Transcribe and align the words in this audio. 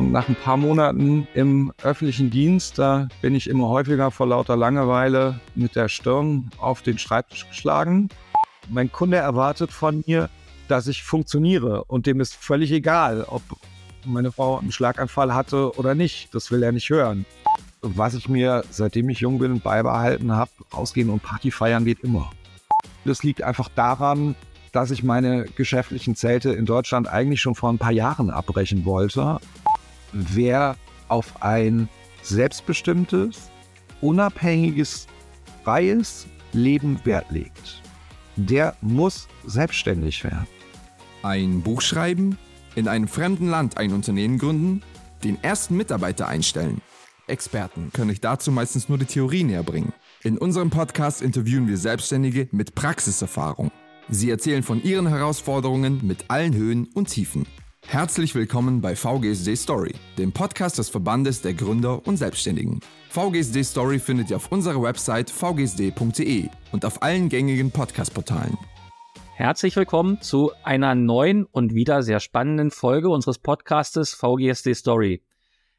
Und 0.00 0.12
nach 0.12 0.30
ein 0.30 0.34
paar 0.34 0.56
Monaten 0.56 1.28
im 1.34 1.74
öffentlichen 1.82 2.30
Dienst, 2.30 2.78
da 2.78 3.08
bin 3.20 3.34
ich 3.34 3.50
immer 3.50 3.68
häufiger 3.68 4.10
vor 4.10 4.28
lauter 4.28 4.56
Langeweile 4.56 5.38
mit 5.54 5.76
der 5.76 5.90
Stirn 5.90 6.48
auf 6.58 6.80
den 6.80 6.96
Schreibtisch 6.96 7.46
geschlagen. 7.46 8.08
Mein 8.70 8.90
Kunde 8.90 9.18
erwartet 9.18 9.70
von 9.70 10.02
mir, 10.06 10.30
dass 10.68 10.86
ich 10.86 11.02
funktioniere 11.02 11.84
und 11.84 12.06
dem 12.06 12.18
ist 12.20 12.34
völlig 12.34 12.72
egal, 12.72 13.26
ob 13.28 13.42
meine 14.06 14.32
Frau 14.32 14.58
einen 14.58 14.72
Schlaganfall 14.72 15.34
hatte 15.34 15.76
oder 15.76 15.94
nicht. 15.94 16.34
Das 16.34 16.50
will 16.50 16.62
er 16.62 16.72
nicht 16.72 16.88
hören. 16.88 17.26
Was 17.82 18.14
ich 18.14 18.26
mir, 18.26 18.64
seitdem 18.70 19.10
ich 19.10 19.20
jung 19.20 19.38
bin, 19.38 19.60
beibehalten 19.60 20.32
habe, 20.32 20.50
rausgehen 20.72 21.10
und 21.10 21.22
Party 21.22 21.50
feiern 21.50 21.84
geht 21.84 22.00
immer. 22.00 22.30
Das 23.04 23.22
liegt 23.22 23.42
einfach 23.42 23.68
daran, 23.68 24.34
dass 24.72 24.92
ich 24.92 25.02
meine 25.02 25.44
geschäftlichen 25.44 26.14
Zelte 26.14 26.52
in 26.52 26.64
Deutschland 26.64 27.06
eigentlich 27.06 27.40
schon 27.40 27.54
vor 27.54 27.70
ein 27.70 27.78
paar 27.78 27.92
Jahren 27.92 28.30
abbrechen 28.30 28.86
wollte. 28.86 29.40
Wer 30.12 30.76
auf 31.08 31.42
ein 31.42 31.88
selbstbestimmtes, 32.22 33.50
unabhängiges, 34.00 35.06
freies 35.64 36.26
Leben 36.52 37.00
Wert 37.04 37.30
legt, 37.30 37.82
der 38.36 38.76
muss 38.80 39.28
selbstständig 39.46 40.24
werden. 40.24 40.46
Ein 41.22 41.62
Buch 41.62 41.80
schreiben, 41.80 42.38
in 42.74 42.88
einem 42.88 43.08
fremden 43.08 43.48
Land 43.48 43.76
ein 43.76 43.92
Unternehmen 43.92 44.38
gründen, 44.38 44.82
den 45.22 45.42
ersten 45.42 45.76
Mitarbeiter 45.76 46.28
einstellen. 46.28 46.80
Experten 47.26 47.90
können 47.92 48.10
euch 48.10 48.20
dazu 48.20 48.50
meistens 48.50 48.88
nur 48.88 48.98
die 48.98 49.04
Theorie 49.04 49.44
näher 49.44 49.62
bringen. 49.62 49.92
In 50.22 50.38
unserem 50.38 50.70
Podcast 50.70 51.22
interviewen 51.22 51.68
wir 51.68 51.76
Selbstständige 51.76 52.48
mit 52.50 52.74
Praxiserfahrung. 52.74 53.70
Sie 54.08 54.30
erzählen 54.30 54.62
von 54.62 54.82
ihren 54.82 55.06
Herausforderungen 55.06 56.00
mit 56.04 56.24
allen 56.28 56.54
Höhen 56.54 56.88
und 56.94 57.08
Tiefen. 57.08 57.46
Herzlich 57.86 58.34
willkommen 58.34 58.80
bei 58.80 58.94
VGSD 58.94 59.56
Story, 59.56 59.94
dem 60.16 60.32
Podcast 60.32 60.78
des 60.78 60.88
Verbandes 60.88 61.42
der 61.42 61.54
Gründer 61.54 62.06
und 62.06 62.18
Selbstständigen. 62.18 62.80
VGSD 63.08 63.64
Story 63.64 63.98
findet 63.98 64.30
ihr 64.30 64.36
auf 64.36 64.52
unserer 64.52 64.80
Website 64.80 65.28
vgsd.de 65.30 66.48
und 66.70 66.84
auf 66.84 67.02
allen 67.02 67.28
gängigen 67.28 67.72
Podcast-Portalen. 67.72 68.56
Herzlich 69.34 69.74
willkommen 69.74 70.20
zu 70.20 70.52
einer 70.62 70.94
neuen 70.94 71.46
und 71.46 71.74
wieder 71.74 72.02
sehr 72.02 72.20
spannenden 72.20 72.70
Folge 72.70 73.08
unseres 73.08 73.38
Podcastes 73.38 74.14
VGSD 74.14 74.74
Story. 74.74 75.24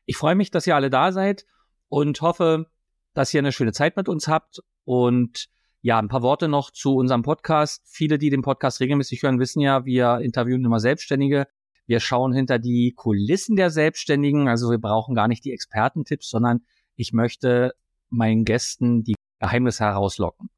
Ich 0.06 0.18
freue 0.18 0.36
mich, 0.36 0.52
dass 0.52 0.68
ihr 0.68 0.76
alle 0.76 0.90
da 0.90 1.14
seid 1.14 1.46
und 1.88 2.22
hoffe, 2.22 2.66
dass 3.14 3.34
ihr 3.34 3.40
eine 3.40 3.54
schöne 3.54 3.72
Zeit 3.72 3.96
mit 3.96 4.10
uns 4.10 4.28
habt 4.28 4.60
und 4.84 5.48
ja, 5.82 5.98
ein 5.98 6.10
paar 6.10 6.22
Worte 6.22 6.48
noch 6.48 6.72
zu 6.72 6.96
unserem 6.96 7.24
Podcast. 7.24 7.84
Viele, 7.88 8.18
die 8.18 8.30
den 8.30 8.42
Podcast 8.42 8.82
regelmäßig 8.82 9.24
hören, 9.24 9.40
wissen 9.40 9.62
ja, 9.62 9.86
wir 9.86 10.20
interviewen 10.20 10.64
immer 10.66 10.80
Selbstständige. 10.80 11.48
Wir 11.92 12.00
schauen 12.00 12.32
hinter 12.32 12.58
die 12.58 12.94
Kulissen 12.96 13.58
der 13.58 13.70
Selbstständigen. 13.70 14.48
Also 14.48 14.72
wir 14.72 14.78
brauchen 14.78 15.14
gar 15.14 15.28
nicht 15.28 15.44
die 15.44 15.52
Expertentipps, 15.52 16.30
sondern 16.30 16.62
ich 16.96 17.12
möchte 17.12 17.74
meinen 18.10 18.46
Gästen 18.46 19.04
die 19.04 19.16
Geheimnisse 19.42 19.84
herauslocken. 19.84 20.50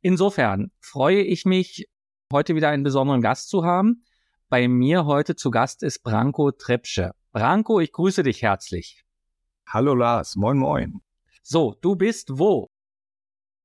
Insofern 0.00 0.70
freue 0.78 1.22
ich 1.22 1.44
mich, 1.44 1.88
heute 2.32 2.54
wieder 2.54 2.68
einen 2.68 2.84
besonderen 2.84 3.20
Gast 3.20 3.48
zu 3.48 3.64
haben. 3.64 4.04
Bei 4.48 4.68
mir 4.68 5.06
heute 5.06 5.34
zu 5.34 5.50
Gast 5.50 5.82
ist 5.82 6.04
Branko 6.04 6.52
Trepsche. 6.52 7.16
Branko, 7.32 7.80
ich 7.80 7.90
grüße 7.90 8.22
dich 8.22 8.42
herzlich. 8.42 9.02
Hallo 9.66 9.92
Lars, 9.92 10.36
moin 10.36 10.56
moin. 10.56 11.00
So, 11.42 11.74
du 11.80 11.96
bist 11.96 12.38
wo? 12.38 12.68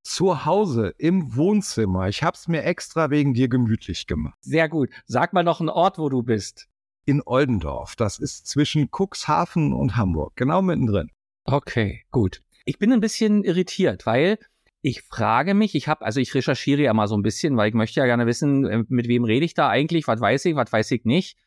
zu 0.02 0.44
Hause 0.44 0.92
im 0.98 1.36
Wohnzimmer. 1.36 2.08
Ich 2.08 2.24
habe 2.24 2.36
es 2.36 2.48
mir 2.48 2.64
extra 2.64 3.10
wegen 3.10 3.34
dir 3.34 3.48
gemütlich 3.48 4.08
gemacht. 4.08 4.36
Sehr 4.40 4.68
gut. 4.68 4.90
Sag 5.06 5.32
mal 5.32 5.44
noch 5.44 5.60
einen 5.60 5.68
Ort, 5.68 5.98
wo 5.98 6.08
du 6.08 6.24
bist. 6.24 6.68
In 7.04 7.22
Oldendorf. 7.24 7.96
Das 7.96 8.18
ist 8.18 8.46
zwischen 8.46 8.88
Cuxhaven 8.90 9.72
und 9.72 9.96
Hamburg. 9.96 10.36
Genau 10.36 10.62
mittendrin. 10.62 11.10
Okay, 11.44 12.04
gut. 12.10 12.42
Ich 12.64 12.78
bin 12.78 12.92
ein 12.92 13.00
bisschen 13.00 13.42
irritiert, 13.42 14.06
weil 14.06 14.38
ich 14.82 15.02
frage 15.02 15.54
mich, 15.54 15.74
ich 15.74 15.88
habe, 15.88 16.04
also 16.04 16.20
ich 16.20 16.34
recherchiere 16.34 16.82
ja 16.82 16.94
mal 16.94 17.08
so 17.08 17.16
ein 17.16 17.22
bisschen, 17.22 17.56
weil 17.56 17.68
ich 17.68 17.74
möchte 17.74 18.00
ja 18.00 18.06
gerne 18.06 18.26
wissen, 18.26 18.64
äh, 18.66 18.84
mit 18.88 19.08
wem 19.08 19.24
rede 19.24 19.44
ich 19.44 19.54
da 19.54 19.68
eigentlich, 19.68 20.06
was 20.06 20.20
weiß 20.20 20.44
ich, 20.44 20.56
was 20.56 20.72
weiß 20.72 20.90
ich 20.92 21.04
nicht. 21.04 21.38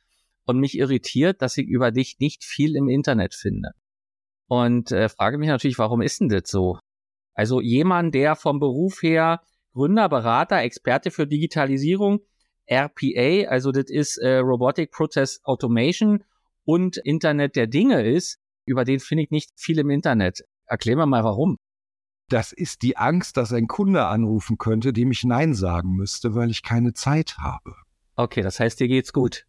Und 0.46 0.60
mich 0.60 0.78
irritiert, 0.78 1.42
dass 1.42 1.58
ich 1.58 1.68
über 1.68 1.92
dich 1.92 2.18
nicht 2.20 2.44
viel 2.44 2.76
im 2.76 2.88
Internet 2.88 3.34
finde. 3.34 3.72
Und 4.48 4.92
äh, 4.92 5.10
frage 5.10 5.38
mich 5.38 5.50
natürlich, 5.50 5.80
warum 5.80 6.02
ist 6.02 6.22
denn 6.22 6.30
das 6.30 6.44
so? 6.46 6.80
Also 7.34 7.62
jemand, 7.62 8.14
der 8.14 8.36
vom 8.36 8.60
Beruf 8.60 9.02
her 9.02 9.42
Gründer, 9.74 10.08
Berater, 10.08 10.62
Experte 10.62 11.12
für 11.12 11.28
Digitalisierung, 11.28 12.22
RPA, 12.70 13.48
also 13.50 13.72
das 13.72 13.90
ist 13.90 14.18
äh, 14.18 14.38
Robotic 14.38 14.92
Process 14.92 15.40
Automation 15.44 16.24
und 16.64 16.98
Internet 16.98 17.56
der 17.56 17.68
Dinge 17.68 18.04
ist, 18.04 18.40
über 18.66 18.86
den 18.86 19.00
finde 19.00 19.24
ich 19.24 19.32
nicht 19.32 19.52
viel 19.56 19.80
im 19.80 19.90
Internet. 19.90 20.44
Erklär 20.66 20.96
mir 20.96 21.06
mal 21.06 21.24
warum. 21.24 21.58
Das 22.28 22.52
ist 22.52 22.82
die 22.82 22.98
Angst, 22.98 23.38
dass 23.38 23.54
ein 23.54 23.68
Kunde 23.68 24.08
anrufen 24.08 24.58
könnte, 24.58 24.94
dem 24.94 25.12
ich 25.12 25.24
Nein 25.24 25.54
sagen 25.54 25.92
müsste, 25.92 26.34
weil 26.34 26.50
ich 26.50 26.64
keine 26.64 26.94
Zeit 26.94 27.38
habe. 27.38 27.76
Okay, 28.16 28.42
das 28.42 28.60
heißt, 28.60 28.80
dir 28.80 28.88
geht's 28.88 29.14
gut. 29.14 29.46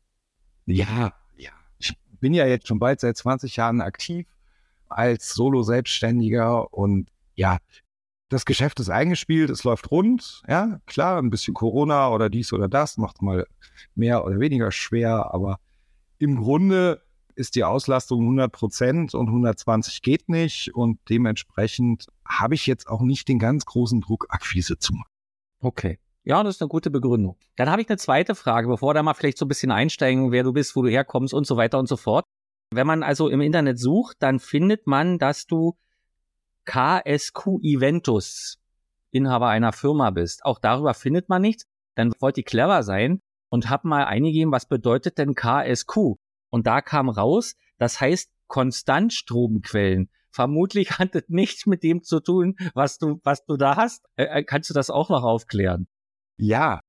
Ja, 0.67 1.15
ja. 1.37 1.53
Ich 1.79 1.97
bin 2.21 2.35
ja 2.35 2.47
jetzt 2.47 2.69
schon 2.69 2.79
bald 2.79 3.01
seit 3.01 3.17
20 3.17 3.57
Jahren 3.57 3.81
aktiv 3.81 4.27
als 4.89 5.33
Solo-Selbstständiger 5.33 6.73
und 6.75 7.09
ja, 7.35 7.59
das 8.29 8.45
Geschäft 8.45 8.81
ist 8.81 8.91
eingespielt, 8.91 9.51
es 9.51 9.65
läuft 9.65 9.91
rund, 9.91 10.43
ja, 10.49 10.81
klar, 10.87 11.19
ein 11.19 11.31
bisschen 11.31 11.55
Corona 11.55 12.11
oder 12.11 12.29
dies 12.29 12.53
oder 12.53 12.69
das 12.69 12.97
macht 12.97 13.23
mal 13.23 13.47
mehr 13.95 14.25
oder 14.25 14.41
weniger 14.41 14.73
schwer, 14.73 15.33
aber 15.33 15.61
im 16.19 16.37
Grunde 16.37 17.03
ist 17.37 17.55
die 17.55 17.65
Auslastung 17.65 18.23
100 18.23 18.51
Prozent 18.51 19.15
und 19.15 19.29
120 19.29 20.03
geht 20.03 20.29
nicht 20.29 20.75
und 20.75 20.99
dementsprechend 21.09 22.07
habe 22.27 22.55
ich 22.55 22.67
jetzt 22.67 22.89
auch 22.89 23.03
nicht 23.03 23.29
den 23.29 23.39
ganz 23.39 23.65
großen 23.67 24.01
Druck, 24.01 24.27
Akquise 24.31 24.79
zu 24.79 24.95
machen. 24.95 25.11
Okay. 25.61 25.99
Ja, 26.25 26.43
das 26.43 26.57
ist 26.57 26.63
eine 26.63 26.69
gute 26.69 26.91
Begründung. 26.91 27.37
Dann 27.55 27.71
habe 27.71 27.83
ich 27.83 27.89
eine 27.89 27.99
zweite 27.99 28.35
Frage, 28.35 28.67
bevor 28.67 28.95
da 28.95 29.03
mal 29.03 29.15
vielleicht 29.15 29.39
so 29.39 29.45
ein 29.45 29.49
bisschen 29.49 29.71
einsteigen, 29.71 30.33
wer 30.33 30.43
du 30.43 30.53
bist, 30.53 30.75
wo 30.75 30.83
du 30.83 30.89
herkommst 30.89 31.33
und 31.33 31.47
so 31.47 31.57
weiter 31.57 31.79
und 31.79 31.87
so 31.87 31.97
fort. 31.97 32.25
Wenn 32.73 32.87
man 32.87 33.05
also 33.05 33.29
im 33.29 33.41
Internet 33.41 33.79
sucht, 33.79 34.17
dann 34.19 34.41
findet 34.41 34.89
man, 34.89 35.19
dass 35.19 35.47
du 35.47 35.77
KSQ 36.67 37.61
Eventus 37.63 38.59
Inhaber 39.11 39.49
einer 39.49 39.73
Firma 39.73 40.11
bist. 40.11 40.45
Auch 40.45 40.59
darüber 40.59 40.93
findet 40.93 41.29
man 41.29 41.43
nichts. 41.43 41.67
Dann 41.95 42.13
wollte 42.21 42.41
ich 42.41 42.47
clever 42.47 42.83
sein 42.83 43.23
und 43.49 43.71
hab 43.71 43.85
mal 43.85 44.05
eingegeben, 44.05 44.53
was 44.53 44.69
bedeutet 44.69 45.19
denn 45.19 45.35
KSQ? 45.35 46.17
Und 46.51 46.67
da 46.67 46.83
kam 46.83 47.09
raus, 47.09 47.55
das 47.79 48.01
heißt 48.01 48.31
Konstantstromquellen. 48.47 50.11
Vermutlich 50.31 50.99
hat 50.99 51.15
es 51.15 51.25
nichts 51.29 51.65
mit 51.67 51.83
dem 51.83 52.03
zu 52.03 52.21
tun, 52.21 52.57
was 52.75 52.99
du, 52.99 53.21
was 53.25 53.47
du 53.47 53.57
da 53.57 53.77
hast. 53.77 54.05
Äh, 54.17 54.45
kannst 54.45 54.69
du 54.69 54.75
das 54.75 54.91
auch 54.91 55.09
noch 55.09 55.23
aufklären? 55.23 55.89
Ja, 56.37 56.81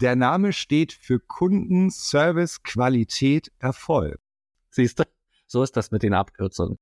der 0.00 0.16
Name 0.16 0.52
steht 0.52 0.92
für 0.92 1.20
Kunden, 1.20 1.90
Service, 1.90 2.62
Qualität, 2.62 3.52
Erfolg. 3.58 4.18
Siehst 4.70 4.98
du, 4.98 5.04
so 5.46 5.62
ist 5.62 5.76
das 5.76 5.90
mit 5.90 6.02
den 6.02 6.14
Abkürzungen. 6.14 6.78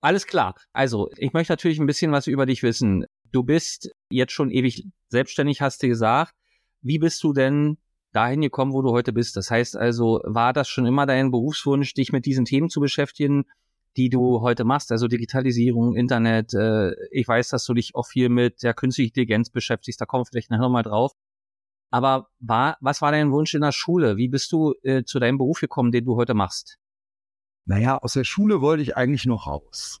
Alles 0.00 0.26
klar. 0.26 0.54
Also, 0.72 1.10
ich 1.16 1.32
möchte 1.32 1.52
natürlich 1.52 1.78
ein 1.78 1.86
bisschen 1.86 2.12
was 2.12 2.26
über 2.26 2.46
dich 2.46 2.62
wissen. 2.62 3.06
Du 3.32 3.42
bist 3.42 3.90
jetzt 4.10 4.32
schon 4.32 4.50
ewig 4.50 4.86
selbstständig, 5.08 5.60
hast 5.60 5.82
du 5.82 5.88
gesagt. 5.88 6.34
Wie 6.82 6.98
bist 6.98 7.22
du 7.24 7.32
denn 7.32 7.78
dahin 8.12 8.40
gekommen, 8.40 8.72
wo 8.72 8.82
du 8.82 8.90
heute 8.90 9.12
bist? 9.12 9.36
Das 9.36 9.50
heißt 9.50 9.76
also, 9.76 10.20
war 10.24 10.52
das 10.52 10.68
schon 10.68 10.86
immer 10.86 11.06
dein 11.06 11.30
Berufswunsch, 11.30 11.94
dich 11.94 12.12
mit 12.12 12.26
diesen 12.26 12.44
Themen 12.44 12.68
zu 12.68 12.80
beschäftigen, 12.80 13.44
die 13.96 14.10
du 14.10 14.40
heute 14.42 14.64
machst? 14.64 14.92
Also 14.92 15.08
Digitalisierung, 15.08 15.96
Internet. 15.96 16.54
Äh, 16.54 16.92
ich 17.10 17.26
weiß, 17.26 17.48
dass 17.48 17.64
du 17.64 17.74
dich 17.74 17.94
auch 17.94 18.06
viel 18.06 18.28
mit 18.28 18.62
der 18.62 18.74
künstlichen 18.74 19.10
Intelligenz 19.10 19.50
beschäftigst. 19.50 20.00
Da 20.00 20.06
kommen 20.06 20.22
wir 20.22 20.26
vielleicht 20.26 20.50
nachher 20.50 20.62
nochmal 20.62 20.82
drauf. 20.82 21.12
Aber 21.90 22.28
war, 22.40 22.76
was 22.80 23.00
war 23.02 23.12
dein 23.12 23.32
Wunsch 23.32 23.54
in 23.54 23.62
der 23.62 23.72
Schule? 23.72 24.16
Wie 24.16 24.28
bist 24.28 24.52
du 24.52 24.74
äh, 24.82 25.04
zu 25.04 25.18
deinem 25.18 25.38
Beruf 25.38 25.60
gekommen, 25.60 25.92
den 25.92 26.04
du 26.04 26.16
heute 26.16 26.34
machst? 26.34 26.78
Naja, 27.66 27.98
aus 27.98 28.12
der 28.12 28.24
Schule 28.24 28.60
wollte 28.60 28.82
ich 28.82 28.96
eigentlich 28.96 29.26
noch 29.26 29.48
raus. 29.48 30.00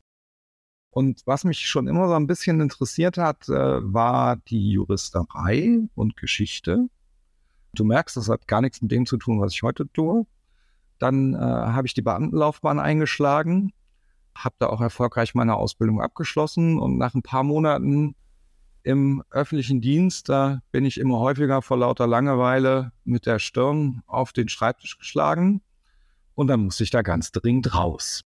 Und 0.90 1.22
was 1.26 1.44
mich 1.44 1.68
schon 1.68 1.88
immer 1.88 2.06
so 2.06 2.14
ein 2.14 2.28
bisschen 2.28 2.60
interessiert 2.60 3.18
hat, 3.18 3.48
äh, 3.48 3.52
war 3.52 4.36
die 4.36 4.70
Juristerei 4.70 5.80
und 5.94 6.16
Geschichte. 6.16 6.86
Du 7.74 7.84
merkst, 7.84 8.16
das 8.16 8.28
hat 8.28 8.46
gar 8.46 8.62
nichts 8.62 8.80
mit 8.80 8.92
dem 8.92 9.04
zu 9.04 9.16
tun, 9.18 9.40
was 9.40 9.52
ich 9.52 9.62
heute 9.62 9.92
tue. 9.92 10.26
Dann 10.98 11.34
äh, 11.34 11.38
habe 11.38 11.88
ich 11.88 11.92
die 11.92 12.02
Beamtenlaufbahn 12.02 12.78
eingeschlagen, 12.78 13.72
habe 14.34 14.54
da 14.60 14.68
auch 14.68 14.80
erfolgreich 14.80 15.34
meine 15.34 15.56
Ausbildung 15.56 16.00
abgeschlossen 16.00 16.78
und 16.78 16.96
nach 16.96 17.14
ein 17.14 17.22
paar 17.22 17.42
Monaten 17.42 18.14
im 18.84 19.24
öffentlichen 19.30 19.80
Dienst, 19.80 20.28
da 20.28 20.62
bin 20.70 20.84
ich 20.84 20.98
immer 20.98 21.18
häufiger 21.18 21.60
vor 21.60 21.78
lauter 21.78 22.06
Langeweile 22.06 22.92
mit 23.04 23.26
der 23.26 23.40
Stirn 23.40 24.02
auf 24.06 24.32
den 24.32 24.48
Schreibtisch 24.48 24.96
geschlagen 24.96 25.60
und 26.36 26.46
dann 26.46 26.60
musste 26.60 26.84
ich 26.84 26.90
da 26.90 27.02
ganz 27.02 27.32
dringend 27.32 27.74
raus. 27.74 28.22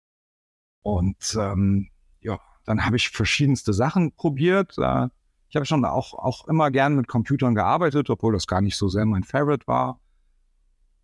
Und 0.83 1.37
ähm, 1.39 1.91
ja, 2.21 2.41
dann 2.65 2.85
habe 2.85 2.97
ich 2.97 3.11
verschiedenste 3.11 3.73
Sachen 3.73 4.13
probiert. 4.13 4.77
Äh, 4.79 5.09
ich 5.49 5.57
habe 5.57 5.67
schon 5.67 5.85
auch, 5.85 6.15
auch 6.15 6.49
immer 6.49 6.71
gern 6.71 6.97
mit 6.97 7.07
Computern 7.07 7.55
gearbeitet, 7.55 8.11
obwohl 8.11 8.33
das 8.33 8.47
gar 8.47 8.61
nicht 8.61 8.77
so 8.77 8.89
sehr 8.89 9.05
mein 9.05 9.25
Favorite 9.25 9.67
war. 9.67 10.01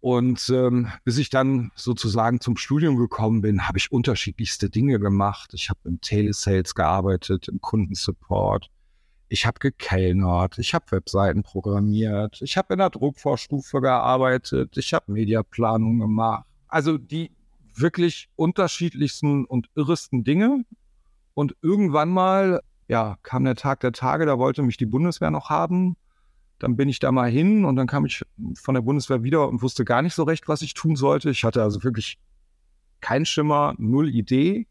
Und 0.01 0.51
ähm, 0.51 0.91
bis 1.05 1.19
ich 1.19 1.31
dann 1.31 1.71
sozusagen 1.77 2.41
zum 2.41 2.56
Studium 2.56 2.97
gekommen 2.97 3.43
bin, 3.43 3.67
habe 3.69 3.79
ich 3.79 3.93
unterschiedlichste 3.93 4.69
Dinge 4.69 4.99
gemacht. 4.99 5.55
Ich 5.55 5.71
habe 5.71 5.81
im 5.85 6.01
Telesales 6.01 6.75
gearbeitet, 6.75 7.49
im 7.49 7.61
Kundensupport. 7.61 8.71
Ich 9.29 9.47
habe 9.47 9.59
gekellnert, 9.59 10.59
ich 10.59 10.75
habe 10.75 10.91
Webseiten 10.91 11.43
programmiert, 11.43 12.41
ich 12.43 12.56
habe 12.59 12.75
in 12.75 12.79
der 12.79 12.91
Druckvorstufe 12.91 13.81
gearbeitet, 13.81 14.77
ich 14.77 14.93
habe 14.93 15.11
Mediaplanung 15.11 15.99
gemacht. 15.99 16.45
Also 16.75 16.99
die 16.99 17.31
wirklich 17.76 18.29
unterschiedlichsten 18.35 19.44
und 19.44 19.69
irresten 19.76 20.25
Dinge. 20.25 20.65
Und 21.32 21.55
irgendwann 21.62 22.09
mal, 22.09 22.62
ja, 22.88 23.17
kam 23.23 23.44
der 23.44 23.55
Tag 23.55 23.79
der 23.79 23.93
Tage, 23.93 24.26
da 24.26 24.41
wollte 24.41 24.65
mich 24.65 24.76
die 24.76 24.85
Bundeswehr 24.85 25.31
noch 25.31 25.50
haben. 25.50 25.97
Dann 26.59 26.75
bin 26.75 26.88
ich 26.88 26.99
da 26.99 27.12
mal 27.12 27.31
hin 27.31 27.65
und 27.65 27.76
dann 27.76 27.87
kam 27.87 28.05
ich 28.05 28.25
von 28.56 28.75
der 28.75 28.82
Bundeswehr 28.82 29.23
wieder 29.23 29.49
und 29.49 29.62
wusste 29.62 29.85
gar 29.85 30.03
nicht 30.03 30.15
so 30.15 30.25
recht, 30.25 30.49
was 30.49 30.62
ich 30.62 30.75
tun 30.75 30.97
sollte. 30.97 31.31
Ich 31.31 31.44
hatte 31.44 31.62
also 31.62 31.85
wirklich 31.85 32.19
keinen 33.00 33.25
Schimmer, 33.25 33.75
null 33.79 34.09
Idee. 34.09 34.67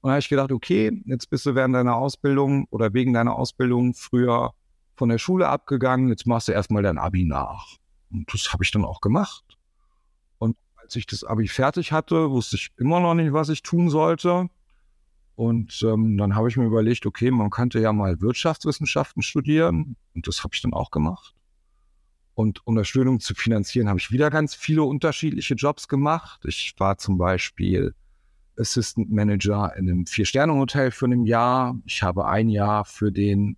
Und 0.00 0.08
da 0.08 0.14
habe 0.14 0.18
ich 0.18 0.30
gedacht, 0.30 0.50
okay, 0.50 1.00
jetzt 1.04 1.30
bist 1.30 1.46
du 1.46 1.54
während 1.54 1.76
deiner 1.76 1.94
Ausbildung 1.94 2.66
oder 2.70 2.92
wegen 2.92 3.12
deiner 3.12 3.36
Ausbildung 3.36 3.94
früher 3.94 4.52
von 4.96 5.10
der 5.10 5.18
Schule 5.18 5.48
abgegangen, 5.48 6.08
jetzt 6.08 6.26
machst 6.26 6.48
du 6.48 6.52
erstmal 6.52 6.82
dein 6.82 6.98
Abi 6.98 7.24
nach. 7.24 7.76
Und 8.10 8.34
das 8.34 8.52
habe 8.52 8.64
ich 8.64 8.72
dann 8.72 8.84
auch 8.84 9.00
gemacht. 9.00 9.49
Als 10.90 10.96
ich 10.96 11.06
das 11.06 11.22
Abi 11.22 11.46
fertig 11.46 11.92
hatte, 11.92 12.32
wusste 12.32 12.56
ich 12.56 12.70
immer 12.76 12.98
noch 12.98 13.14
nicht, 13.14 13.32
was 13.32 13.48
ich 13.48 13.62
tun 13.62 13.90
sollte. 13.90 14.48
Und 15.36 15.80
ähm, 15.84 16.18
dann 16.18 16.34
habe 16.34 16.48
ich 16.48 16.56
mir 16.56 16.64
überlegt, 16.64 17.06
okay, 17.06 17.30
man 17.30 17.50
könnte 17.50 17.78
ja 17.78 17.92
mal 17.92 18.20
Wirtschaftswissenschaften 18.20 19.22
studieren. 19.22 19.94
Und 20.16 20.26
das 20.26 20.42
habe 20.42 20.52
ich 20.52 20.62
dann 20.62 20.72
auch 20.72 20.90
gemacht. 20.90 21.36
Und 22.34 22.66
um 22.66 22.74
das 22.74 22.88
Studium 22.88 23.20
zu 23.20 23.36
finanzieren, 23.36 23.88
habe 23.88 24.00
ich 24.00 24.10
wieder 24.10 24.30
ganz 24.30 24.56
viele 24.56 24.82
unterschiedliche 24.82 25.54
Jobs 25.54 25.86
gemacht. 25.86 26.40
Ich 26.44 26.74
war 26.78 26.98
zum 26.98 27.18
Beispiel 27.18 27.94
Assistant 28.58 29.12
Manager 29.12 29.72
in 29.76 29.88
einem 29.88 30.06
Vier-Sterne-Hotel 30.06 30.90
für 30.90 31.06
ein 31.06 31.24
Jahr. 31.24 31.78
Ich 31.84 32.02
habe 32.02 32.26
ein 32.26 32.48
Jahr 32.48 32.84
für 32.84 33.12
den 33.12 33.56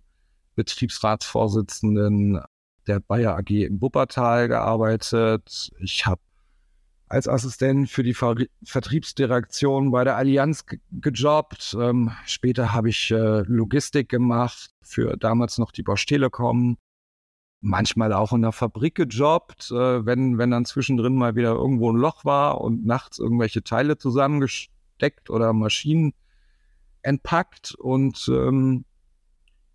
Betriebsratsvorsitzenden 0.53 2.41
der 2.85 2.99
Bayer 2.99 3.35
AG 3.39 3.49
in 3.49 3.81
Wuppertal 3.81 4.49
gearbeitet. 4.49 5.71
Ich 5.79 6.05
habe 6.05 6.21
als 7.07 7.27
Assistent 7.27 7.89
für 7.89 8.03
die 8.03 8.13
Ver 8.13 8.35
Vertriebsdirektion 8.63 9.91
bei 9.91 10.03
der 10.03 10.17
Allianz 10.17 10.65
gejobbt. 10.91 11.75
Ähm, 11.79 12.11
später 12.25 12.73
habe 12.73 12.89
ich 12.89 13.11
äh, 13.11 13.41
Logistik 13.41 14.09
gemacht 14.09 14.71
für 14.81 15.17
damals 15.17 15.57
noch 15.57 15.71
die 15.71 15.83
Bosch 15.83 16.05
Telekom. 16.05 16.77
Manchmal 17.61 18.11
auch 18.13 18.33
in 18.33 18.41
der 18.41 18.51
Fabrik 18.51 18.95
gejobbt, 18.95 19.71
äh, 19.71 20.05
wenn, 20.05 20.37
wenn 20.37 20.51
dann 20.51 20.65
zwischendrin 20.65 21.15
mal 21.15 21.35
wieder 21.35 21.51
irgendwo 21.51 21.91
ein 21.91 21.97
Loch 21.97 22.25
war 22.25 22.61
und 22.61 22.85
nachts 22.85 23.19
irgendwelche 23.19 23.63
Teile 23.63 23.97
zusammengesteckt 23.97 25.29
oder 25.29 25.53
Maschinen 25.53 26.13
entpackt. 27.03 27.75
Und 27.75 28.27
ähm, 28.27 28.85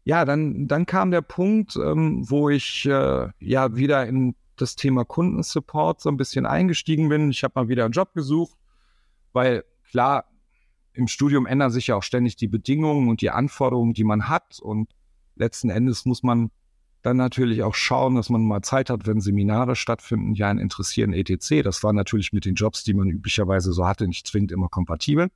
ja, 0.05 0.25
dann, 0.25 0.67
dann 0.67 0.87
kam 0.87 1.11
der 1.11 1.23
Punkt, 1.23 1.77
ähm, 1.77 2.29
wo 2.29 2.51
ich 2.51 2.85
äh, 2.87 3.29
ja 3.39 3.77
wieder 3.77 4.07
in 4.07 4.35
das 4.61 4.77
Thema 4.77 5.05
Kundensupport 5.05 6.01
so 6.01 6.09
ein 6.09 6.17
bisschen 6.17 6.47
eingestiegen 6.47 7.09
bin. 7.09 7.31
Ich 7.31 7.45
habe 7.45 7.53
mal 7.57 7.69
wieder 7.69 7.85
einen 7.85 7.93
Job 7.93 8.15
gesucht, 8.15 8.57
weil 9.33 9.65
klar, 9.91 10.25
im 10.93 11.07
Studium 11.07 11.47
ändern 11.47 11.71
sich 11.71 11.89
ja 11.89 11.97
auch 11.97 12.03
ständig 12.03 12.37
die 12.37 12.49
Bedingungen 12.49 13.09
und 13.09 13.21
die 13.21 13.31
Anforderungen, 13.31 13.95
die 13.95 14.05
man 14.05 14.29
hat. 14.29 14.59
Und 14.61 14.91
letzten 15.37 15.71
Endes 15.71 16.05
muss 16.05 16.23
man 16.23 16.51
dann 17.03 17.17
natürlich 17.17 17.63
auch 17.63 17.75
schauen, 17.75 18.17
dass 18.17 18.29
man 18.29 18.45
mal 18.45 18.63
Zeit 18.63 18.91
hat, 18.91 19.07
wenn 19.07 19.21
Seminare 19.21 19.77
stattfinden, 19.77 20.35
die 20.35 20.43
einen 20.43 20.59
interessieren, 20.59 21.13
etc. 21.13 21.63
Das 21.63 21.85
war 21.85 21.93
natürlich 21.93 22.33
mit 22.33 22.45
den 22.45 22.55
Jobs, 22.55 22.83
die 22.83 22.95
man 22.95 23.09
üblicherweise 23.09 23.73
so 23.73 23.87
hatte, 23.87 24.09
nicht 24.09 24.27
zwingend 24.27 24.51
immer 24.51 24.69
kompatibel. 24.69 25.29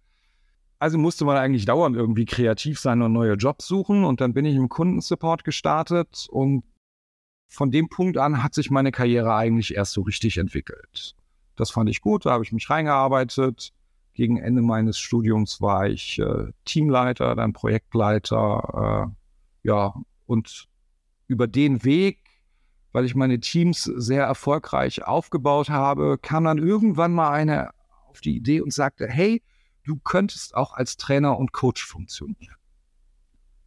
Also 0.80 0.98
musste 0.98 1.24
man 1.24 1.36
eigentlich 1.36 1.64
dauernd 1.64 1.94
irgendwie 1.94 2.24
kreativ 2.24 2.80
sein 2.80 3.02
und 3.02 3.12
neue 3.12 3.34
Jobs 3.34 3.66
suchen. 3.68 4.04
Und 4.04 4.20
dann 4.20 4.34
bin 4.34 4.44
ich 4.44 4.56
im 4.56 4.68
Kundensupport 4.68 5.44
gestartet 5.44 6.26
und 6.28 6.64
von 7.52 7.70
dem 7.70 7.90
Punkt 7.90 8.16
an 8.16 8.42
hat 8.42 8.54
sich 8.54 8.70
meine 8.70 8.92
Karriere 8.92 9.34
eigentlich 9.34 9.74
erst 9.74 9.92
so 9.92 10.00
richtig 10.00 10.38
entwickelt. 10.38 11.14
Das 11.54 11.70
fand 11.70 11.90
ich 11.90 12.00
gut, 12.00 12.24
da 12.24 12.30
habe 12.30 12.44
ich 12.44 12.52
mich 12.52 12.70
reingearbeitet. 12.70 13.74
Gegen 14.14 14.38
Ende 14.38 14.62
meines 14.62 14.98
Studiums 14.98 15.60
war 15.60 15.86
ich 15.86 16.18
äh, 16.18 16.46
Teamleiter, 16.64 17.34
dann 17.34 17.52
Projektleiter. 17.52 19.10
Äh, 19.12 19.68
ja, 19.68 19.94
und 20.24 20.66
über 21.26 21.46
den 21.46 21.84
Weg, 21.84 22.20
weil 22.92 23.04
ich 23.04 23.14
meine 23.14 23.38
Teams 23.38 23.84
sehr 23.84 24.24
erfolgreich 24.24 25.04
aufgebaut 25.04 25.68
habe, 25.68 26.16
kam 26.16 26.44
dann 26.44 26.56
irgendwann 26.56 27.12
mal 27.12 27.32
einer 27.32 27.74
auf 28.08 28.22
die 28.22 28.34
Idee 28.34 28.62
und 28.62 28.72
sagte, 28.72 29.06
hey, 29.06 29.42
du 29.84 29.96
könntest 29.96 30.54
auch 30.54 30.72
als 30.72 30.96
Trainer 30.96 31.38
und 31.38 31.52
Coach 31.52 31.84
funktionieren. 31.84 32.56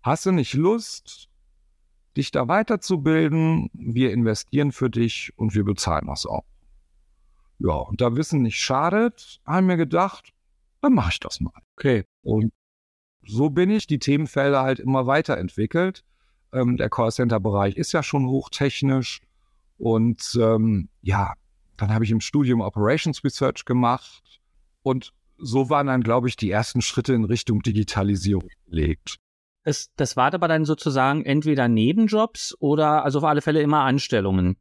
Hast 0.01 0.25
du 0.25 0.31
nicht 0.31 0.55
Lust, 0.55 1.29
dich 2.17 2.31
da 2.31 2.47
weiterzubilden. 2.47 3.69
Wir 3.73 4.12
investieren 4.12 4.71
für 4.71 4.89
dich 4.89 5.33
und 5.35 5.56
wir 5.56 5.63
bezahlen 5.63 6.07
das 6.07 6.25
auch. 6.25 6.45
Ja, 7.59 7.73
und 7.73 8.01
da 8.01 8.15
Wissen 8.15 8.41
nicht 8.41 8.59
schadet, 8.59 9.39
haben 9.45 9.67
wir 9.67 9.77
gedacht, 9.77 10.33
dann 10.81 10.94
mache 10.94 11.12
ich 11.13 11.19
das 11.19 11.39
mal. 11.39 11.53
Okay. 11.77 12.03
Und 12.21 12.51
so 13.25 13.50
bin 13.50 13.69
ich 13.69 13.88
die 13.88 14.00
Themenfelder 14.00 14.62
halt 14.62 14.79
immer 14.79 15.07
weiterentwickelt. 15.07 16.03
Ähm, 16.51 16.77
der 16.77 16.89
Callcenter-Bereich 16.89 17.75
ist 17.75 17.91
ja 17.91 18.03
schon 18.03 18.27
hochtechnisch. 18.27 19.21
Und 19.77 20.38
ähm, 20.39 20.89
ja, 21.01 21.33
dann 21.77 21.94
habe 21.94 22.06
ich 22.06 22.12
im 22.12 22.21
Studium 22.21 22.62
Operations 22.62 23.23
Research 23.23 23.65
gemacht. 23.65 24.39
Und 24.83 25.13
so 25.38 25.69
waren 25.69 25.88
dann, 25.88 26.01
glaube 26.01 26.27
ich, 26.27 26.35
die 26.35 26.51
ersten 26.51 26.81
Schritte 26.81 27.13
in 27.13 27.25
Richtung 27.25 27.62
Digitalisierung 27.62 28.50
gelegt. 28.67 29.17
Das, 29.65 29.91
das 29.95 30.15
war 30.15 30.31
aber 30.31 30.47
dann 30.47 30.63
sozusagen 30.63 31.25
entweder 31.25 31.67
Nebenjobs 31.67 32.56
oder 32.59 33.03
also 33.03 33.17
auf 33.17 33.25
alle 33.25 33.41
Fälle 33.41 33.62
immer 33.62 33.79
Anstellungen. 33.79 34.57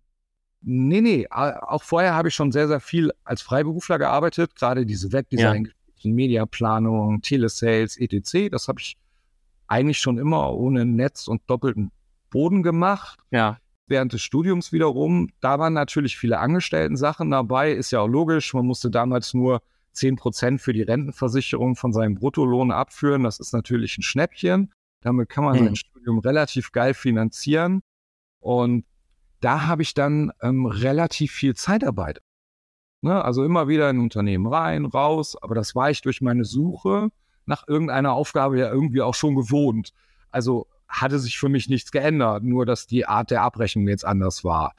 Nee, 0.63 1.03
nee, 1.03 1.27
auch 1.29 1.83
vorher 1.83 2.15
habe 2.15 2.29
ich 2.29 2.35
schon 2.35 2.51
sehr, 2.53 2.69
sehr 2.69 2.81
viel 2.81 3.13
als 3.23 3.43
Freiberufler 3.43 3.99
gearbeitet, 3.99 4.57
gerade 4.57 4.87
diese 4.87 5.13
Webdesign, 5.13 5.71
ja. 5.99 6.11
Mediaplanung, 6.11 7.21
Telesales, 7.21 7.99
etc. 7.99 8.51
Das 8.51 8.67
habe 8.67 8.81
ich 8.81 8.97
eigentlich 9.67 9.99
schon 9.99 10.17
immer 10.17 10.55
ohne 10.55 10.87
Netz 10.87 11.29
und 11.29 11.43
doppelten 11.49 11.91
Boden 12.31 12.63
gemacht. 12.63 13.19
Ja. 13.31 13.59
Während 13.87 14.15
des 14.15 14.23
Studiums 14.23 14.73
wiederum, 14.73 15.29
da 15.43 15.59
waren 15.59 15.75
natürlich 15.75 16.17
viele 16.17 16.39
Angestellten-Sachen 16.39 17.31
dabei, 17.31 17.73
ist 17.73 17.91
ja 17.91 18.01
auch 18.01 18.09
logisch. 18.09 18.55
Man 18.55 18.65
musste 18.65 18.91
damals 18.91 19.35
nur 19.35 19.61
10 19.93 20.17
Prozent 20.17 20.61
für 20.63 20.73
die 20.73 20.83
Rentenversicherung 20.83 21.77
von 21.77 21.93
seinem 21.93 22.15
Bruttolohn 22.15 22.71
abführen. 22.71 23.23
Das 23.25 23.39
ist 23.39 23.53
natürlich 23.53 23.99
ein 23.99 24.03
Schnäppchen. 24.03 24.73
Damit 25.05 25.29
kann 25.29 25.45
man 25.45 25.61
mhm. 25.61 25.65
sein 25.67 25.77
Studium 25.77 26.19
relativ 26.19 26.73
geil 26.73 26.95
finanzieren. 26.95 27.83
Und 28.41 28.87
da 29.41 29.67
habe 29.67 29.83
ich 29.83 29.93
dann 29.93 30.33
ähm, 30.43 30.65
relativ 30.65 31.33
viel 31.33 31.55
Zeitarbeit. 31.55 32.21
Ne? 33.03 33.23
Also 33.23 33.45
immer 33.45 33.69
wieder 33.69 33.91
in 33.91 33.99
ein 33.99 34.03
Unternehmen 34.03 34.47
rein, 34.47 34.87
raus. 34.87 35.37
Aber 35.41 35.55
das 35.55 35.75
war 35.75 35.91
ich 35.91 36.01
durch 36.01 36.23
meine 36.23 36.47
Suche 36.47 37.11
nach 37.45 37.69
irgendeiner 37.69 38.15
Aufgabe 38.15 38.59
ja 38.59 38.73
irgendwie 38.73 39.03
auch 39.03 39.15
schon 39.15 39.35
gewohnt. 39.35 39.93
Also 40.31 40.69
hatte 40.89 41.19
sich 41.19 41.39
für 41.39 41.51
mich 41.51 41.69
nichts 41.69 41.91
geändert, 41.93 42.43
nur 42.43 42.65
dass 42.65 42.87
die 42.87 43.05
Art 43.05 43.31
der 43.31 43.43
Abrechnung 43.43 43.87
jetzt 43.87 44.07
anders 44.07 44.43
war. 44.43 44.75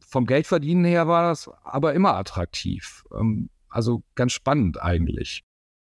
Vom 0.00 0.26
Geldverdienen 0.26 0.84
her 0.84 1.08
war 1.08 1.30
das 1.30 1.48
aber 1.64 1.94
immer 1.94 2.14
attraktiv. 2.14 3.04
Ähm, 3.18 3.48
also 3.70 4.02
ganz 4.16 4.32
spannend 4.32 4.82
eigentlich. 4.82 5.44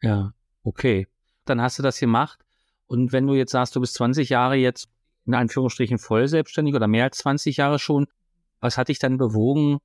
Ja, 0.02 0.34
okay. 0.64 1.08
Dann 1.44 1.62
hast 1.62 1.78
du 1.78 1.84
das 1.84 2.00
gemacht. 2.00 2.45
Und 2.88 3.12
wenn 3.12 3.28
du 3.28 3.34
jetzt 3.34 3.52
sagst, 3.52 3.76
du 3.76 3.82
bist 3.82 3.96
20 3.96 4.30
Jahre 4.30 4.56
jetzt 4.56 4.88
in 5.26 5.34
Anführungsstrichen 5.34 5.98
voll 5.98 6.28
selbstständig 6.28 6.76
oder 6.76 6.88
mehr 6.88 7.06
als 7.06 7.18
20 7.18 7.58
Jahre 7.58 7.80
schon, 7.80 8.08
was 8.60 8.78
hat 8.78 8.90
dich 8.90 9.00
dann 9.00 9.18
bewogen, 9.18 9.80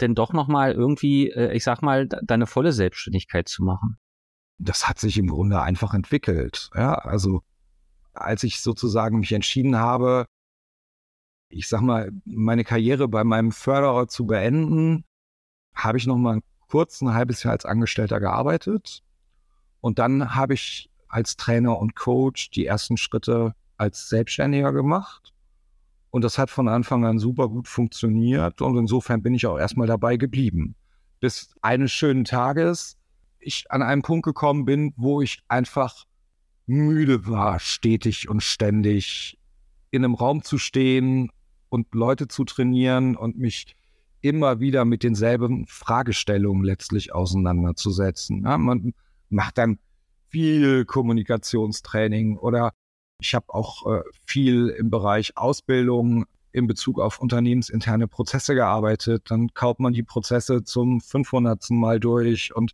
denn 0.00 0.14
doch 0.14 0.32
nochmal 0.32 0.72
irgendwie, 0.72 1.30
äh, 1.30 1.52
ich 1.54 1.64
sag 1.64 1.82
mal, 1.82 2.06
deine 2.06 2.46
volle 2.46 2.72
Selbstständigkeit 2.72 3.48
zu 3.48 3.62
machen? 3.62 3.98
Das 4.58 4.88
hat 4.88 4.98
sich 4.98 5.18
im 5.18 5.28
Grunde 5.28 5.60
einfach 5.60 5.94
entwickelt. 5.94 6.70
Ja, 6.74 6.94
also 6.94 7.42
als 8.14 8.42
ich 8.42 8.60
sozusagen 8.60 9.20
mich 9.20 9.32
entschieden 9.32 9.76
habe, 9.76 10.26
ich 11.48 11.68
sag 11.68 11.80
mal, 11.80 12.10
meine 12.24 12.64
Karriere 12.64 13.08
bei 13.08 13.24
meinem 13.24 13.52
Förderer 13.52 14.08
zu 14.08 14.26
beenden, 14.26 15.04
habe 15.74 15.98
ich 15.98 16.06
nochmal 16.06 16.40
kurz 16.68 17.00
ein 17.00 17.12
halbes 17.12 17.42
Jahr 17.42 17.52
als 17.52 17.64
Angestellter 17.64 18.20
gearbeitet. 18.20 19.02
Und 19.80 19.98
dann 19.98 20.34
habe 20.34 20.54
ich 20.54 20.90
als 21.12 21.36
Trainer 21.36 21.78
und 21.78 21.94
Coach 21.94 22.50
die 22.50 22.66
ersten 22.66 22.96
Schritte 22.96 23.54
als 23.76 24.08
Selbstständiger 24.08 24.72
gemacht. 24.72 25.32
Und 26.10 26.24
das 26.24 26.38
hat 26.38 26.50
von 26.50 26.68
Anfang 26.68 27.04
an 27.04 27.18
super 27.18 27.48
gut 27.48 27.68
funktioniert. 27.68 28.62
Und 28.62 28.76
insofern 28.76 29.22
bin 29.22 29.34
ich 29.34 29.46
auch 29.46 29.58
erstmal 29.58 29.86
dabei 29.86 30.16
geblieben. 30.16 30.74
Bis 31.20 31.54
eines 31.62 31.92
schönen 31.92 32.24
Tages 32.24 32.96
ich 33.38 33.70
an 33.70 33.82
einen 33.82 34.02
Punkt 34.02 34.24
gekommen 34.24 34.64
bin, 34.64 34.94
wo 34.96 35.20
ich 35.20 35.42
einfach 35.48 36.04
müde 36.66 37.26
war, 37.26 37.58
stetig 37.58 38.28
und 38.28 38.42
ständig 38.42 39.38
in 39.90 40.04
einem 40.04 40.14
Raum 40.14 40.42
zu 40.42 40.58
stehen 40.58 41.30
und 41.68 41.94
Leute 41.94 42.28
zu 42.28 42.44
trainieren 42.44 43.16
und 43.16 43.38
mich 43.38 43.76
immer 44.20 44.60
wieder 44.60 44.84
mit 44.84 45.02
denselben 45.02 45.66
Fragestellungen 45.66 46.64
letztlich 46.64 47.12
auseinanderzusetzen. 47.14 48.44
Ja, 48.44 48.56
man 48.56 48.94
macht 49.28 49.58
dann 49.58 49.78
viel 50.32 50.84
Kommunikationstraining 50.84 52.38
oder 52.38 52.72
ich 53.20 53.34
habe 53.34 53.54
auch 53.54 53.86
äh, 53.86 54.02
viel 54.26 54.68
im 54.68 54.90
Bereich 54.90 55.36
Ausbildung 55.36 56.24
in 56.50 56.66
Bezug 56.66 56.98
auf 57.00 57.20
unternehmensinterne 57.20 58.08
Prozesse 58.08 58.54
gearbeitet. 58.54 59.30
Dann 59.30 59.54
kaut 59.54 59.78
man 59.78 59.92
die 59.92 60.02
Prozesse 60.02 60.64
zum 60.64 61.00
500. 61.00 61.70
Mal 61.70 62.00
durch 62.00 62.54
und 62.54 62.72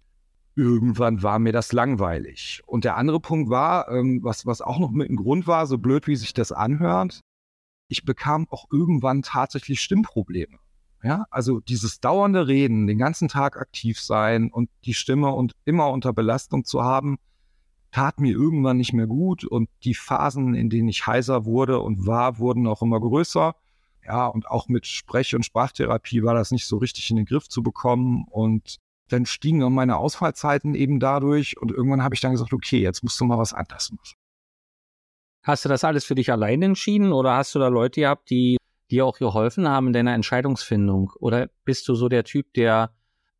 irgendwann 0.56 1.22
war 1.22 1.38
mir 1.38 1.52
das 1.52 1.72
langweilig. 1.72 2.62
Und 2.66 2.84
der 2.84 2.96
andere 2.96 3.20
Punkt 3.20 3.50
war, 3.50 3.88
ähm, 3.90 4.20
was, 4.22 4.46
was 4.46 4.60
auch 4.60 4.78
noch 4.78 4.90
mit 4.90 5.08
dem 5.08 5.16
Grund 5.16 5.46
war, 5.46 5.66
so 5.66 5.78
blöd 5.78 6.06
wie 6.06 6.16
sich 6.16 6.32
das 6.32 6.50
anhört, 6.50 7.20
ich 7.88 8.04
bekam 8.04 8.46
auch 8.50 8.66
irgendwann 8.72 9.22
tatsächlich 9.22 9.80
Stimmprobleme. 9.80 10.58
Ja, 11.02 11.26
also 11.30 11.60
dieses 11.60 12.00
dauernde 12.00 12.48
Reden, 12.48 12.88
den 12.88 12.98
ganzen 12.98 13.28
Tag 13.28 13.56
aktiv 13.56 14.00
sein 14.00 14.50
und 14.50 14.68
die 14.84 14.94
Stimme 14.94 15.30
und 15.30 15.52
immer 15.64 15.90
unter 15.90 16.12
Belastung 16.12 16.64
zu 16.64 16.82
haben, 16.82 17.18
tat 17.90 18.21
mir 18.21 18.33
irgendwann 18.33 18.76
nicht 18.76 18.92
mehr 18.92 19.07
gut 19.07 19.45
und 19.45 19.68
die 19.85 19.95
Phasen, 19.95 20.54
in 20.54 20.71
denen 20.71 20.88
ich 20.88 21.07
heiser 21.07 21.45
wurde 21.45 21.80
und 21.80 22.07
war, 22.07 22.38
wurden 22.38 22.66
auch 22.66 22.83
immer 22.83 23.00
größer. 23.00 23.54
Ja, 24.04 24.26
und 24.26 24.49
auch 24.49 24.68
mit 24.68 24.87
Sprech- 24.87 25.35
und 25.35 25.45
Sprachtherapie 25.45 26.23
war 26.23 26.35
das 26.35 26.50
nicht 26.50 26.66
so 26.66 26.78
richtig 26.78 27.11
in 27.11 27.16
den 27.16 27.26
Griff 27.26 27.49
zu 27.49 27.62
bekommen 27.62 28.25
und 28.30 28.78
dann 29.09 29.26
stiegen 29.26 29.62
auch 29.62 29.71
meine 29.71 29.97
Ausfallzeiten 29.97 30.75
eben 30.75 31.00
dadurch 31.00 31.61
und 31.61 31.71
irgendwann 31.71 32.02
habe 32.02 32.14
ich 32.14 32.21
dann 32.21 32.33
gesagt, 32.33 32.52
okay, 32.52 32.80
jetzt 32.80 33.02
musst 33.02 33.21
du 33.21 33.25
mal 33.25 33.38
was 33.38 33.54
anderes 33.54 33.90
machen. 33.90 34.14
Hast 35.42 35.64
du 35.64 35.68
das 35.68 35.85
alles 35.85 36.04
für 36.04 36.14
dich 36.14 36.30
allein 36.30 36.61
entschieden 36.62 37.12
oder 37.12 37.37
hast 37.37 37.54
du 37.54 37.59
da 37.59 37.68
Leute 37.68 38.02
gehabt, 38.02 38.28
die 38.30 38.59
dir 38.90 39.07
auch 39.07 39.18
geholfen 39.18 39.68
haben 39.68 39.88
in 39.88 39.92
deiner 39.92 40.14
Entscheidungsfindung? 40.14 41.12
Oder 41.18 41.49
bist 41.64 41.88
du 41.88 41.95
so 41.95 42.09
der 42.09 42.25
Typ, 42.25 42.52
der 42.54 42.92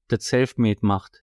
das 0.09 0.25
Selfmade 0.25 0.81
macht? 0.83 1.23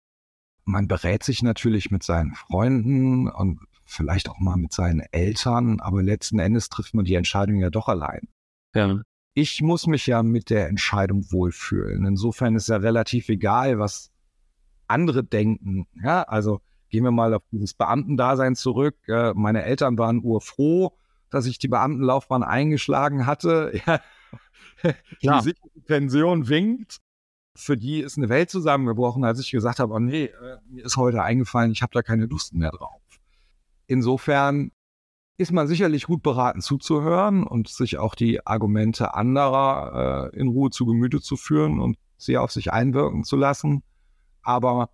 Man 0.64 0.88
berät 0.88 1.22
sich 1.22 1.42
natürlich 1.42 1.90
mit 1.90 2.02
seinen 2.02 2.34
Freunden 2.34 3.28
und 3.28 3.60
vielleicht 3.84 4.28
auch 4.28 4.38
mal 4.38 4.56
mit 4.56 4.72
seinen 4.72 5.00
Eltern, 5.12 5.80
aber 5.80 6.02
letzten 6.02 6.38
Endes 6.38 6.68
trifft 6.68 6.94
man 6.94 7.04
die 7.04 7.14
Entscheidung 7.14 7.56
ja 7.56 7.70
doch 7.70 7.88
allein. 7.88 8.28
Ja. 8.74 9.00
Ich 9.34 9.62
muss 9.62 9.86
mich 9.86 10.06
ja 10.06 10.22
mit 10.22 10.48
der 10.48 10.68
Entscheidung 10.68 11.30
wohlfühlen. 11.30 12.06
Insofern 12.06 12.54
ist 12.54 12.68
ja 12.68 12.76
relativ 12.76 13.28
egal, 13.28 13.78
was 13.78 14.10
andere 14.86 15.24
denken. 15.24 15.86
Ja, 16.02 16.22
also 16.22 16.60
gehen 16.88 17.04
wir 17.04 17.10
mal 17.10 17.34
auf 17.34 17.42
dieses 17.50 17.74
Beamtendasein 17.74 18.54
zurück. 18.54 18.96
Äh, 19.08 19.34
meine 19.34 19.64
Eltern 19.64 19.98
waren 19.98 20.22
urfroh, 20.22 20.96
dass 21.30 21.46
ich 21.46 21.58
die 21.58 21.68
Beamtenlaufbahn 21.68 22.42
eingeschlagen 22.42 23.26
hatte. 23.26 23.72
Ja, 25.20 25.40
die 25.40 25.54
Pension 25.86 26.48
winkt. 26.48 26.98
Für 27.56 27.76
die 27.76 28.00
ist 28.00 28.18
eine 28.18 28.28
Welt 28.28 28.50
zusammengebrochen, 28.50 29.24
als 29.24 29.38
ich 29.38 29.50
gesagt 29.50 29.78
habe, 29.78 29.94
oh 29.94 30.00
nee, 30.00 30.24
äh, 30.24 30.58
mir 30.68 30.84
ist 30.84 30.96
heute 30.96 31.22
eingefallen, 31.22 31.70
ich 31.70 31.82
habe 31.82 31.92
da 31.92 32.02
keine 32.02 32.26
Lust 32.26 32.52
mehr 32.54 32.70
drauf. 32.70 33.00
Insofern 33.86 34.72
ist 35.36 35.52
man 35.52 35.66
sicherlich 35.66 36.04
gut 36.04 36.22
beraten 36.22 36.60
zuzuhören 36.60 37.44
und 37.44 37.68
sich 37.68 37.98
auch 37.98 38.14
die 38.14 38.46
Argumente 38.46 39.14
anderer 39.14 40.30
äh, 40.32 40.38
in 40.38 40.48
Ruhe 40.48 40.70
zu 40.70 40.86
Gemüte 40.86 41.20
zu 41.20 41.36
führen 41.36 41.80
und 41.80 41.96
sie 42.16 42.38
auf 42.38 42.52
sich 42.52 42.72
einwirken 42.72 43.24
zu 43.24 43.36
lassen. 43.36 43.82
Aber 44.42 44.90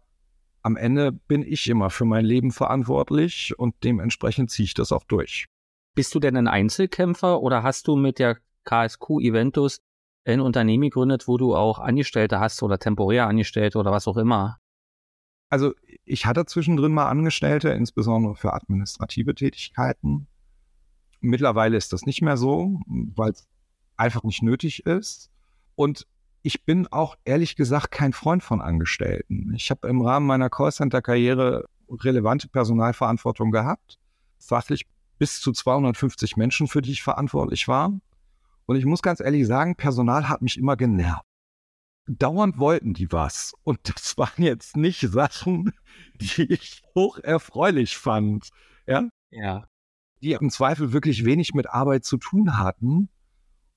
am 0.62 0.76
Ende 0.76 1.12
bin 1.12 1.42
ich 1.42 1.68
immer 1.68 1.90
für 1.90 2.04
mein 2.04 2.24
Leben 2.24 2.50
verantwortlich 2.50 3.58
und 3.58 3.74
dementsprechend 3.84 4.50
ziehe 4.50 4.64
ich 4.64 4.74
das 4.74 4.92
auch 4.92 5.04
durch. 5.04 5.46
Bist 5.94 6.14
du 6.14 6.20
denn 6.20 6.36
ein 6.36 6.48
Einzelkämpfer 6.48 7.40
oder 7.40 7.62
hast 7.62 7.88
du 7.88 7.96
mit 7.96 8.18
der 8.18 8.38
KSQ 8.64 9.20
Eventus 9.20 9.80
ein 10.24 10.40
Unternehmen 10.40 10.82
gegründet, 10.82 11.28
wo 11.28 11.36
du 11.36 11.54
auch 11.54 11.78
Angestellte 11.78 12.40
hast 12.40 12.62
oder 12.62 12.78
temporär 12.78 13.26
Angestellte 13.26 13.78
oder 13.78 13.90
was 13.90 14.06
auch 14.06 14.16
immer? 14.16 14.58
Also 15.48 15.74
ich 16.04 16.26
hatte 16.26 16.46
zwischendrin 16.46 16.92
mal 16.92 17.08
Angestellte, 17.08 17.70
insbesondere 17.70 18.36
für 18.36 18.52
administrative 18.52 19.34
Tätigkeiten. 19.34 20.28
Mittlerweile 21.20 21.76
ist 21.76 21.92
das 21.92 22.06
nicht 22.06 22.22
mehr 22.22 22.36
so, 22.36 22.80
weil 22.86 23.32
es 23.32 23.46
einfach 23.96 24.22
nicht 24.22 24.42
nötig 24.42 24.86
ist. 24.86 25.30
Und 25.74 26.06
ich 26.42 26.64
bin 26.64 26.86
auch 26.86 27.16
ehrlich 27.24 27.56
gesagt 27.56 27.90
kein 27.90 28.12
Freund 28.12 28.42
von 28.42 28.60
Angestellten. 28.60 29.52
Ich 29.54 29.70
habe 29.70 29.88
im 29.88 30.00
Rahmen 30.00 30.26
meiner 30.26 30.48
Callcenter-Karriere 30.48 31.66
relevante 31.90 32.48
Personalverantwortung 32.48 33.50
gehabt, 33.50 33.98
fachlich 34.38 34.86
bis 35.18 35.40
zu 35.40 35.52
250 35.52 36.36
Menschen, 36.36 36.68
für 36.68 36.80
die 36.80 36.92
ich 36.92 37.02
verantwortlich 37.02 37.68
war. 37.68 37.92
Und 38.70 38.76
ich 38.76 38.84
muss 38.84 39.02
ganz 39.02 39.18
ehrlich 39.18 39.48
sagen, 39.48 39.74
Personal 39.74 40.28
hat 40.28 40.42
mich 40.42 40.56
immer 40.56 40.76
genervt. 40.76 41.24
Dauernd 42.06 42.58
wollten 42.58 42.94
die 42.94 43.10
was. 43.10 43.52
Und 43.64 43.80
das 43.82 44.16
waren 44.16 44.44
jetzt 44.44 44.76
nicht 44.76 45.00
Sachen, 45.00 45.72
die 46.20 46.44
ich 46.52 46.84
hoch 46.94 47.18
erfreulich 47.18 47.98
fand. 47.98 48.50
Ja. 48.86 49.08
Ja. 49.30 49.66
Die 50.22 50.34
im 50.34 50.50
Zweifel 50.50 50.92
wirklich 50.92 51.24
wenig 51.24 51.52
mit 51.52 51.68
Arbeit 51.68 52.04
zu 52.04 52.16
tun 52.16 52.58
hatten. 52.58 53.08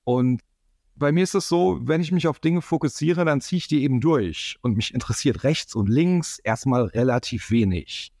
Und 0.04 0.42
bei 0.94 1.10
mir 1.10 1.24
ist 1.24 1.34
es 1.34 1.48
so, 1.48 1.80
wenn 1.82 2.00
ich 2.00 2.12
mich 2.12 2.28
auf 2.28 2.38
Dinge 2.38 2.62
fokussiere, 2.62 3.24
dann 3.24 3.40
ziehe 3.40 3.58
ich 3.58 3.66
die 3.66 3.82
eben 3.82 4.00
durch. 4.00 4.58
Und 4.62 4.76
mich 4.76 4.94
interessiert 4.94 5.42
rechts 5.42 5.74
und 5.74 5.88
links 5.88 6.38
erstmal 6.38 6.84
relativ 6.84 7.50
wenig. 7.50 8.12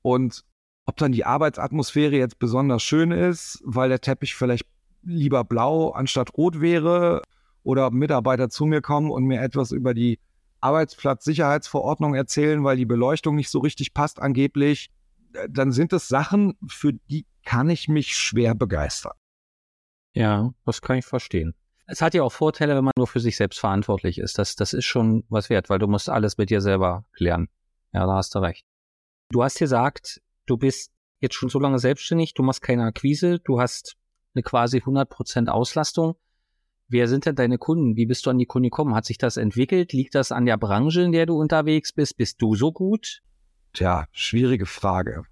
Und 0.00 0.42
ob 0.86 0.96
dann 0.96 1.12
die 1.12 1.26
Arbeitsatmosphäre 1.26 2.16
jetzt 2.16 2.38
besonders 2.38 2.82
schön 2.82 3.10
ist, 3.10 3.60
weil 3.62 3.90
der 3.90 4.00
Teppich 4.00 4.34
vielleicht 4.34 4.64
lieber 5.04 5.44
blau 5.44 5.90
anstatt 5.90 6.36
rot 6.36 6.60
wäre 6.60 7.22
oder 7.62 7.90
Mitarbeiter 7.90 8.48
zu 8.48 8.66
mir 8.66 8.80
kommen 8.80 9.10
und 9.10 9.24
mir 9.24 9.40
etwas 9.40 9.72
über 9.72 9.94
die 9.94 10.20
Arbeitsplatzsicherheitsverordnung 10.60 12.14
erzählen, 12.14 12.64
weil 12.64 12.76
die 12.76 12.86
Beleuchtung 12.86 13.36
nicht 13.36 13.50
so 13.50 13.58
richtig 13.58 13.92
passt 13.92 14.20
angeblich, 14.20 14.90
äh, 15.34 15.48
dann 15.50 15.72
sind 15.72 15.92
es 15.92 16.08
Sachen, 16.08 16.56
für 16.66 16.92
die 16.92 17.26
kann 17.44 17.68
ich 17.68 17.88
mich 17.88 18.16
schwer 18.16 18.54
begeistern. 18.54 19.12
Ja, 20.14 20.54
das 20.64 20.80
kann 20.80 20.96
ich 20.96 21.04
verstehen. 21.04 21.54
Es 21.86 22.00
hat 22.00 22.14
ja 22.14 22.22
auch 22.22 22.32
Vorteile, 22.32 22.76
wenn 22.76 22.84
man 22.84 22.92
nur 22.96 23.06
für 23.06 23.20
sich 23.20 23.36
selbst 23.36 23.60
verantwortlich 23.60 24.18
ist. 24.18 24.38
Das, 24.38 24.56
das 24.56 24.72
ist 24.72 24.86
schon 24.86 25.24
was 25.28 25.50
wert, 25.50 25.68
weil 25.68 25.78
du 25.78 25.86
musst 25.86 26.08
alles 26.08 26.38
mit 26.38 26.48
dir 26.48 26.62
selber 26.62 27.04
klären. 27.12 27.48
Ja, 27.92 28.06
da 28.06 28.14
hast 28.14 28.34
du 28.34 28.38
recht. 28.38 28.64
Du 29.30 29.42
hast 29.42 29.58
gesagt, 29.58 30.22
du 30.46 30.56
bist 30.56 30.92
jetzt 31.20 31.34
schon 31.34 31.50
so 31.50 31.58
lange 31.58 31.78
selbstständig, 31.78 32.32
du 32.32 32.42
machst 32.42 32.62
keine 32.62 32.84
Akquise, 32.84 33.38
du 33.40 33.60
hast 33.60 33.96
eine 34.34 34.42
quasi 34.42 34.78
100% 34.78 35.48
Auslastung. 35.48 36.16
Wer 36.88 37.08
sind 37.08 37.26
denn 37.26 37.34
deine 37.34 37.58
Kunden? 37.58 37.96
Wie 37.96 38.06
bist 38.06 38.26
du 38.26 38.30
an 38.30 38.38
die 38.38 38.46
Kunden 38.46 38.68
gekommen? 38.68 38.94
Hat 38.94 39.06
sich 39.06 39.18
das 39.18 39.36
entwickelt? 39.36 39.92
Liegt 39.92 40.14
das 40.14 40.32
an 40.32 40.44
der 40.44 40.58
Branche, 40.58 41.02
in 41.02 41.12
der 41.12 41.26
du 41.26 41.38
unterwegs 41.38 41.92
bist? 41.92 42.16
Bist 42.16 42.42
du 42.42 42.54
so 42.54 42.72
gut? 42.72 43.22
Tja, 43.72 44.06
schwierige 44.12 44.66
Frage. 44.66 45.24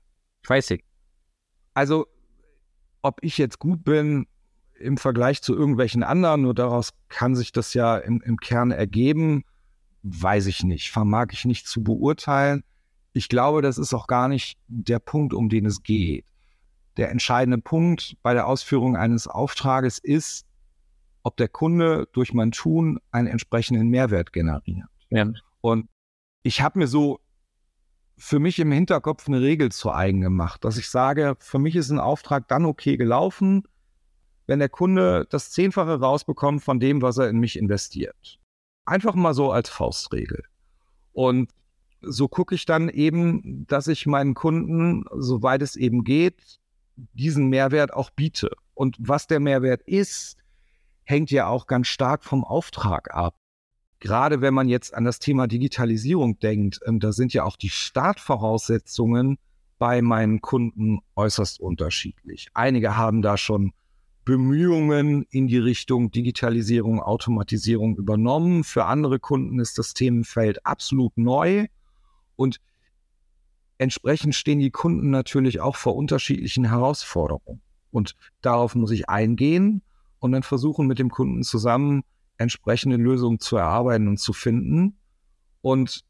Ich 0.42 0.50
weiß 0.50 0.70
nicht. 0.70 0.84
Also, 1.74 2.06
ob 3.02 3.18
ich 3.22 3.38
jetzt 3.38 3.58
gut 3.58 3.84
bin 3.84 4.26
im 4.78 4.96
Vergleich 4.96 5.42
zu 5.42 5.54
irgendwelchen 5.54 6.02
anderen, 6.02 6.42
nur 6.42 6.54
daraus 6.54 6.92
kann 7.08 7.34
sich 7.34 7.52
das 7.52 7.74
ja 7.74 7.98
im, 7.98 8.20
im 8.22 8.38
Kern 8.38 8.70
ergeben, 8.70 9.44
weiß 10.02 10.46
ich 10.46 10.64
nicht, 10.64 10.90
vermag 10.90 11.28
ich 11.32 11.44
nicht 11.44 11.66
zu 11.66 11.82
beurteilen. 11.82 12.64
Ich 13.12 13.28
glaube, 13.28 13.62
das 13.62 13.78
ist 13.78 13.94
auch 13.94 14.06
gar 14.06 14.28
nicht 14.28 14.58
der 14.66 14.98
Punkt, 14.98 15.34
um 15.34 15.48
den 15.48 15.66
es 15.66 15.82
geht. 15.82 16.24
Der 16.96 17.10
entscheidende 17.10 17.58
Punkt 17.58 18.16
bei 18.22 18.34
der 18.34 18.46
Ausführung 18.46 18.96
eines 18.96 19.26
Auftrages 19.26 19.98
ist, 19.98 20.46
ob 21.22 21.36
der 21.36 21.48
Kunde 21.48 22.08
durch 22.12 22.34
mein 22.34 22.52
Tun 22.52 22.98
einen 23.10 23.28
entsprechenden 23.28 23.88
Mehrwert 23.88 24.32
generiert. 24.32 24.88
Ja. 25.10 25.30
Und 25.60 25.88
ich 26.42 26.60
habe 26.60 26.80
mir 26.80 26.86
so 26.86 27.20
für 28.16 28.38
mich 28.38 28.58
im 28.58 28.72
Hinterkopf 28.72 29.28
eine 29.28 29.40
Regel 29.40 29.72
zu 29.72 29.92
eigen 29.92 30.20
gemacht, 30.20 30.64
dass 30.64 30.76
ich 30.76 30.88
sage, 30.90 31.36
für 31.38 31.58
mich 31.58 31.76
ist 31.76 31.90
ein 31.90 31.98
Auftrag 31.98 32.48
dann 32.48 32.64
okay 32.64 32.96
gelaufen, 32.96 33.64
wenn 34.46 34.58
der 34.58 34.68
Kunde 34.68 35.26
das 35.30 35.50
Zehnfache 35.50 35.98
rausbekommt 36.00 36.62
von 36.62 36.78
dem, 36.78 37.02
was 37.02 37.18
er 37.18 37.28
in 37.28 37.38
mich 37.38 37.58
investiert. 37.58 38.38
Einfach 38.84 39.14
mal 39.14 39.34
so 39.34 39.52
als 39.52 39.68
Faustregel. 39.68 40.44
Und 41.12 41.50
so 42.00 42.28
gucke 42.28 42.54
ich 42.54 42.66
dann 42.66 42.88
eben, 42.88 43.66
dass 43.66 43.86
ich 43.86 44.06
meinen 44.06 44.34
Kunden, 44.34 45.04
soweit 45.14 45.62
es 45.62 45.76
eben 45.76 46.04
geht, 46.04 46.60
diesen 46.96 47.48
Mehrwert 47.48 47.92
auch 47.92 48.10
biete. 48.10 48.50
Und 48.74 48.96
was 48.98 49.26
der 49.26 49.40
Mehrwert 49.40 49.82
ist, 49.82 50.36
hängt 51.04 51.30
ja 51.30 51.46
auch 51.46 51.66
ganz 51.66 51.88
stark 51.88 52.24
vom 52.24 52.44
Auftrag 52.44 53.14
ab. 53.14 53.36
Gerade 54.00 54.40
wenn 54.40 54.54
man 54.54 54.68
jetzt 54.68 54.94
an 54.94 55.04
das 55.04 55.20
Thema 55.20 55.46
Digitalisierung 55.46 56.38
denkt, 56.40 56.80
ähm, 56.86 56.98
da 56.98 57.12
sind 57.12 57.32
ja 57.32 57.44
auch 57.44 57.56
die 57.56 57.70
Startvoraussetzungen 57.70 59.38
bei 59.78 60.02
meinen 60.02 60.40
Kunden 60.40 61.00
äußerst 61.16 61.60
unterschiedlich. 61.60 62.48
Einige 62.54 62.96
haben 62.96 63.22
da 63.22 63.36
schon 63.36 63.72
Bemühungen 64.24 65.24
in 65.30 65.48
die 65.48 65.58
Richtung 65.58 66.10
Digitalisierung, 66.10 67.00
Automatisierung 67.00 67.96
übernommen. 67.96 68.64
Für 68.64 68.84
andere 68.84 69.18
Kunden 69.18 69.58
ist 69.58 69.78
das 69.78 69.94
Themenfeld 69.94 70.64
absolut 70.64 71.16
neu. 71.18 71.66
Und 72.36 72.58
entsprechend 73.82 74.34
stehen 74.34 74.60
die 74.60 74.70
Kunden 74.70 75.10
natürlich 75.10 75.60
auch 75.60 75.76
vor 75.76 75.96
unterschiedlichen 75.96 76.64
Herausforderungen. 76.64 77.60
Und 77.90 78.14
darauf 78.40 78.74
muss 78.74 78.92
ich 78.92 79.08
eingehen 79.08 79.82
und 80.20 80.32
dann 80.32 80.44
versuchen 80.44 80.86
mit 80.86 80.98
dem 80.98 81.10
Kunden 81.10 81.42
zusammen 81.42 82.04
entsprechende 82.38 82.96
Lösungen 82.96 83.40
zu 83.40 83.56
erarbeiten 83.56 84.08
und 84.08 84.18
zu 84.18 84.32
finden. 84.32 84.96
Und 85.60 86.04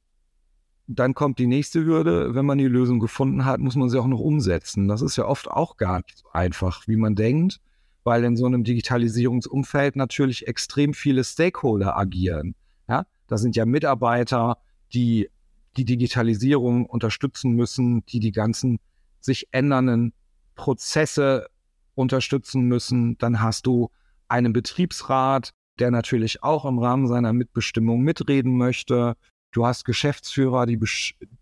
dann 0.86 1.14
kommt 1.14 1.38
die 1.38 1.46
nächste 1.46 1.84
Hürde. 1.84 2.34
Wenn 2.34 2.44
man 2.44 2.58
die 2.58 2.66
Lösung 2.66 3.00
gefunden 3.00 3.44
hat, 3.44 3.58
muss 3.58 3.74
man 3.74 3.88
sie 3.88 3.98
auch 3.98 4.06
noch 4.06 4.20
umsetzen. 4.20 4.86
Das 4.86 5.00
ist 5.00 5.16
ja 5.16 5.24
oft 5.24 5.48
auch 5.48 5.76
gar 5.76 5.98
nicht 5.98 6.18
so 6.18 6.28
einfach, 6.32 6.86
wie 6.86 6.96
man 6.96 7.14
denkt, 7.14 7.60
weil 8.04 8.22
in 8.24 8.36
so 8.36 8.46
einem 8.46 8.64
Digitalisierungsumfeld 8.64 9.96
natürlich 9.96 10.46
extrem 10.46 10.92
viele 10.92 11.24
Stakeholder 11.24 11.96
agieren. 11.96 12.54
Ja, 12.86 13.06
da 13.28 13.38
sind 13.38 13.56
ja 13.56 13.64
Mitarbeiter, 13.64 14.58
die 14.92 15.30
die 15.76 15.84
Digitalisierung 15.84 16.86
unterstützen 16.86 17.52
müssen, 17.52 18.04
die 18.06 18.20
die 18.20 18.32
ganzen 18.32 18.78
sich 19.20 19.48
ändernden 19.52 20.12
Prozesse 20.54 21.46
unterstützen 21.94 22.62
müssen. 22.62 23.16
Dann 23.18 23.40
hast 23.40 23.66
du 23.66 23.90
einen 24.28 24.52
Betriebsrat, 24.52 25.52
der 25.78 25.90
natürlich 25.90 26.42
auch 26.42 26.64
im 26.64 26.78
Rahmen 26.78 27.06
seiner 27.06 27.32
Mitbestimmung 27.32 28.02
mitreden 28.02 28.56
möchte. 28.56 29.14
Du 29.52 29.66
hast 29.66 29.84
Geschäftsführer, 29.84 30.66
die, 30.66 30.78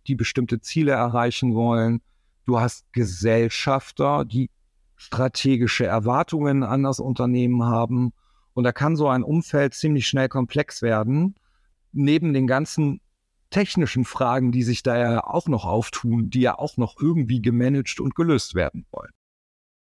die 0.06 0.14
bestimmte 0.14 0.60
Ziele 0.60 0.92
erreichen 0.92 1.54
wollen. 1.54 2.00
Du 2.46 2.60
hast 2.60 2.84
Gesellschafter, 2.92 4.24
die 4.24 4.50
strategische 4.96 5.86
Erwartungen 5.86 6.62
an 6.62 6.82
das 6.82 7.00
Unternehmen 7.00 7.64
haben. 7.64 8.12
Und 8.54 8.64
da 8.64 8.72
kann 8.72 8.96
so 8.96 9.08
ein 9.08 9.22
Umfeld 9.22 9.74
ziemlich 9.74 10.06
schnell 10.06 10.28
komplex 10.28 10.82
werden. 10.82 11.36
Neben 11.92 12.32
den 12.32 12.46
ganzen 12.46 13.00
technischen 13.50 14.04
Fragen, 14.04 14.52
die 14.52 14.62
sich 14.62 14.82
da 14.82 14.98
ja 14.98 15.24
auch 15.24 15.48
noch 15.48 15.64
auftun, 15.64 16.30
die 16.30 16.40
ja 16.40 16.58
auch 16.58 16.76
noch 16.76 16.96
irgendwie 17.00 17.42
gemanagt 17.42 18.00
und 18.00 18.14
gelöst 18.14 18.54
werden 18.54 18.86
wollen. 18.90 19.10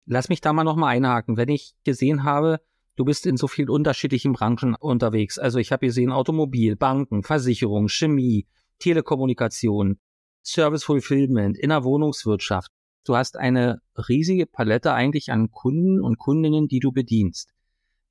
Lass 0.06 0.28
mich 0.28 0.40
da 0.40 0.52
mal 0.52 0.64
nochmal 0.64 0.96
einhaken. 0.96 1.36
Wenn 1.36 1.48
ich 1.48 1.74
gesehen 1.84 2.22
habe, 2.22 2.60
du 2.94 3.04
bist 3.04 3.26
in 3.26 3.36
so 3.36 3.48
vielen 3.48 3.68
unterschiedlichen 3.68 4.32
Branchen 4.32 4.76
unterwegs. 4.76 5.38
Also 5.38 5.58
ich 5.58 5.72
habe 5.72 5.86
gesehen 5.86 6.12
Automobil, 6.12 6.76
Banken, 6.76 7.24
Versicherung, 7.24 7.88
Chemie, 7.88 8.46
Telekommunikation, 8.78 9.98
Service 10.44 10.84
Fulfillment, 10.84 11.58
in 11.58 11.70
der 11.70 11.82
Wohnungswirtschaft. 11.82 12.70
Du 13.04 13.16
hast 13.16 13.36
eine 13.36 13.80
riesige 13.96 14.46
Palette 14.46 14.92
eigentlich 14.92 15.32
an 15.32 15.50
Kunden 15.50 16.00
und 16.00 16.18
Kundinnen, 16.18 16.68
die 16.68 16.80
du 16.80 16.92
bedienst. 16.92 17.52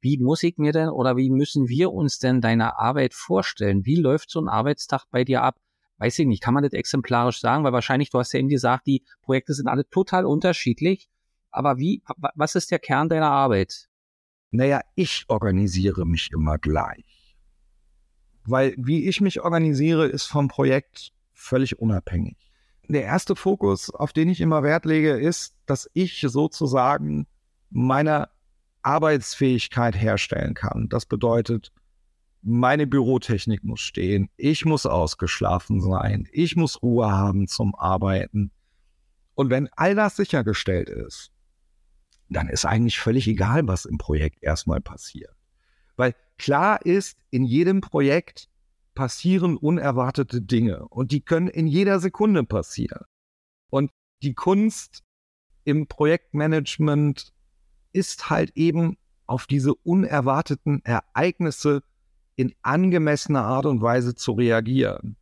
Wie 0.02 0.18
muss 0.18 0.44
ich 0.44 0.58
mir 0.58 0.72
denn 0.72 0.90
oder 0.90 1.18
wie 1.18 1.30
müssen 1.30 1.68
wir 1.68 1.92
uns 1.92 2.20
denn 2.20 2.42
deine 2.42 2.78
Arbeit 2.78 3.14
vorstellen? 3.14 3.86
Wie 3.86 3.96
läuft 3.96 4.30
so 4.30 4.40
ein 4.40 4.48
Arbeitstag 4.48 5.06
bei 5.10 5.24
dir 5.24 5.42
ab? 5.42 5.58
Weiß 5.98 6.20
ich 6.20 6.28
nicht, 6.28 6.44
kann 6.44 6.54
man 6.54 6.64
das 6.64 6.74
exemplarisch 6.74 7.40
sagen, 7.40 7.64
weil 7.64 7.74
wahrscheinlich, 7.74 8.10
du 8.10 8.20
hast 8.20 8.34
ja 8.34 8.40
eben 8.40 8.50
gesagt, 8.50 8.86
die 8.86 9.04
Projekte 9.22 9.54
sind 9.54 9.68
alle 9.68 9.88
total 9.90 10.26
unterschiedlich. 10.26 11.10
Aber 11.52 11.78
wie, 11.78 12.04
was 12.36 12.56
ist 12.56 12.72
der 12.72 12.80
Kern 12.80 13.08
deiner 13.08 13.32
Arbeit? 13.32 13.88
Naja, 14.52 14.82
ich 14.96 15.26
organisiere 15.30 16.06
mich 16.06 16.30
immer 16.34 16.58
gleich. 16.58 17.38
Weil 18.46 18.76
wie 18.78 19.08
ich 19.08 19.22
mich 19.22 19.42
organisiere, 19.42 20.06
ist 20.08 20.26
vom 20.26 20.50
Projekt 20.50 21.14
völlig 21.34 21.80
unabhängig. 21.80 22.38
Der 22.88 23.04
erste 23.04 23.36
Fokus, 23.36 23.90
auf 23.90 24.14
den 24.14 24.30
ich 24.30 24.42
immer 24.42 24.64
Wert 24.64 24.86
lege, 24.86 25.12
ist, 25.12 25.56
dass 25.66 25.90
ich 25.94 26.22
sozusagen 26.28 27.26
meine 27.70 28.30
Arbeitsfähigkeit 28.86 29.96
herstellen 29.96 30.54
kann. 30.54 30.88
Das 30.90 31.06
bedeutet, 31.06 31.72
meine 32.42 32.86
Bürotechnik 32.86 33.64
muss 33.64 33.82
stehen, 33.82 34.30
ich 34.38 34.66
muss 34.66 34.86
ausgeschlafen 34.86 35.82
sein, 35.82 36.28
ich 36.32 36.56
muss 36.56 36.84
Ruhe 36.84 37.12
haben 37.12 37.48
zum 37.48 37.74
Arbeiten. 37.76 38.52
Und 39.34 39.50
wenn 39.50 39.68
all 39.76 39.96
das 39.96 40.16
sichergestellt 40.16 40.90
ist, 40.90 41.32
dann 42.30 42.48
ist 42.48 42.66
eigentlich 42.66 43.00
völlig 43.00 43.28
egal, 43.28 43.68
was 43.68 43.86
im 43.86 43.98
Projekt 43.98 44.44
erstmal 44.44 44.82
passiert. 44.82 45.36
Weil 45.96 46.16
klar 46.38 46.86
ist, 46.86 47.18
in 47.32 47.44
jedem 47.44 47.82
Projekt 47.82 48.50
passieren 48.94 49.58
unerwartete 49.58 50.42
Dinge 50.42 50.88
und 50.88 51.12
die 51.12 51.22
können 51.22 51.48
in 51.48 51.68
jeder 51.68 52.00
Sekunde 52.00 52.44
passieren. 52.44 53.06
Und 53.70 53.92
die 54.22 54.34
Kunst 54.34 55.04
im 55.64 55.88
Projektmanagement 55.88 57.34
ist 57.96 58.30
halt 58.30 58.52
eben 58.56 58.98
auf 59.26 59.48
diese 59.48 59.74
unerwarteten 59.74 60.84
Ereignisse 60.84 61.82
in 62.36 62.54
angemessener 62.62 63.46
Art 63.46 63.66
und 63.66 63.82
Weise 63.82 64.16
zu 64.16 64.34
reagieren 64.34 65.16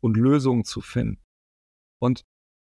und 0.00 0.16
Lösungen 0.16 0.64
zu 0.64 0.80
finden. 0.80 1.22
Und 2.00 2.24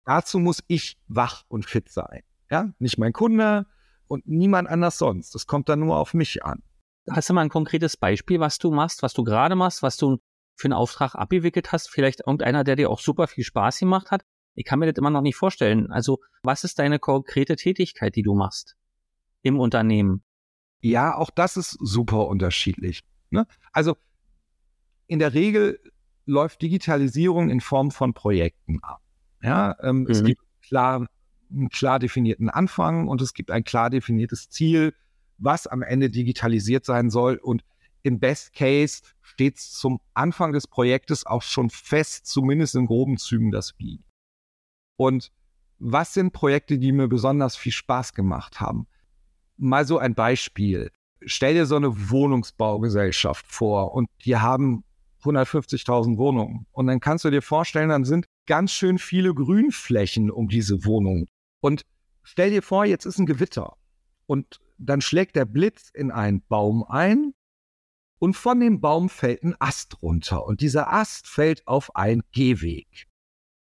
dazu 0.05 0.39
muss 0.39 0.63
ich 0.67 0.97
wach 1.07 1.43
und 1.49 1.65
fit 1.65 1.89
sein. 1.89 2.23
Ja, 2.49 2.73
nicht 2.79 2.97
mein 2.97 3.11
Kunde 3.11 3.67
und 4.07 4.25
niemand 4.25 4.69
anders 4.69 4.97
sonst. 4.97 5.35
Das 5.35 5.47
kommt 5.47 5.67
dann 5.67 5.79
nur 5.79 5.97
auf 5.97 6.13
mich 6.13 6.43
an. 6.45 6.63
Hast 7.09 7.29
du 7.29 7.33
mal 7.33 7.41
ein 7.41 7.49
konkretes 7.49 7.97
Beispiel, 7.97 8.39
was 8.39 8.57
du 8.57 8.71
machst, 8.71 9.03
was 9.03 9.13
du 9.13 9.23
gerade 9.25 9.55
machst, 9.55 9.83
was 9.83 9.97
du 9.97 10.19
für 10.55 10.65
einen 10.65 10.73
Auftrag 10.73 11.15
abgewickelt 11.15 11.73
hast? 11.73 11.89
Vielleicht 11.89 12.21
irgendeiner, 12.21 12.63
der 12.63 12.77
dir 12.77 12.89
auch 12.89 12.99
super 12.99 13.27
viel 13.27 13.43
Spaß 13.43 13.79
gemacht 13.79 14.11
hat? 14.11 14.23
Ich 14.55 14.65
kann 14.65 14.79
mir 14.79 14.91
das 14.91 14.97
immer 14.97 15.09
noch 15.09 15.21
nicht 15.21 15.35
vorstellen. 15.35 15.91
Also, 15.91 16.19
was 16.43 16.63
ist 16.63 16.79
deine 16.79 16.99
konkrete 16.99 17.55
Tätigkeit, 17.55 18.15
die 18.15 18.23
du 18.23 18.33
machst 18.33 18.77
im 19.43 19.59
Unternehmen? 19.59 20.23
Ja, 20.81 21.15
auch 21.15 21.29
das 21.29 21.57
ist 21.57 21.77
super 21.79 22.27
unterschiedlich. 22.27 23.03
Ne? 23.29 23.45
Also, 23.71 23.95
in 25.07 25.19
der 25.19 25.33
Regel 25.33 25.79
läuft 26.25 26.61
Digitalisierung 26.61 27.49
in 27.49 27.61
Form 27.61 27.91
von 27.91 28.13
Projekten 28.13 28.79
ab. 28.81 29.01
Ja, 29.41 29.75
ähm, 29.81 30.01
mhm. 30.01 30.09
es 30.09 30.23
gibt 30.23 30.41
klar 30.61 31.07
einen 31.51 31.69
klar 31.69 31.99
definierten 31.99 32.49
Anfang 32.49 33.07
und 33.07 33.21
es 33.21 33.33
gibt 33.33 33.51
ein 33.51 33.63
klar 33.63 33.89
definiertes 33.89 34.49
Ziel, 34.49 34.93
was 35.37 35.67
am 35.67 35.81
Ende 35.81 36.09
digitalisiert 36.09 36.85
sein 36.85 37.09
soll. 37.09 37.35
Und 37.35 37.63
im 38.03 38.19
Best 38.19 38.53
Case 38.53 39.03
steht 39.21 39.59
zum 39.59 39.99
Anfang 40.13 40.53
des 40.53 40.67
Projektes 40.67 41.25
auch 41.25 41.41
schon 41.41 41.69
fest, 41.69 42.25
zumindest 42.25 42.75
in 42.75 42.85
groben 42.85 43.17
Zügen, 43.17 43.51
das 43.51 43.77
Wie. 43.77 44.03
Und 44.97 45.31
was 45.77 46.13
sind 46.13 46.31
Projekte, 46.31 46.77
die 46.77 46.91
mir 46.91 47.07
besonders 47.07 47.55
viel 47.55 47.71
Spaß 47.71 48.13
gemacht 48.13 48.59
haben? 48.59 48.87
Mal 49.61 49.85
so 49.85 49.97
ein 49.99 50.15
Beispiel. 50.15 50.91
Stell 51.23 51.53
dir 51.53 51.65
so 51.65 51.75
eine 51.75 52.09
Wohnungsbaugesellschaft 52.09 53.45
vor 53.47 53.93
und 53.93 54.09
die 54.25 54.37
haben 54.37 54.83
150.000 55.23 56.17
Wohnungen. 56.17 56.65
Und 56.71 56.87
dann 56.87 56.99
kannst 56.99 57.25
du 57.25 57.29
dir 57.29 57.43
vorstellen, 57.43 57.89
dann 57.89 58.03
sind 58.03 58.25
ganz 58.47 58.71
schön 58.71 58.97
viele 58.97 59.33
Grünflächen 59.33 60.31
um 60.31 60.47
diese 60.47 60.83
Wohnung. 60.83 61.27
Und 61.59 61.83
stell 62.23 62.49
dir 62.49 62.63
vor, 62.63 62.85
jetzt 62.85 63.05
ist 63.05 63.19
ein 63.19 63.27
Gewitter 63.27 63.77
und 64.25 64.59
dann 64.79 65.01
schlägt 65.01 65.35
der 65.35 65.45
Blitz 65.45 65.89
in 65.93 66.09
einen 66.09 66.41
Baum 66.41 66.83
ein 66.83 67.33
und 68.17 68.35
von 68.35 68.59
dem 68.59 68.81
Baum 68.81 69.09
fällt 69.09 69.43
ein 69.43 69.55
Ast 69.59 70.01
runter 70.01 70.45
und 70.45 70.61
dieser 70.61 70.91
Ast 70.91 71.27
fällt 71.27 71.67
auf 71.67 71.95
einen 71.95 72.23
Gehweg. 72.31 73.07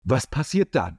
Was 0.02 0.26
passiert 0.26 0.74
dann? 0.74 0.98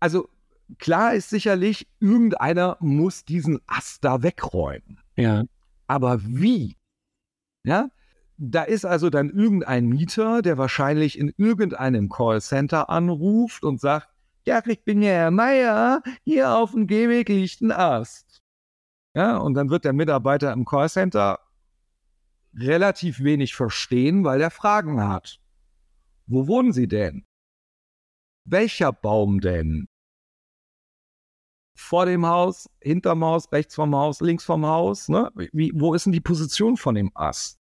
Also 0.00 0.30
klar 0.78 1.14
ist 1.14 1.30
sicherlich, 1.30 1.86
irgendeiner 2.00 2.76
muss 2.80 3.24
diesen 3.24 3.60
Ast 3.66 4.04
da 4.04 4.22
wegräumen. 4.22 5.00
Ja. 5.16 5.44
Aber 5.86 6.20
wie? 6.22 6.76
Ja, 7.64 7.88
da 8.38 8.62
ist 8.62 8.84
also 8.84 9.10
dann 9.10 9.30
irgendein 9.30 9.86
Mieter, 9.86 10.42
der 10.42 10.58
wahrscheinlich 10.58 11.18
in 11.18 11.32
irgendeinem 11.36 12.08
Callcenter 12.08 12.90
anruft 12.90 13.64
und 13.64 13.80
sagt, 13.80 14.08
ja, 14.46 14.62
ich 14.66 14.84
bin 14.84 15.02
ja 15.02 15.10
Herr 15.10 15.30
Meier, 15.30 16.02
hier 16.24 16.54
auf 16.54 16.72
dem 16.72 16.86
Gehweg 16.86 17.28
liegt 17.28 17.60
ein 17.62 17.72
Ast. 17.72 18.42
Ja, 19.14 19.38
und 19.38 19.54
dann 19.54 19.70
wird 19.70 19.84
der 19.84 19.92
Mitarbeiter 19.92 20.52
im 20.52 20.64
Callcenter 20.64 21.40
relativ 22.54 23.20
wenig 23.20 23.54
verstehen, 23.54 24.24
weil 24.24 24.40
er 24.40 24.50
Fragen 24.50 25.02
hat. 25.02 25.40
Wo 26.26 26.46
wohnen 26.46 26.72
Sie 26.72 26.88
denn? 26.88 27.24
Welcher 28.44 28.92
Baum 28.92 29.40
denn? 29.40 29.88
Vor 31.76 32.06
dem 32.06 32.26
Haus, 32.26 32.68
hinterm 32.80 33.24
Haus, 33.24 33.52
rechts 33.52 33.74
vom 33.74 33.94
Haus, 33.94 34.20
links 34.20 34.44
vom 34.44 34.66
Haus? 34.66 35.08
Ne? 35.08 35.30
Wie, 35.52 35.72
wo 35.74 35.94
ist 35.94 36.06
denn 36.06 36.12
die 36.12 36.20
Position 36.20 36.76
von 36.76 36.94
dem 36.94 37.12
Ast? 37.14 37.58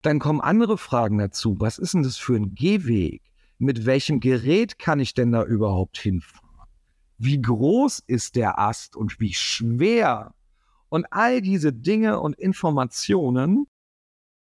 Dann 0.00 0.18
kommen 0.18 0.40
andere 0.40 0.78
Fragen 0.78 1.18
dazu. 1.18 1.56
Was 1.60 1.78
ist 1.78 1.94
denn 1.94 2.02
das 2.02 2.16
für 2.16 2.34
ein 2.34 2.54
Gehweg? 2.54 3.22
mit 3.62 3.86
welchem 3.86 4.18
Gerät 4.18 4.80
kann 4.80 4.98
ich 4.98 5.14
denn 5.14 5.30
da 5.30 5.44
überhaupt 5.44 5.96
hinfahren? 5.96 6.66
Wie 7.16 7.40
groß 7.40 8.02
ist 8.08 8.34
der 8.34 8.58
Ast 8.58 8.96
und 8.96 9.20
wie 9.20 9.32
schwer? 9.32 10.34
Und 10.88 11.06
all 11.12 11.40
diese 11.40 11.72
Dinge 11.72 12.18
und 12.18 12.36
Informationen 12.36 13.68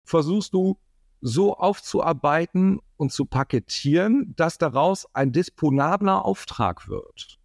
versuchst 0.05 0.55
du 0.55 0.79
so 1.21 1.55
aufzuarbeiten 1.55 2.81
und 2.97 3.13
zu 3.13 3.27
paketieren, 3.27 4.33
dass 4.35 4.57
daraus 4.57 5.07
ein 5.13 5.31
disponabler 5.31 6.25
Auftrag 6.25 6.89
wird. 6.89 7.39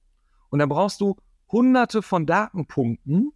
Und 0.50 0.60
dann 0.60 0.70
brauchst 0.70 1.02
du 1.02 1.16
hunderte 1.52 2.02
von 2.02 2.26
Datenpunkten, 2.26 3.32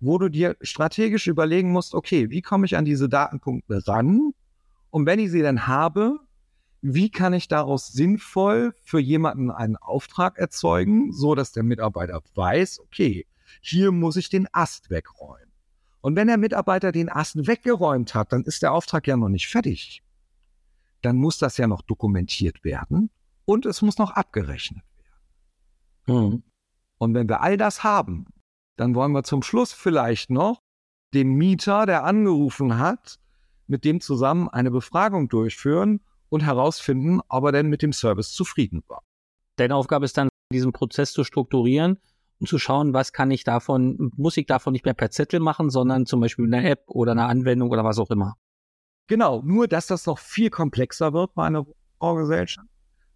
wo 0.00 0.18
du 0.18 0.28
dir 0.28 0.56
strategisch 0.60 1.26
überlegen 1.26 1.72
musst, 1.72 1.94
okay, 1.94 2.30
wie 2.30 2.42
komme 2.42 2.66
ich 2.66 2.76
an 2.76 2.84
diese 2.84 3.08
Datenpunkte 3.08 3.86
ran? 3.86 4.32
Und 4.90 5.06
wenn 5.06 5.18
ich 5.18 5.30
sie 5.30 5.42
dann 5.42 5.66
habe, 5.66 6.18
wie 6.80 7.10
kann 7.10 7.32
ich 7.32 7.48
daraus 7.48 7.88
sinnvoll 7.88 8.72
für 8.84 9.00
jemanden 9.00 9.50
einen 9.50 9.76
Auftrag 9.76 10.38
erzeugen, 10.38 11.12
so 11.12 11.34
dass 11.34 11.52
der 11.52 11.64
Mitarbeiter 11.64 12.22
weiß, 12.34 12.80
okay, 12.80 13.26
hier 13.60 13.90
muss 13.90 14.16
ich 14.16 14.28
den 14.28 14.46
Ast 14.52 14.90
wegräumen. 14.90 15.48
Und 16.00 16.14
wenn 16.14 16.28
der 16.28 16.38
Mitarbeiter 16.38 16.92
den 16.92 17.08
Ast 17.08 17.46
weggeräumt 17.46 18.14
hat, 18.14 18.32
dann 18.32 18.44
ist 18.44 18.62
der 18.62 18.72
Auftrag 18.72 19.06
ja 19.06 19.16
noch 19.16 19.28
nicht 19.28 19.48
fertig. 19.48 20.02
Dann 21.02 21.16
muss 21.16 21.38
das 21.38 21.56
ja 21.56 21.66
noch 21.66 21.82
dokumentiert 21.82 22.62
werden 22.64 23.10
und 23.44 23.66
es 23.66 23.82
muss 23.82 23.98
noch 23.98 24.12
abgerechnet. 24.12 24.82
Mhm. 26.08 26.42
Und 26.98 27.14
wenn 27.14 27.28
wir 27.28 27.40
all 27.40 27.56
das 27.56 27.84
haben, 27.84 28.26
dann 28.76 28.94
wollen 28.94 29.12
wir 29.12 29.22
zum 29.22 29.42
Schluss 29.42 29.72
vielleicht 29.72 30.30
noch 30.30 30.62
den 31.14 31.34
Mieter, 31.34 31.86
der 31.86 32.04
angerufen 32.04 32.78
hat, 32.78 33.18
mit 33.66 33.84
dem 33.84 34.00
zusammen 34.00 34.48
eine 34.48 34.70
Befragung 34.70 35.28
durchführen 35.28 36.00
und 36.28 36.44
herausfinden, 36.44 37.20
ob 37.28 37.44
er 37.44 37.52
denn 37.52 37.68
mit 37.68 37.82
dem 37.82 37.92
Service 37.92 38.32
zufrieden 38.32 38.82
war. 38.88 39.02
Deine 39.56 39.74
Aufgabe 39.74 40.04
ist 40.04 40.16
dann, 40.16 40.28
diesen 40.52 40.72
Prozess 40.72 41.12
zu 41.12 41.24
strukturieren 41.24 41.98
und 42.40 42.48
zu 42.48 42.58
schauen, 42.58 42.94
was 42.94 43.12
kann 43.12 43.30
ich 43.30 43.44
davon, 43.44 44.12
muss 44.16 44.36
ich 44.36 44.46
davon 44.46 44.72
nicht 44.72 44.84
mehr 44.84 44.94
per 44.94 45.10
Zettel 45.10 45.40
machen, 45.40 45.70
sondern 45.70 46.06
zum 46.06 46.20
Beispiel 46.20 46.46
eine 46.46 46.68
App 46.68 46.84
oder 46.86 47.12
eine 47.12 47.26
Anwendung 47.26 47.70
oder 47.70 47.84
was 47.84 47.98
auch 47.98 48.10
immer. 48.10 48.36
Genau, 49.08 49.42
nur 49.42 49.68
dass 49.68 49.86
das 49.86 50.06
noch 50.06 50.18
viel 50.18 50.50
komplexer 50.50 51.12
wird 51.12 51.34
bei 51.34 51.46
einer 51.46 51.66
Baugesellschaft. 51.98 52.68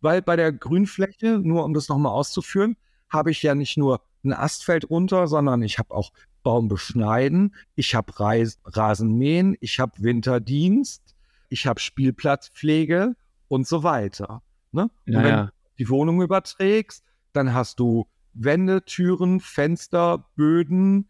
Weil 0.02 0.20
bei 0.20 0.36
der 0.36 0.52
Grünfläche, 0.52 1.38
nur 1.38 1.64
um 1.64 1.72
das 1.72 1.88
nochmal 1.88 2.12
auszuführen, 2.12 2.76
habe 3.08 3.30
ich 3.30 3.42
ja 3.42 3.54
nicht 3.54 3.78
nur 3.78 4.02
ein 4.24 4.32
Astfeld 4.32 4.90
runter, 4.90 5.26
sondern 5.26 5.62
ich 5.62 5.78
habe 5.78 5.94
auch 5.94 6.12
Baum 6.42 6.68
beschneiden, 6.68 7.54
ich 7.74 7.94
habe 7.94 8.12
Rasenmähen, 8.18 9.56
ich 9.60 9.80
habe 9.80 9.92
Winterdienst, 9.98 11.14
ich 11.48 11.66
habe 11.66 11.80
Spielplatzpflege 11.80 13.14
und 13.48 13.66
so 13.66 13.82
weiter. 13.82 14.42
Ne? 14.72 14.90
Ja, 15.06 15.18
und 15.18 15.24
wenn 15.24 15.30
ja. 15.30 15.44
du 15.44 15.52
die 15.78 15.88
Wohnung 15.88 16.20
überträgst, 16.22 17.04
dann 17.32 17.54
hast 17.54 17.80
du 17.80 18.06
Wände, 18.34 18.84
Türen, 18.84 19.40
Fenster, 19.40 20.26
Böden, 20.36 21.08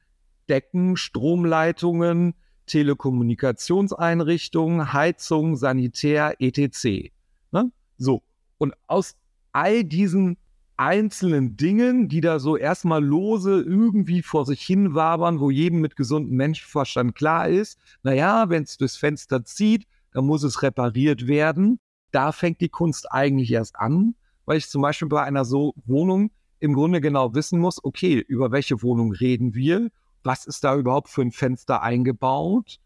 Decken, 0.48 0.96
Stromleitungen, 0.96 2.34
Telekommunikationseinrichtungen, 2.66 4.92
Heizung, 4.92 5.56
Sanitär, 5.56 6.36
etc. 6.40 7.10
Ne? 7.52 7.70
So. 7.96 8.22
Und 8.62 8.74
aus 8.86 9.16
all 9.50 9.82
diesen 9.82 10.36
einzelnen 10.76 11.56
Dingen, 11.56 12.08
die 12.08 12.20
da 12.20 12.38
so 12.38 12.56
erstmal 12.56 13.04
lose 13.04 13.60
irgendwie 13.60 14.22
vor 14.22 14.46
sich 14.46 14.62
hin 14.62 14.94
wabern, 14.94 15.40
wo 15.40 15.50
jedem 15.50 15.80
mit 15.80 15.96
gesundem 15.96 16.36
Menschenverstand 16.36 17.16
klar 17.16 17.48
ist, 17.48 17.76
naja, 18.04 18.50
wenn 18.50 18.62
es 18.62 18.76
durchs 18.76 18.96
Fenster 18.96 19.44
zieht, 19.44 19.88
dann 20.12 20.26
muss 20.26 20.44
es 20.44 20.62
repariert 20.62 21.26
werden. 21.26 21.80
Da 22.12 22.30
fängt 22.30 22.60
die 22.60 22.68
Kunst 22.68 23.10
eigentlich 23.10 23.50
erst 23.50 23.74
an, 23.74 24.14
weil 24.44 24.58
ich 24.58 24.68
zum 24.68 24.80
Beispiel 24.80 25.08
bei 25.08 25.24
einer 25.24 25.44
so 25.44 25.74
Wohnung 25.84 26.30
im 26.60 26.74
Grunde 26.74 27.00
genau 27.00 27.34
wissen 27.34 27.58
muss, 27.58 27.82
okay, 27.82 28.24
über 28.28 28.52
welche 28.52 28.80
Wohnung 28.80 29.10
reden 29.10 29.56
wir? 29.56 29.90
Was 30.22 30.46
ist 30.46 30.62
da 30.62 30.76
überhaupt 30.76 31.08
für 31.08 31.22
ein 31.22 31.32
Fenster 31.32 31.82
eingebaut? 31.82 32.78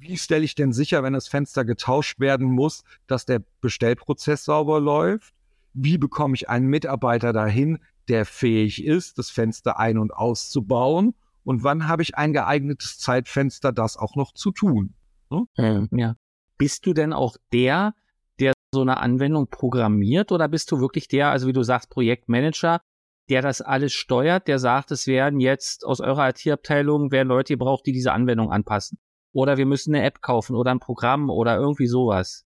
Wie 0.00 0.16
stelle 0.16 0.44
ich 0.44 0.54
denn 0.54 0.72
sicher, 0.72 1.02
wenn 1.02 1.12
das 1.12 1.28
Fenster 1.28 1.64
getauscht 1.64 2.20
werden 2.20 2.46
muss, 2.46 2.84
dass 3.06 3.26
der 3.26 3.42
Bestellprozess 3.60 4.44
sauber 4.44 4.80
läuft? 4.80 5.34
wie 5.80 5.98
bekomme 5.98 6.34
ich 6.34 6.48
einen 6.48 6.66
Mitarbeiter 6.66 7.32
dahin, 7.32 7.78
der 8.08 8.24
fähig 8.24 8.84
ist, 8.84 9.18
das 9.18 9.30
Fenster 9.30 9.78
ein- 9.78 9.98
und 9.98 10.12
auszubauen 10.12 11.14
und 11.44 11.62
wann 11.62 11.88
habe 11.88 12.02
ich 12.02 12.16
ein 12.16 12.32
geeignetes 12.32 12.98
Zeitfenster, 12.98 13.72
das 13.72 13.96
auch 13.96 14.16
noch 14.16 14.32
zu 14.32 14.50
tun. 14.50 14.94
Hm? 15.30 15.88
Ja. 15.92 16.16
Bist 16.56 16.86
du 16.86 16.94
denn 16.94 17.12
auch 17.12 17.36
der, 17.52 17.94
der 18.40 18.52
so 18.74 18.80
eine 18.80 18.98
Anwendung 18.98 19.48
programmiert 19.48 20.32
oder 20.32 20.48
bist 20.48 20.72
du 20.72 20.80
wirklich 20.80 21.08
der, 21.08 21.30
also 21.30 21.46
wie 21.46 21.52
du 21.52 21.62
sagst, 21.62 21.90
Projektmanager, 21.90 22.80
der 23.28 23.42
das 23.42 23.60
alles 23.60 23.92
steuert, 23.92 24.48
der 24.48 24.58
sagt, 24.58 24.90
es 24.90 25.06
werden 25.06 25.38
jetzt 25.38 25.84
aus 25.84 26.00
eurer 26.00 26.30
IT-Abteilung 26.30 27.12
werden 27.12 27.28
Leute 27.28 27.52
gebraucht, 27.54 27.86
die 27.86 27.92
diese 27.92 28.12
Anwendung 28.12 28.50
anpassen. 28.50 28.98
Oder 29.38 29.56
wir 29.56 29.66
müssen 29.66 29.94
eine 29.94 30.04
App 30.04 30.20
kaufen 30.20 30.56
oder 30.56 30.72
ein 30.72 30.80
Programm 30.80 31.30
oder 31.30 31.56
irgendwie 31.56 31.86
sowas. 31.86 32.44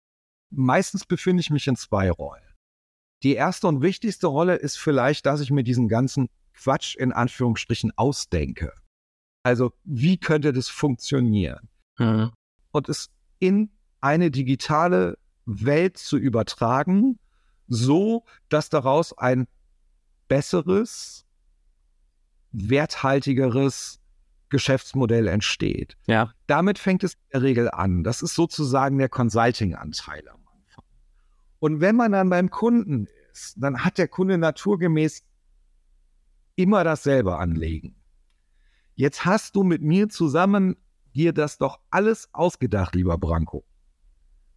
Meistens 0.49 1.06
befinde 1.06 1.39
ich 1.39 1.49
mich 1.49 1.65
in 1.67 1.77
zwei 1.77 2.12
Rollen. 2.12 2.43
Die 3.23 3.34
erste 3.34 3.67
und 3.67 3.82
wichtigste 3.82 4.27
Rolle 4.27 4.56
ist 4.56 4.75
vielleicht, 4.75 5.25
dass 5.25 5.39
ich 5.39 5.51
mir 5.51 5.63
diesen 5.63 5.88
ganzen 5.88 6.27
Quatsch 6.54 6.97
in 6.97 7.13
Anführungsstrichen 7.13 7.93
ausdenke. 7.95 8.73
Also 9.41 9.71
wie 9.86 10.17
könnte 10.17 10.51
das 10.51 10.67
funktionieren? 10.67 11.69
Mhm. 11.97 12.34
Und 12.71 12.89
es 12.89 13.10
in 13.39 13.71
eine 14.01 14.30
digitale 14.30 15.17
Welt 15.45 15.97
zu 15.97 16.17
übertragen, 16.17 17.19
so 17.69 18.25
dass 18.49 18.67
daraus 18.67 19.17
ein 19.17 19.47
besseres, 20.27 21.25
werthaltigeres 22.51 24.01
Geschäftsmodell 24.52 25.28
entsteht. 25.28 25.98
Ja. 26.06 26.32
Damit 26.46 26.78
fängt 26.78 27.04
es 27.04 27.14
in 27.14 27.20
der 27.34 27.42
Regel 27.42 27.72
an. 27.72 28.04
Das 28.04 28.22
ist 28.22 28.36
sozusagen 28.36 29.00
der 29.00 29.10
Consulting-Anteil 29.10 30.30
am 30.30 30.42
und 31.62 31.80
wenn 31.80 31.96
man 31.96 32.12
dann 32.12 32.32
beim 32.32 32.50
Kunden 32.50 33.08
ist, 33.32 33.56
dann 33.58 33.86
hat 33.86 34.00
der 34.00 34.08
Kunde 34.08 34.40
naturgemäß 34.40 35.24
immer 36.56 36.84
dasselbe 36.84 37.38
Anlegen. 37.38 37.96
Jetzt 38.96 39.26
hast 39.26 39.56
du 39.56 39.62
mit 39.62 39.84
mir 39.84 40.10
zusammen 40.10 40.76
dir 41.14 41.34
das 41.34 41.60
doch 41.60 41.80
alles 41.92 42.30
ausgedacht, 42.34 42.96
lieber 42.96 43.20
Branko. 43.20 43.64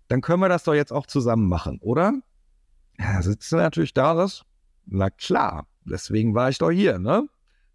Dann 0.08 0.22
können 0.22 0.40
wir 0.40 0.48
das 0.48 0.64
doch 0.64 0.72
jetzt 0.72 0.92
auch 0.92 1.06
zusammen 1.06 1.46
machen, 1.46 1.78
oder? 1.82 2.14
Ja, 2.98 3.20
sitzt 3.20 3.52
du 3.52 3.56
natürlich 3.56 3.92
da, 3.92 4.14
das? 4.14 4.46
Na 4.86 5.10
klar, 5.10 5.66
deswegen 5.84 6.34
war 6.34 6.48
ich 6.48 6.56
doch 6.56 6.70
hier, 6.70 6.98
ne? 6.98 7.28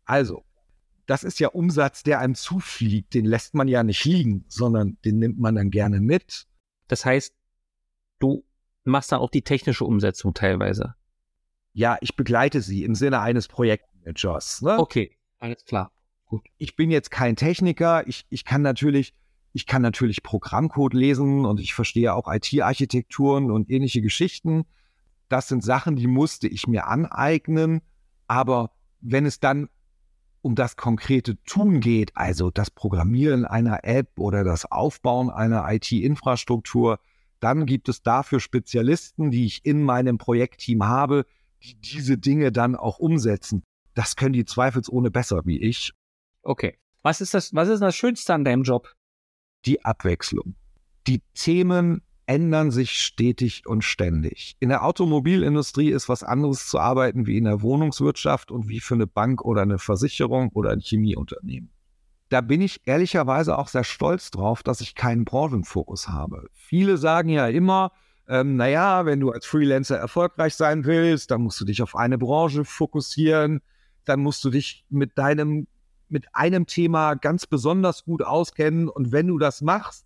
Also, 0.06 0.44
das 1.10 1.24
ist 1.24 1.40
ja 1.40 1.48
Umsatz, 1.48 2.04
der 2.04 2.20
einem 2.20 2.36
zufliegt. 2.36 3.16
Den 3.16 3.26
lässt 3.26 3.56
man 3.56 3.68
ja 3.68 3.82
nicht 3.82 4.06
liegen, 4.06 4.46
sondern 4.48 5.00
den 5.04 5.18
nimmt 5.18 5.40
man 5.40 5.56
dann 5.56 5.72
gerne 5.72 6.00
mit. 6.02 6.46
Das 6.88 7.04
heißt, 7.04 7.34
du 8.20 8.46
machst 8.84 9.12
dann 9.12 9.20
auch 9.20 9.32
die 9.32 9.42
technische 9.42 9.86
Umsetzung 9.86 10.36
teilweise. 10.36 10.94
Ja, 11.74 11.98
ich 12.02 12.16
begleite 12.16 12.62
sie 12.62 12.84
im 12.84 12.94
Sinne 12.94 13.22
eines 13.22 13.48
Projektmanagers. 13.48 14.62
Ne? 14.62 14.78
Okay, 14.78 15.18
alles 15.40 15.66
klar. 15.66 15.92
Gut. 16.26 16.46
Ich 16.58 16.76
bin 16.76 16.92
jetzt 16.92 17.10
kein 17.10 17.36
Techniker. 17.36 18.08
Ich, 18.08 18.28
ich 18.30 18.46
kann 18.46 18.62
natürlich, 18.62 19.16
ich 19.52 19.66
kann 19.66 19.82
natürlich 19.82 20.22
Programmcode 20.22 20.94
lesen 20.94 21.44
und 21.46 21.60
ich 21.60 21.74
verstehe 21.74 22.14
auch 22.14 22.32
IT-Architekturen 22.32 23.50
und 23.50 23.72
ähnliche 23.72 24.02
Geschichten. 24.02 24.66
Das 25.28 25.48
sind 25.48 25.64
Sachen, 25.64 25.96
die 25.96 26.06
musste 26.06 26.48
ich 26.48 26.68
mir 26.68 26.86
aneignen. 26.86 27.82
Aber 28.28 28.76
wenn 29.02 29.26
es 29.26 29.40
dann 29.40 29.70
um 30.42 30.56
das 30.56 30.76
konkrete 30.76 31.42
Tun 31.44 31.80
geht, 31.80 32.16
also 32.16 32.52
das 32.52 32.72
Programmieren 32.72 33.46
einer 33.46 33.84
App 33.84 34.18
oder 34.18 34.44
das 34.44 34.70
Aufbauen 34.72 35.30
einer 35.30 35.66
IT-Infrastruktur, 35.72 37.00
dann 37.40 37.66
gibt 37.66 37.90
es 37.90 38.02
dafür 38.02 38.40
Spezialisten, 38.40 39.32
die 39.32 39.46
ich 39.46 39.66
in 39.66 39.84
meinem 39.84 40.18
Projektteam 40.18 40.86
habe, 40.86 41.26
die 41.64 41.76
diese 41.76 42.18
Dinge 42.18 42.52
dann 42.52 42.76
auch 42.76 43.00
umsetzen. 43.00 43.64
Das 43.94 44.16
können 44.16 44.34
die 44.34 44.46
zweifelsohne 44.46 45.12
besser 45.12 45.42
wie 45.46 45.60
ich. 45.60 45.94
Okay. 46.42 46.78
Was 47.02 47.22
ist 47.22 47.34
das, 47.34 47.54
was 47.54 47.70
ist 47.70 47.82
das 47.82 47.96
Schönste 47.96 48.34
an 48.34 48.44
deinem 48.44 48.64
Job? 48.64 48.94
Die 49.66 49.84
Abwechslung. 49.84 50.56
Die 51.08 51.22
Themen 51.34 52.02
ändern 52.30 52.70
sich 52.70 52.92
stetig 52.92 53.64
und 53.66 53.84
ständig. 53.84 54.56
In 54.60 54.70
der 54.70 54.86
Automobilindustrie 54.86 55.90
ist 55.90 56.08
was 56.10 56.22
anderes 56.22 56.68
zu 56.68 56.80
arbeiten 56.80 57.26
wie 57.26 57.38
in 57.38 57.46
der 57.46 57.64
Wohnungswirtschaft 57.64 58.52
und 58.52 58.70
wie 58.70 58.80
für 58.80 58.94
eine 58.94 59.08
Bank 59.08 59.44
oder 59.44 59.64
eine 59.64 59.80
Versicherung 59.80 60.50
oder 60.54 60.70
ein 60.70 60.80
Chemieunternehmen 60.80 61.72
da 62.30 62.42
bin 62.42 62.62
ich 62.62 62.82
ehrlicherweise 62.86 63.58
auch 63.58 63.68
sehr 63.68 63.84
stolz 63.84 64.30
drauf, 64.30 64.62
dass 64.62 64.82
ich 64.82 64.96
keinen 64.96 65.26
Branchenfokus 65.26 66.10
habe. 66.10 66.48
Viele 66.54 66.98
sagen 66.98 67.30
ja 67.30 67.48
immer, 67.48 67.92
ähm, 68.28 68.56
naja, 68.56 69.06
wenn 69.06 69.20
du 69.20 69.32
als 69.32 69.48
Freelancer 69.48 69.98
erfolgreich 69.98 70.54
sein 70.54 70.86
willst, 70.86 71.32
dann 71.32 71.42
musst 71.42 71.60
du 71.60 71.66
dich 71.66 71.82
auf 71.82 71.96
eine 71.96 72.20
Branche 72.20 72.66
fokussieren, 72.66 73.62
dann 74.06 74.20
musst 74.20 74.44
du 74.44 74.52
dich 74.52 74.86
mit 74.90 75.18
deinem, 75.18 75.68
mit 76.08 76.28
einem 76.34 76.68
Thema 76.68 77.16
ganz 77.16 77.48
besonders 77.48 78.06
gut 78.06 78.22
auskennen 78.22 78.88
und 78.88 79.12
wenn 79.12 79.28
du 79.28 79.40
das 79.40 79.62
machst, 79.62 80.06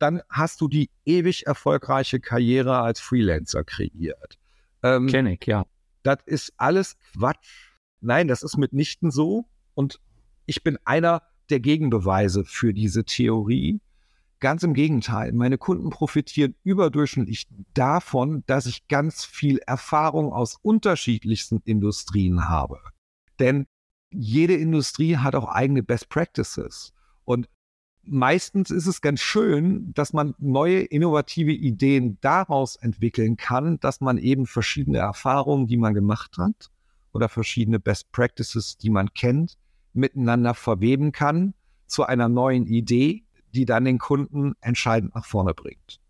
dann 0.00 0.22
hast 0.28 0.60
du 0.60 0.68
die 0.68 0.90
ewig 1.04 1.46
erfolgreiche 1.46 2.20
Karriere 2.20 2.78
als 2.78 3.00
Freelancer 3.00 3.64
kreiert. 3.64 4.38
Ähm, 4.82 5.06
Kenn 5.06 5.26
ich, 5.26 5.44
ja. 5.46 5.66
Das 6.02 6.18
ist 6.24 6.54
alles 6.56 6.96
Quatsch. 7.12 7.68
Nein, 8.00 8.26
das 8.26 8.42
ist 8.42 8.56
mitnichten 8.56 9.10
so. 9.10 9.44
Und 9.74 10.00
ich 10.46 10.62
bin 10.62 10.78
einer 10.84 11.22
der 11.50 11.60
Gegenbeweise 11.60 12.44
für 12.44 12.72
diese 12.72 13.04
Theorie. 13.04 13.80
Ganz 14.40 14.62
im 14.62 14.72
Gegenteil, 14.72 15.32
meine 15.32 15.58
Kunden 15.58 15.90
profitieren 15.90 16.54
überdurchschnittlich 16.64 17.46
davon, 17.74 18.42
dass 18.46 18.64
ich 18.64 18.88
ganz 18.88 19.26
viel 19.26 19.58
Erfahrung 19.58 20.32
aus 20.32 20.56
unterschiedlichsten 20.62 21.60
Industrien 21.66 22.48
habe. 22.48 22.80
Denn 23.38 23.66
jede 24.10 24.54
Industrie 24.54 25.18
hat 25.18 25.34
auch 25.34 25.46
eigene 25.46 25.82
Best 25.82 26.08
Practices. 26.08 26.94
Und 27.24 27.50
meistens 28.10 28.70
ist 28.70 28.86
es 28.86 29.00
ganz 29.00 29.20
schön, 29.20 29.92
dass 29.94 30.12
man 30.12 30.34
neue 30.38 30.80
innovative 30.80 31.52
Ideen 31.52 32.18
daraus 32.20 32.76
entwickeln 32.76 33.36
kann, 33.36 33.78
dass 33.80 34.00
man 34.00 34.18
eben 34.18 34.46
verschiedene 34.46 34.98
Erfahrungen, 34.98 35.66
die 35.66 35.76
man 35.76 35.94
gemacht 35.94 36.36
hat, 36.36 36.70
oder 37.12 37.28
verschiedene 37.28 37.80
Best 37.80 38.12
Practices, 38.12 38.76
die 38.76 38.90
man 38.90 39.12
kennt, 39.14 39.56
miteinander 39.92 40.54
verweben 40.54 41.12
kann, 41.12 41.54
zu 41.86 42.04
einer 42.04 42.28
neuen 42.28 42.66
Idee, 42.66 43.24
die 43.54 43.64
dann 43.64 43.84
den 43.84 43.98
Kunden 43.98 44.54
entscheidend 44.60 45.14
nach 45.14 45.24
vorne 45.24 45.54
bringt. 45.54 46.00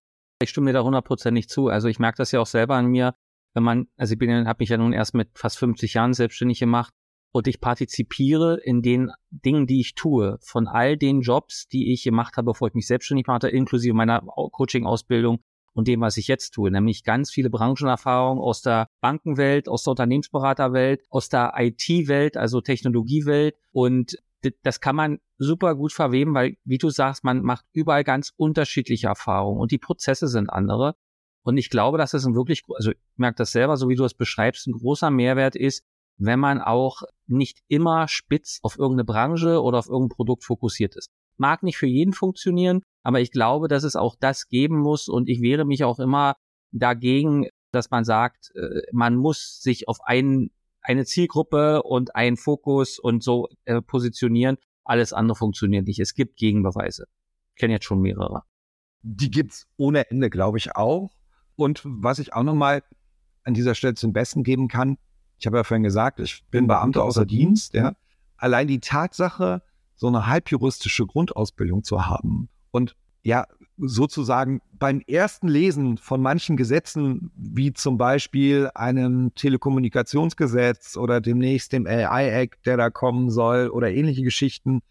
Ich 0.42 0.50
stimme 0.50 0.66
dir 0.70 0.78
da 0.78 0.84
hundertprozentig 0.84 1.48
zu. 1.48 1.68
Also 1.68 1.88
ich 1.88 1.98
merke 1.98 2.18
das 2.18 2.32
ja 2.32 2.40
auch 2.40 2.46
selber 2.46 2.74
an 2.74 2.86
mir, 2.86 3.14
wenn 3.54 3.62
man, 3.62 3.88
also 3.96 4.12
ich 4.12 4.18
bin, 4.18 4.46
habe 4.46 4.62
mich 4.62 4.68
ja 4.68 4.76
nun 4.76 4.92
erst 4.92 5.14
mit 5.14 5.30
fast 5.38 5.58
50 5.58 5.94
Jahren 5.94 6.14
selbstständig 6.14 6.60
gemacht 6.60 6.92
und 7.32 7.46
ich 7.46 7.60
partizipiere 7.60 8.58
in 8.62 8.82
den 8.82 9.10
Dingen, 9.30 9.66
die 9.66 9.80
ich 9.80 9.94
tue, 9.94 10.38
von 10.42 10.66
all 10.66 10.96
den 10.96 11.20
Jobs, 11.20 11.68
die 11.68 11.92
ich 11.92 12.02
gemacht 12.02 12.36
habe, 12.36 12.46
bevor 12.46 12.68
ich 12.68 12.74
mich 12.74 12.86
selbstständig 12.86 13.26
machte, 13.26 13.48
inklusive 13.48 13.94
meiner 13.94 14.20
Coaching-Ausbildung 14.20 15.40
und 15.72 15.86
dem, 15.86 16.00
was 16.00 16.16
ich 16.16 16.26
jetzt 16.26 16.50
tue, 16.50 16.70
nämlich 16.70 17.04
ganz 17.04 17.30
viele 17.30 17.50
Branchenerfahrungen 17.50 18.42
aus 18.42 18.62
der 18.62 18.88
Bankenwelt, 19.00 19.68
aus 19.68 19.84
der 19.84 19.92
Unternehmensberaterwelt, 19.92 21.02
aus 21.08 21.28
der 21.28 21.54
IT-Welt, 21.56 22.36
also 22.36 22.60
Technologiewelt. 22.60 23.54
Und 23.70 24.16
das 24.62 24.80
kann 24.80 24.96
man 24.96 25.20
super 25.38 25.76
gut 25.76 25.92
verweben, 25.92 26.34
weil, 26.34 26.56
wie 26.64 26.78
du 26.78 26.90
sagst, 26.90 27.22
man 27.22 27.42
macht 27.42 27.64
überall 27.72 28.04
ganz 28.04 28.32
unterschiedliche 28.36 29.06
Erfahrungen 29.06 29.60
und 29.60 29.70
die 29.70 29.78
Prozesse 29.78 30.26
sind 30.26 30.50
andere. 30.50 30.96
Und 31.42 31.56
ich 31.56 31.70
glaube, 31.70 31.98
dass 31.98 32.14
es 32.14 32.26
ein 32.26 32.34
wirklich, 32.34 32.64
also 32.74 32.90
ich 32.90 32.98
merke 33.16 33.36
das 33.36 33.52
selber, 33.52 33.76
so 33.76 33.88
wie 33.88 33.94
du 33.94 34.04
es 34.04 34.14
beschreibst, 34.14 34.66
ein 34.66 34.72
großer 34.72 35.10
Mehrwert 35.10 35.56
ist, 35.56 35.84
wenn 36.20 36.38
man 36.38 36.60
auch 36.60 37.02
nicht 37.26 37.60
immer 37.66 38.06
spitz 38.06 38.60
auf 38.62 38.78
irgendeine 38.78 39.04
Branche 39.04 39.62
oder 39.62 39.78
auf 39.78 39.88
irgendein 39.88 40.16
Produkt 40.16 40.44
fokussiert 40.44 40.94
ist. 40.94 41.10
Mag 41.38 41.62
nicht 41.62 41.78
für 41.78 41.86
jeden 41.86 42.12
funktionieren, 42.12 42.82
aber 43.02 43.20
ich 43.20 43.32
glaube, 43.32 43.68
dass 43.68 43.84
es 43.84 43.96
auch 43.96 44.16
das 44.20 44.48
geben 44.48 44.78
muss 44.78 45.08
und 45.08 45.28
ich 45.28 45.40
wehre 45.40 45.64
mich 45.64 45.82
auch 45.82 45.98
immer 45.98 46.34
dagegen, 46.72 47.46
dass 47.72 47.90
man 47.90 48.04
sagt, 48.04 48.52
äh, 48.54 48.82
man 48.92 49.16
muss 49.16 49.60
sich 49.62 49.88
auf 49.88 49.98
einen, 50.04 50.50
eine 50.82 51.06
Zielgruppe 51.06 51.82
und 51.82 52.14
einen 52.14 52.36
Fokus 52.36 52.98
und 52.98 53.22
so 53.22 53.48
äh, 53.64 53.80
positionieren. 53.80 54.58
Alles 54.84 55.14
andere 55.14 55.36
funktioniert 55.36 55.86
nicht. 55.86 56.00
Es 56.00 56.14
gibt 56.14 56.36
Gegenbeweise. 56.36 57.06
Ich 57.54 57.60
kenne 57.60 57.74
jetzt 57.74 57.86
schon 57.86 58.00
mehrere. 58.00 58.42
Die 59.02 59.30
gibt's 59.30 59.66
ohne 59.78 60.10
Ende, 60.10 60.28
glaube 60.28 60.58
ich, 60.58 60.76
auch. 60.76 61.10
Und 61.56 61.80
was 61.84 62.18
ich 62.18 62.34
auch 62.34 62.42
nochmal 62.42 62.82
an 63.44 63.54
dieser 63.54 63.74
Stelle 63.74 63.94
zum 63.94 64.12
Besten 64.12 64.42
geben 64.42 64.68
kann, 64.68 64.98
ich 65.40 65.46
habe 65.46 65.56
ja 65.56 65.64
vorhin 65.64 65.82
gesagt, 65.82 66.20
ich 66.20 66.44
bin 66.50 66.66
Beamter 66.66 67.02
außer 67.02 67.24
Dienst, 67.24 67.74
ja. 67.74 67.94
Allein 68.36 68.68
die 68.68 68.80
Tatsache, 68.80 69.62
so 69.96 70.06
eine 70.06 70.26
halbjuristische 70.26 71.06
Grundausbildung 71.06 71.82
zu 71.82 72.06
haben 72.06 72.48
und 72.70 72.94
ja, 73.22 73.46
sozusagen 73.76 74.60
beim 74.72 75.00
ersten 75.06 75.48
Lesen 75.48 75.96
von 75.96 76.20
manchen 76.20 76.56
Gesetzen, 76.56 77.30
wie 77.34 77.72
zum 77.72 77.96
Beispiel 77.96 78.70
einem 78.74 79.34
Telekommunikationsgesetz 79.34 80.96
oder 80.96 81.20
demnächst 81.20 81.72
dem 81.72 81.86
AI-Act, 81.86 82.66
der 82.66 82.76
da 82.76 82.90
kommen 82.90 83.30
soll 83.30 83.68
oder 83.68 83.90
ähnliche 83.90 84.22
Geschichten, 84.22 84.82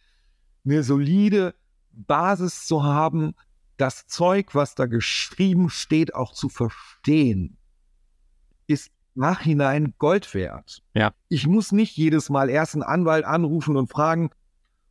eine 0.65 0.83
solide 0.83 1.53
Basis 1.91 2.65
zu 2.65 2.83
haben, 2.83 3.33
das 3.77 4.07
Zeug, 4.07 4.55
was 4.55 4.75
da 4.75 4.87
geschrieben 4.87 5.69
steht, 5.69 6.13
auch 6.13 6.33
zu 6.33 6.49
verstehen, 6.49 7.57
ist 8.67 8.91
Nachhinein 9.15 9.93
Gold 9.97 10.33
wert. 10.33 10.81
Ja. 10.93 11.11
Ich 11.27 11.47
muss 11.47 11.71
nicht 11.71 11.97
jedes 11.97 12.29
Mal 12.29 12.49
erst 12.49 12.75
einen 12.75 12.83
Anwalt 12.83 13.25
anrufen 13.25 13.75
und 13.75 13.89
fragen, 13.89 14.29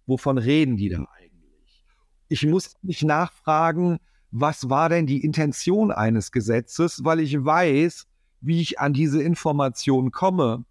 wovon 0.06 0.38
reden 0.38 0.76
die 0.76 0.88
da 0.88 1.06
eigentlich? 1.16 1.86
Ich 2.28 2.44
muss 2.46 2.74
nicht 2.82 3.04
nachfragen, 3.04 3.98
was 4.30 4.68
war 4.68 4.88
denn 4.88 5.06
die 5.06 5.24
Intention 5.24 5.90
eines 5.90 6.32
Gesetzes, 6.32 7.04
weil 7.04 7.20
ich 7.20 7.42
weiß, 7.42 8.06
wie 8.40 8.60
ich 8.60 8.78
an 8.78 8.92
diese 8.92 9.22
Information 9.22 10.10
komme. 10.10 10.64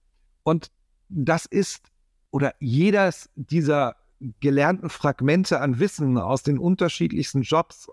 Und 0.43 0.71
das 1.09 1.45
ist, 1.45 1.87
oder 2.31 2.53
jedes 2.59 3.29
dieser 3.35 3.95
gelernten 4.39 4.89
Fragmente 4.89 5.61
an 5.61 5.79
Wissen 5.79 6.17
aus 6.17 6.43
den 6.43 6.57
unterschiedlichsten 6.57 7.41
Jobs, 7.41 7.89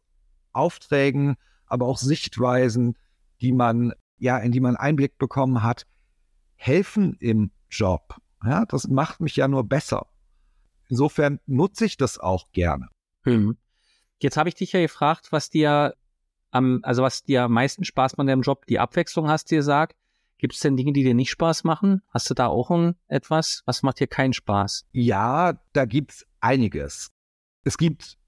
Aufträgen, 0.52 1.36
aber 1.66 1.86
auch 1.86 1.98
Sichtweisen, 1.98 2.96
die 3.40 3.52
man, 3.52 3.92
ja, 4.24 4.38
in 4.38 4.52
die 4.52 4.60
man 4.60 4.76
Einblick 4.76 5.18
bekommen 5.18 5.62
hat, 5.62 5.86
helfen 6.56 7.14
im 7.20 7.50
Job. 7.68 8.16
Ja, 8.42 8.64
das 8.64 8.88
macht 8.88 9.20
mich 9.20 9.36
ja 9.36 9.48
nur 9.48 9.64
besser. 9.64 10.06
Insofern 10.88 11.40
nutze 11.46 11.84
ich 11.84 11.98
das 11.98 12.18
auch 12.18 12.50
gerne. 12.52 12.88
Hm. 13.24 13.58
Jetzt 14.18 14.38
habe 14.38 14.48
ich 14.48 14.54
dich 14.54 14.72
ja 14.72 14.80
gefragt, 14.80 15.30
was 15.30 15.50
dir 15.50 15.94
am, 16.50 16.80
also 16.84 17.02
was 17.02 17.24
dir 17.24 17.44
am 17.44 17.52
meisten 17.52 17.84
Spaß 17.84 18.16
macht 18.16 18.28
deinem 18.28 18.40
Job, 18.40 18.64
die 18.66 18.78
Abwechslung 18.78 19.28
hast 19.28 19.50
du 19.50 19.56
gesagt. 19.56 19.96
Gibt 20.38 20.54
es 20.54 20.60
denn 20.60 20.76
Dinge, 20.76 20.92
die 20.94 21.02
dir 21.02 21.14
nicht 21.14 21.30
Spaß 21.30 21.64
machen? 21.64 22.02
Hast 22.08 22.28
du 22.30 22.34
da 22.34 22.46
auch 22.46 22.70
ein, 22.70 22.96
etwas? 23.08 23.62
Was 23.66 23.82
macht 23.82 24.00
dir 24.00 24.06
keinen 24.06 24.32
Spaß? 24.32 24.86
Ja, 24.92 25.60
da 25.74 25.84
gibt 25.84 26.12
es 26.12 26.26
einiges. 26.40 27.12
Es 27.64 27.76
gibt 27.76 28.18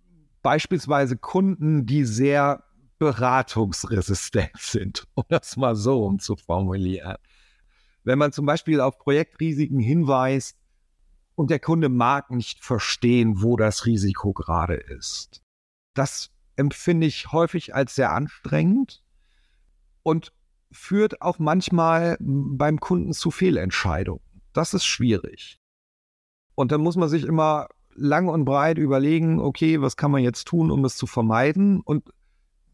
beispielsweise 0.42 1.16
Kunden, 1.16 1.86
die 1.86 2.04
sehr 2.04 2.65
beratungsresistent 2.98 4.52
sind, 4.58 5.06
um 5.14 5.24
das 5.28 5.56
mal 5.56 5.74
so 5.74 6.04
umzuformulieren. 6.04 7.16
Wenn 8.04 8.18
man 8.18 8.32
zum 8.32 8.46
Beispiel 8.46 8.80
auf 8.80 8.98
Projektrisiken 8.98 9.80
hinweist, 9.80 10.56
und 11.36 11.50
der 11.50 11.60
Kunde 11.60 11.88
mag 11.88 12.30
nicht 12.30 12.64
verstehen, 12.64 13.42
wo 13.42 13.56
das 13.56 13.86
Risiko 13.86 14.32
gerade 14.32 14.74
ist. 14.74 15.42
Das 15.94 16.30
empfinde 16.56 17.06
ich 17.06 17.30
häufig 17.30 17.74
als 17.74 17.94
sehr 17.94 18.12
anstrengend 18.12 19.04
und 20.02 20.32
führt 20.72 21.22
auch 21.22 21.38
manchmal 21.38 22.16
beim 22.18 22.80
Kunden 22.80 23.12
zu 23.12 23.30
Fehlentscheidungen. 23.30 24.22
Das 24.52 24.74
ist 24.74 24.86
schwierig. 24.86 25.60
Und 26.54 26.72
dann 26.72 26.80
muss 26.80 26.96
man 26.96 27.10
sich 27.10 27.24
immer 27.24 27.68
lang 27.94 28.28
und 28.28 28.46
breit 28.46 28.78
überlegen, 28.78 29.38
okay, 29.38 29.80
was 29.82 29.96
kann 29.96 30.10
man 30.10 30.22
jetzt 30.22 30.48
tun, 30.48 30.70
um 30.70 30.82
das 30.82 30.96
zu 30.96 31.06
vermeiden? 31.06 31.80
Und 31.80 32.10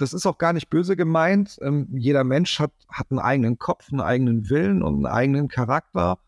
das 0.02 0.12
ist 0.12 0.26
auch 0.26 0.38
gar 0.38 0.52
nicht 0.52 0.68
böse 0.68 0.96
gemeint. 0.96 1.58
Ähm, 1.62 1.88
jeder 1.92 2.24
Mensch 2.24 2.58
hat, 2.58 2.72
hat 2.88 3.10
einen 3.10 3.20
eigenen 3.20 3.58
Kopf, 3.58 3.90
einen 3.90 4.00
eigenen 4.00 4.50
Willen 4.50 4.82
und 4.82 4.96
einen 4.96 5.06
eigenen 5.06 5.48
Charakter 5.48 6.18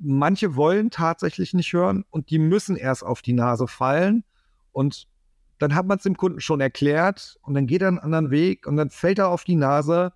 manche 0.00 0.56
wollen 0.56 0.90
tatsächlich 0.90 1.54
nicht 1.54 1.72
hören 1.72 2.04
und 2.10 2.30
die 2.30 2.38
müssen 2.38 2.76
erst 2.76 3.04
auf 3.04 3.22
die 3.22 3.34
Nase 3.34 3.68
fallen. 3.68 4.24
Und 4.72 5.06
dann 5.58 5.74
hat 5.74 5.86
man 5.86 5.98
es 5.98 6.04
dem 6.04 6.16
Kunden 6.16 6.40
schon 6.40 6.60
erklärt 6.60 7.38
und 7.42 7.54
dann 7.54 7.66
geht 7.66 7.82
er 7.82 7.88
einen 7.88 7.98
anderen 7.98 8.30
Weg 8.30 8.66
und 8.66 8.76
dann 8.76 8.90
fällt 8.90 9.18
er 9.18 9.28
auf 9.28 9.44
die 9.44 9.56
Nase. 9.56 10.12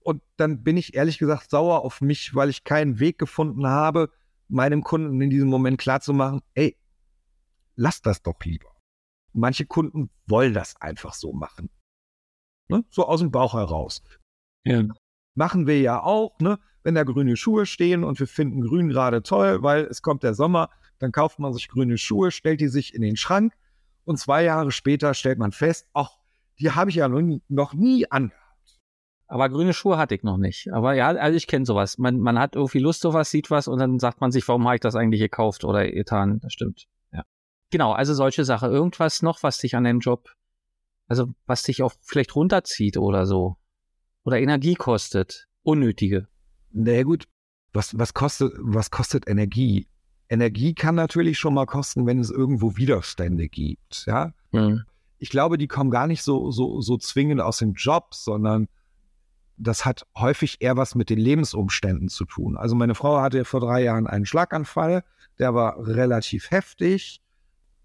Und 0.00 0.22
dann 0.36 0.62
bin 0.62 0.76
ich 0.76 0.94
ehrlich 0.94 1.18
gesagt 1.18 1.50
sauer 1.50 1.84
auf 1.84 2.00
mich, 2.00 2.34
weil 2.34 2.48
ich 2.48 2.64
keinen 2.64 3.00
Weg 3.00 3.18
gefunden 3.18 3.66
habe, 3.66 4.10
meinem 4.48 4.84
Kunden 4.84 5.20
in 5.20 5.30
diesem 5.30 5.48
Moment 5.48 5.78
klarzumachen, 5.78 6.42
ey, 6.54 6.76
lass 7.74 8.02
das 8.02 8.22
doch 8.22 8.38
lieber. 8.44 8.73
Manche 9.34 9.66
Kunden 9.66 10.10
wollen 10.26 10.54
das 10.54 10.80
einfach 10.80 11.12
so 11.12 11.32
machen. 11.32 11.70
Ne? 12.68 12.84
So 12.90 13.06
aus 13.06 13.20
dem 13.20 13.30
Bauch 13.30 13.54
heraus. 13.54 14.02
Ja. 14.64 14.84
Machen 15.34 15.66
wir 15.66 15.80
ja 15.80 16.02
auch, 16.02 16.38
ne? 16.38 16.58
wenn 16.84 16.94
da 16.94 17.02
grüne 17.02 17.36
Schuhe 17.36 17.66
stehen 17.66 18.04
und 18.04 18.20
wir 18.20 18.26
finden 18.26 18.60
grün 18.60 18.88
gerade 18.88 19.22
toll, 19.22 19.62
weil 19.62 19.84
es 19.84 20.02
kommt 20.02 20.22
der 20.22 20.34
Sommer, 20.34 20.70
dann 20.98 21.12
kauft 21.12 21.38
man 21.38 21.52
sich 21.52 21.68
grüne 21.68 21.98
Schuhe, 21.98 22.30
stellt 22.30 22.60
die 22.60 22.68
sich 22.68 22.94
in 22.94 23.02
den 23.02 23.16
Schrank 23.16 23.54
und 24.04 24.18
zwei 24.18 24.44
Jahre 24.44 24.70
später 24.70 25.14
stellt 25.14 25.38
man 25.38 25.52
fest, 25.52 25.88
ach, 25.92 26.18
die 26.60 26.70
habe 26.70 26.90
ich 26.90 26.96
ja 26.96 27.08
noch 27.08 27.74
nie 27.74 28.10
angehabt. 28.10 28.44
Aber 29.26 29.48
grüne 29.48 29.72
Schuhe 29.72 29.96
hatte 29.96 30.14
ich 30.14 30.22
noch 30.22 30.36
nicht. 30.36 30.72
Aber 30.72 30.94
ja, 30.94 31.08
also 31.08 31.36
ich 31.36 31.46
kenne 31.46 31.64
sowas. 31.64 31.98
Man, 31.98 32.20
man 32.20 32.38
hat 32.38 32.54
irgendwie 32.54 32.78
Lust 32.78 33.04
auf 33.06 33.14
was, 33.14 33.30
sieht 33.30 33.50
was 33.50 33.66
und 33.66 33.78
dann 33.78 33.98
sagt 33.98 34.20
man 34.20 34.30
sich, 34.30 34.46
warum 34.46 34.64
habe 34.66 34.76
ich 34.76 34.80
das 34.80 34.94
eigentlich 34.94 35.20
gekauft 35.20 35.64
oder 35.64 35.90
getan? 35.90 36.38
Das 36.40 36.52
stimmt. 36.52 36.86
Genau, 37.74 37.90
also 37.90 38.14
solche 38.14 38.44
Sache. 38.44 38.68
Irgendwas 38.68 39.20
noch, 39.20 39.42
was 39.42 39.58
dich 39.58 39.74
an 39.74 39.82
deinem 39.82 39.98
Job, 39.98 40.30
also 41.08 41.34
was 41.44 41.64
dich 41.64 41.82
auch 41.82 41.92
vielleicht 42.02 42.36
runterzieht 42.36 42.96
oder 42.96 43.26
so. 43.26 43.56
Oder 44.22 44.38
Energie 44.38 44.76
kostet. 44.76 45.48
Unnötige. 45.64 46.28
Naja 46.70 47.02
gut, 47.02 47.24
was, 47.72 47.98
was, 47.98 48.14
kostet, 48.14 48.52
was 48.60 48.92
kostet 48.92 49.26
Energie? 49.26 49.88
Energie 50.28 50.74
kann 50.74 50.94
natürlich 50.94 51.36
schon 51.36 51.52
mal 51.52 51.66
kosten, 51.66 52.06
wenn 52.06 52.20
es 52.20 52.30
irgendwo 52.30 52.76
Widerstände 52.76 53.48
gibt. 53.48 54.04
Ja? 54.06 54.34
Mhm. 54.52 54.84
Ich 55.18 55.30
glaube, 55.30 55.58
die 55.58 55.66
kommen 55.66 55.90
gar 55.90 56.06
nicht 56.06 56.22
so, 56.22 56.52
so, 56.52 56.80
so 56.80 56.96
zwingend 56.96 57.40
aus 57.40 57.58
dem 57.58 57.72
Job, 57.72 58.14
sondern 58.14 58.68
das 59.56 59.84
hat 59.84 60.06
häufig 60.16 60.58
eher 60.60 60.76
was 60.76 60.94
mit 60.94 61.10
den 61.10 61.18
Lebensumständen 61.18 62.08
zu 62.08 62.24
tun. 62.24 62.56
Also 62.56 62.76
meine 62.76 62.94
Frau 62.94 63.20
hatte 63.20 63.44
vor 63.44 63.58
drei 63.58 63.82
Jahren 63.82 64.06
einen 64.06 64.26
Schlaganfall, 64.26 65.02
der 65.40 65.54
war 65.54 65.84
relativ 65.84 66.52
heftig. 66.52 67.20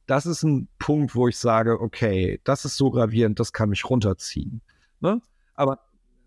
Das 0.10 0.26
ist 0.26 0.42
ein 0.42 0.68
Punkt, 0.80 1.14
wo 1.14 1.28
ich 1.28 1.38
sage, 1.38 1.80
okay, 1.80 2.42
das 2.44 2.66
ist 2.66 2.78
so 2.78 2.90
gravierend, 2.90 3.40
das 3.40 3.54
kann 3.54 3.70
mich 3.70 3.88
runterziehen. 3.88 4.60
Ne? 5.02 5.22
Aber 5.54 5.82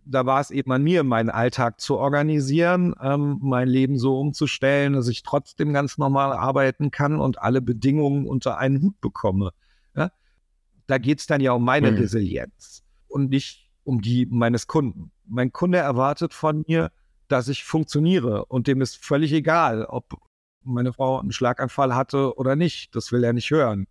da 0.04 0.24
war 0.24 0.40
es 0.40 0.52
eben 0.52 0.70
an 0.70 0.84
mir, 0.84 1.02
meinen 1.02 1.30
Alltag 1.30 1.80
zu 1.80 1.96
organisieren, 1.96 2.94
ähm, 3.02 3.40
mein 3.42 3.66
Leben 3.66 3.98
so 3.98 4.20
umzustellen, 4.20 4.92
dass 4.92 5.08
ich 5.08 5.24
trotzdem 5.24 5.72
ganz 5.72 5.98
normal 5.98 6.32
arbeiten 6.32 6.92
kann 6.92 7.18
und 7.18 7.42
alle 7.42 7.60
Bedingungen 7.60 8.28
unter 8.28 8.56
einen 8.56 8.80
Hut 8.82 9.00
bekomme. 9.00 9.50
Ja? 9.96 10.12
Da 10.86 10.98
geht 10.98 11.18
es 11.18 11.26
dann 11.26 11.40
ja 11.40 11.50
um 11.50 11.64
meine 11.64 11.90
mhm. 11.90 11.98
Resilienz 11.98 12.84
und 13.08 13.30
nicht 13.30 13.68
um 13.82 14.00
die 14.00 14.26
meines 14.26 14.68
Kunden. 14.68 15.10
Mein 15.26 15.52
Kunde 15.52 15.78
erwartet 15.78 16.34
von 16.34 16.64
mir, 16.68 16.92
dass 17.26 17.48
ich 17.48 17.64
funktioniere 17.64 18.44
und 18.44 18.68
dem 18.68 18.80
ist 18.80 19.04
völlig 19.04 19.32
egal, 19.32 19.86
ob 19.86 20.20
meine 20.64 20.92
Frau 20.92 21.20
einen 21.20 21.32
Schlaganfall 21.32 21.94
hatte 21.94 22.36
oder 22.36 22.56
nicht. 22.56 22.94
Das 22.94 23.12
will 23.12 23.24
er 23.24 23.32
nicht 23.32 23.50
hören. 23.50 23.86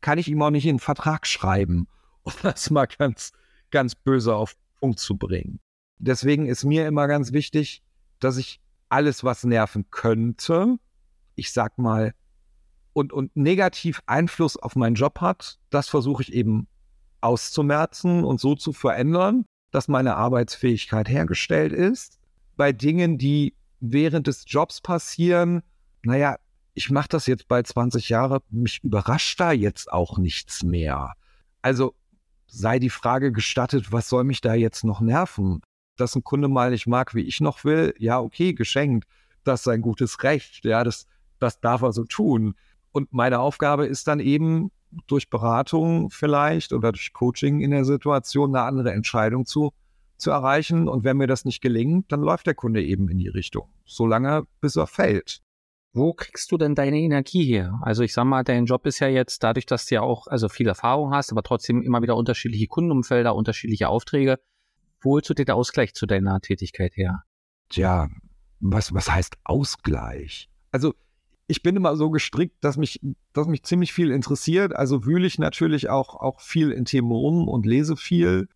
Kann 0.00 0.18
ich 0.18 0.28
ihm 0.28 0.42
auch 0.42 0.50
nicht 0.50 0.64
in 0.64 0.70
einen 0.70 0.78
Vertrag 0.78 1.26
schreiben, 1.26 1.88
um 2.22 2.32
das 2.42 2.70
mal 2.70 2.86
ganz, 2.86 3.32
ganz 3.70 3.94
böse 3.94 4.34
auf 4.34 4.54
den 4.54 4.80
Punkt 4.80 4.98
zu 4.98 5.16
bringen. 5.16 5.60
Deswegen 5.98 6.46
ist 6.46 6.64
mir 6.64 6.86
immer 6.86 7.08
ganz 7.08 7.32
wichtig, 7.32 7.82
dass 8.20 8.36
ich 8.36 8.60
alles, 8.88 9.24
was 9.24 9.44
nerven 9.44 9.90
könnte, 9.90 10.78
ich 11.34 11.52
sag 11.52 11.78
mal, 11.78 12.14
und, 12.92 13.12
und 13.12 13.36
negativ 13.36 14.00
Einfluss 14.06 14.56
auf 14.56 14.74
meinen 14.74 14.94
Job 14.94 15.20
hat, 15.20 15.58
das 15.70 15.88
versuche 15.88 16.22
ich 16.22 16.32
eben 16.32 16.66
auszumerzen 17.20 18.24
und 18.24 18.40
so 18.40 18.54
zu 18.54 18.72
verändern, 18.72 19.44
dass 19.70 19.88
meine 19.88 20.16
Arbeitsfähigkeit 20.16 21.08
hergestellt 21.08 21.72
ist. 21.72 22.18
Bei 22.56 22.72
Dingen, 22.72 23.18
die 23.18 23.54
während 23.80 24.26
des 24.26 24.44
Jobs 24.46 24.80
passieren, 24.80 25.62
naja, 26.08 26.36
ich 26.74 26.90
mache 26.90 27.08
das 27.08 27.26
jetzt 27.26 27.48
bei 27.48 27.62
20 27.62 28.08
Jahre, 28.08 28.40
mich 28.50 28.82
überrascht 28.82 29.38
da 29.40 29.52
jetzt 29.52 29.92
auch 29.92 30.18
nichts 30.18 30.62
mehr. 30.62 31.12
Also 31.62 31.94
sei 32.46 32.78
die 32.78 32.90
Frage 32.90 33.32
gestattet, 33.32 33.92
was 33.92 34.08
soll 34.08 34.24
mich 34.24 34.40
da 34.40 34.54
jetzt 34.54 34.84
noch 34.84 35.00
nerven? 35.00 35.60
Dass 35.96 36.14
ein 36.14 36.24
Kunde 36.24 36.48
mal 36.48 36.70
nicht 36.70 36.86
mag, 36.86 37.14
wie 37.14 37.22
ich 37.22 37.40
noch 37.40 37.64
will, 37.64 37.94
ja, 37.98 38.20
okay, 38.20 38.54
geschenkt. 38.54 39.06
Das 39.44 39.60
ist 39.60 39.64
sein 39.64 39.82
gutes 39.82 40.22
Recht. 40.22 40.64
Ja, 40.64 40.84
das, 40.84 41.06
das 41.40 41.60
darf 41.60 41.82
er 41.82 41.92
so 41.92 42.04
tun. 42.04 42.54
Und 42.92 43.12
meine 43.12 43.40
Aufgabe 43.40 43.86
ist 43.86 44.06
dann 44.06 44.20
eben, 44.20 44.70
durch 45.06 45.28
Beratung 45.28 46.10
vielleicht 46.10 46.72
oder 46.72 46.92
durch 46.92 47.12
Coaching 47.12 47.60
in 47.60 47.70
der 47.70 47.84
Situation 47.84 48.54
eine 48.54 48.64
andere 48.64 48.92
Entscheidung 48.92 49.44
zu, 49.44 49.72
zu 50.16 50.30
erreichen. 50.30 50.88
Und 50.88 51.04
wenn 51.04 51.16
mir 51.16 51.26
das 51.26 51.44
nicht 51.44 51.60
gelingt, 51.60 52.10
dann 52.12 52.22
läuft 52.22 52.46
der 52.46 52.54
Kunde 52.54 52.82
eben 52.82 53.08
in 53.08 53.18
die 53.18 53.28
Richtung. 53.28 53.68
Solange 53.84 54.44
bis 54.60 54.76
er 54.76 54.86
fällt. 54.86 55.42
Wo 55.92 56.12
kriegst 56.12 56.52
du 56.52 56.58
denn 56.58 56.74
deine 56.74 56.98
Energie 56.98 57.44
her? 57.44 57.80
Also 57.82 58.02
ich 58.02 58.12
sag 58.12 58.24
mal, 58.24 58.44
dein 58.44 58.66
Job 58.66 58.86
ist 58.86 58.98
ja 59.00 59.08
jetzt 59.08 59.42
dadurch, 59.42 59.66
dass 59.66 59.86
du 59.86 59.96
ja 59.96 60.02
auch 60.02 60.26
also 60.26 60.48
viel 60.48 60.68
Erfahrung 60.68 61.12
hast, 61.12 61.32
aber 61.32 61.42
trotzdem 61.42 61.82
immer 61.82 62.02
wieder 62.02 62.16
unterschiedliche 62.16 62.66
Kundenumfelder, 62.66 63.34
unterschiedliche 63.34 63.88
Aufträge. 63.88 64.38
Wo 65.00 65.12
holst 65.12 65.30
du 65.30 65.34
dir 65.34 65.44
den 65.44 65.54
Ausgleich 65.54 65.94
zu 65.94 66.06
deiner 66.06 66.40
Tätigkeit 66.40 66.96
her? 66.96 67.22
Tja, 67.70 68.08
was, 68.60 68.92
was 68.92 69.10
heißt 69.10 69.38
Ausgleich? 69.44 70.50
Also 70.72 70.94
ich 71.46 71.62
bin 71.62 71.76
immer 71.76 71.96
so 71.96 72.10
gestrickt, 72.10 72.56
dass 72.62 72.76
mich, 72.76 73.00
dass 73.32 73.46
mich 73.46 73.62
ziemlich 73.62 73.92
viel 73.92 74.10
interessiert. 74.10 74.76
Also 74.76 75.06
wühle 75.06 75.26
ich 75.26 75.38
natürlich 75.38 75.88
auch, 75.88 76.14
auch 76.14 76.40
viel 76.40 76.70
in 76.70 76.84
Themen 76.84 77.10
rum 77.10 77.48
und 77.48 77.64
lese 77.64 77.96
viel. 77.96 78.48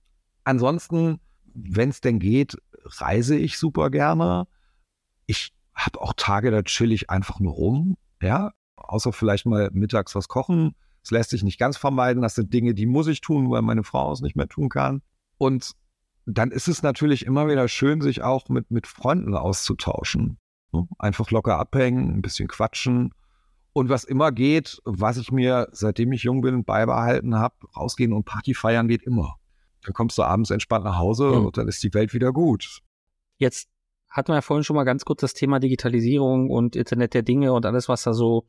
Ansonsten, 0.44 1.18
wenn 1.54 1.88
es 1.88 2.02
denn 2.02 2.18
geht, 2.18 2.56
reise 2.84 3.36
ich 3.36 3.58
super 3.58 3.90
gerne. 3.90 4.46
Ich 5.26 5.54
habe 5.74 6.00
auch 6.00 6.12
Tage, 6.16 6.50
da 6.50 6.62
chill 6.62 6.92
ich 6.92 7.10
einfach 7.10 7.40
nur 7.40 7.52
rum. 7.52 7.96
Ja, 8.20 8.52
außer 8.76 9.12
vielleicht 9.12 9.46
mal 9.46 9.70
mittags 9.72 10.14
was 10.14 10.28
kochen. 10.28 10.74
Das 11.02 11.10
lässt 11.10 11.30
sich 11.30 11.42
nicht 11.42 11.58
ganz 11.58 11.76
vermeiden. 11.76 12.22
Das 12.22 12.34
sind 12.34 12.52
Dinge, 12.52 12.74
die 12.74 12.86
muss 12.86 13.08
ich 13.08 13.20
tun, 13.20 13.50
weil 13.50 13.62
meine 13.62 13.84
Frau 13.84 14.12
es 14.12 14.20
nicht 14.20 14.36
mehr 14.36 14.48
tun 14.48 14.68
kann. 14.68 15.02
Und 15.38 15.72
dann 16.26 16.52
ist 16.52 16.68
es 16.68 16.82
natürlich 16.82 17.26
immer 17.26 17.48
wieder 17.48 17.66
schön, 17.68 18.00
sich 18.00 18.22
auch 18.22 18.48
mit, 18.48 18.70
mit 18.70 18.86
Freunden 18.86 19.34
auszutauschen. 19.34 20.38
Ne? 20.72 20.86
Einfach 20.98 21.30
locker 21.30 21.58
abhängen, 21.58 22.14
ein 22.14 22.22
bisschen 22.22 22.48
quatschen. 22.48 23.12
Und 23.72 23.88
was 23.88 24.04
immer 24.04 24.30
geht, 24.32 24.80
was 24.84 25.16
ich 25.16 25.32
mir, 25.32 25.68
seitdem 25.72 26.12
ich 26.12 26.24
jung 26.24 26.42
bin, 26.42 26.64
beibehalten 26.64 27.36
habe, 27.36 27.54
rausgehen 27.74 28.12
und 28.12 28.24
Party 28.24 28.54
feiern 28.54 28.86
geht 28.86 29.02
immer. 29.02 29.36
Dann 29.82 29.94
kommst 29.94 30.18
du 30.18 30.22
abends 30.22 30.50
entspannt 30.50 30.84
nach 30.84 30.98
Hause 30.98 31.26
mhm. 31.26 31.46
und 31.46 31.56
dann 31.56 31.68
ist 31.68 31.82
die 31.82 31.94
Welt 31.94 32.14
wieder 32.14 32.32
gut. 32.32 32.82
Jetzt 33.38 33.68
hatten 34.12 34.28
wir 34.28 34.36
ja 34.36 34.42
vorhin 34.42 34.62
schon 34.62 34.76
mal 34.76 34.84
ganz 34.84 35.04
kurz 35.04 35.22
das 35.22 35.34
Thema 35.34 35.58
Digitalisierung 35.58 36.50
und 36.50 36.76
Internet 36.76 37.14
der 37.14 37.22
Dinge 37.22 37.52
und 37.52 37.66
alles, 37.66 37.88
was 37.88 38.02
da 38.02 38.12
so 38.12 38.46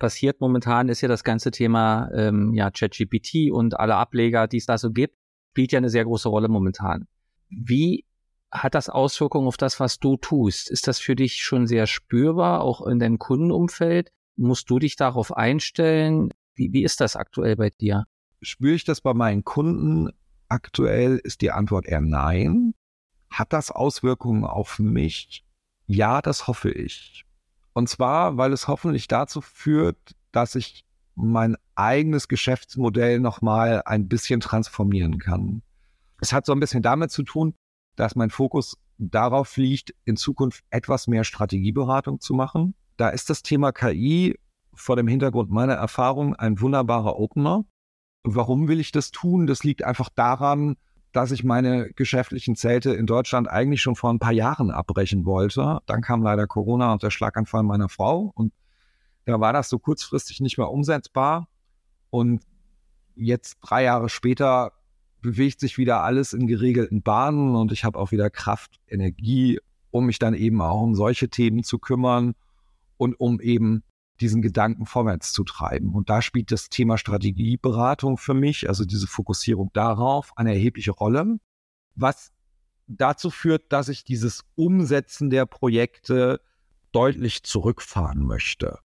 passiert 0.00 0.40
momentan, 0.40 0.88
ist 0.88 1.00
ja 1.00 1.08
das 1.08 1.22
ganze 1.22 1.52
Thema 1.52 2.10
ähm, 2.12 2.52
ja, 2.54 2.72
ChatGPT 2.72 3.52
und 3.52 3.78
alle 3.78 3.94
Ableger, 3.94 4.48
die 4.48 4.56
es 4.56 4.66
da 4.66 4.78
so 4.78 4.90
gibt, 4.90 5.16
spielt 5.52 5.70
ja 5.70 5.78
eine 5.78 5.90
sehr 5.90 6.04
große 6.04 6.28
Rolle 6.28 6.48
momentan. 6.48 7.06
Wie 7.48 8.04
hat 8.50 8.74
das 8.74 8.88
Auswirkungen 8.88 9.46
auf 9.46 9.56
das, 9.56 9.78
was 9.78 10.00
du 10.00 10.16
tust? 10.16 10.70
Ist 10.70 10.88
das 10.88 10.98
für 10.98 11.14
dich 11.14 11.36
schon 11.36 11.68
sehr 11.68 11.86
spürbar, 11.86 12.62
auch 12.62 12.84
in 12.84 12.98
deinem 12.98 13.18
Kundenumfeld? 13.18 14.10
Musst 14.36 14.68
du 14.70 14.80
dich 14.80 14.96
darauf 14.96 15.36
einstellen? 15.36 16.30
Wie, 16.54 16.72
wie 16.72 16.82
ist 16.82 17.00
das 17.00 17.14
aktuell 17.14 17.54
bei 17.54 17.70
dir? 17.70 18.04
Spüre 18.42 18.74
ich 18.74 18.84
das 18.84 19.00
bei 19.00 19.14
meinen 19.14 19.44
Kunden? 19.44 20.10
Aktuell 20.48 21.20
ist 21.22 21.42
die 21.42 21.52
Antwort 21.52 21.86
eher 21.86 22.00
nein. 22.00 22.74
Hat 23.30 23.52
das 23.52 23.70
Auswirkungen 23.70 24.44
auf 24.44 24.78
mich? 24.78 25.44
Ja, 25.86 26.22
das 26.22 26.46
hoffe 26.46 26.70
ich. 26.70 27.24
Und 27.72 27.88
zwar, 27.88 28.36
weil 28.36 28.52
es 28.52 28.68
hoffentlich 28.68 29.08
dazu 29.08 29.40
führt, 29.40 29.98
dass 30.32 30.54
ich 30.54 30.84
mein 31.14 31.56
eigenes 31.74 32.28
Geschäftsmodell 32.28 33.20
nochmal 33.20 33.82
ein 33.84 34.08
bisschen 34.08 34.40
transformieren 34.40 35.18
kann. 35.18 35.62
Es 36.20 36.32
hat 36.32 36.46
so 36.46 36.52
ein 36.52 36.60
bisschen 36.60 36.82
damit 36.82 37.10
zu 37.10 37.22
tun, 37.22 37.54
dass 37.96 38.16
mein 38.16 38.30
Fokus 38.30 38.78
darauf 38.98 39.56
liegt, 39.56 39.94
in 40.04 40.16
Zukunft 40.16 40.64
etwas 40.70 41.06
mehr 41.06 41.24
Strategieberatung 41.24 42.20
zu 42.20 42.34
machen. 42.34 42.74
Da 42.96 43.08
ist 43.08 43.30
das 43.30 43.42
Thema 43.42 43.72
KI 43.72 44.38
vor 44.72 44.96
dem 44.96 45.08
Hintergrund 45.08 45.50
meiner 45.50 45.74
Erfahrung 45.74 46.34
ein 46.34 46.60
wunderbarer 46.60 47.18
Opener. 47.18 47.64
Warum 48.24 48.68
will 48.68 48.80
ich 48.80 48.92
das 48.92 49.10
tun? 49.10 49.46
Das 49.46 49.64
liegt 49.64 49.84
einfach 49.84 50.08
daran, 50.08 50.76
dass 51.12 51.30
ich 51.30 51.44
meine 51.44 51.90
geschäftlichen 51.92 52.56
Zelte 52.56 52.92
in 52.92 53.06
Deutschland 53.06 53.48
eigentlich 53.48 53.82
schon 53.82 53.96
vor 53.96 54.10
ein 54.10 54.18
paar 54.18 54.32
Jahren 54.32 54.70
abbrechen 54.70 55.24
wollte. 55.24 55.78
Dann 55.86 56.02
kam 56.02 56.22
leider 56.22 56.46
Corona 56.46 56.92
und 56.92 57.02
der 57.02 57.10
Schlaganfall 57.10 57.62
meiner 57.62 57.88
Frau 57.88 58.32
und 58.34 58.52
da 59.24 59.40
war 59.40 59.52
das 59.52 59.68
so 59.68 59.78
kurzfristig 59.78 60.40
nicht 60.40 60.56
mehr 60.56 60.70
umsetzbar. 60.70 61.48
Und 62.10 62.42
jetzt 63.16 63.58
drei 63.60 63.82
Jahre 63.82 64.08
später 64.08 64.72
bewegt 65.20 65.60
sich 65.60 65.78
wieder 65.78 66.02
alles 66.04 66.32
in 66.32 66.46
geregelten 66.46 67.02
Bahnen 67.02 67.56
und 67.56 67.72
ich 67.72 67.84
habe 67.84 67.98
auch 67.98 68.12
wieder 68.12 68.30
Kraft, 68.30 68.80
Energie, 68.86 69.58
um 69.90 70.06
mich 70.06 70.18
dann 70.18 70.34
eben 70.34 70.60
auch 70.60 70.80
um 70.80 70.94
solche 70.94 71.28
Themen 71.28 71.64
zu 71.64 71.78
kümmern 71.78 72.34
und 72.96 73.18
um 73.18 73.40
eben 73.40 73.82
diesen 74.20 74.42
Gedanken 74.42 74.86
vorwärts 74.86 75.32
zu 75.32 75.44
treiben. 75.44 75.94
Und 75.94 76.10
da 76.10 76.22
spielt 76.22 76.50
das 76.50 76.68
Thema 76.68 76.98
Strategieberatung 76.98 78.16
für 78.16 78.34
mich, 78.34 78.68
also 78.68 78.84
diese 78.84 79.06
Fokussierung 79.06 79.70
darauf, 79.72 80.32
eine 80.36 80.52
erhebliche 80.52 80.92
Rolle, 80.92 81.38
was 81.94 82.32
dazu 82.86 83.30
führt, 83.30 83.72
dass 83.72 83.88
ich 83.88 84.04
dieses 84.04 84.44
Umsetzen 84.54 85.30
der 85.30 85.46
Projekte 85.46 86.40
deutlich 86.92 87.42
zurückfahren 87.42 88.24
möchte. 88.24 88.78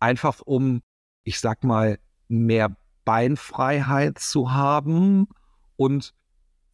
Einfach 0.00 0.40
um, 0.44 0.82
ich 1.24 1.40
sag 1.40 1.64
mal, 1.64 1.98
mehr 2.28 2.76
Beinfreiheit 3.04 4.18
zu 4.18 4.52
haben 4.52 5.28
und 5.76 6.14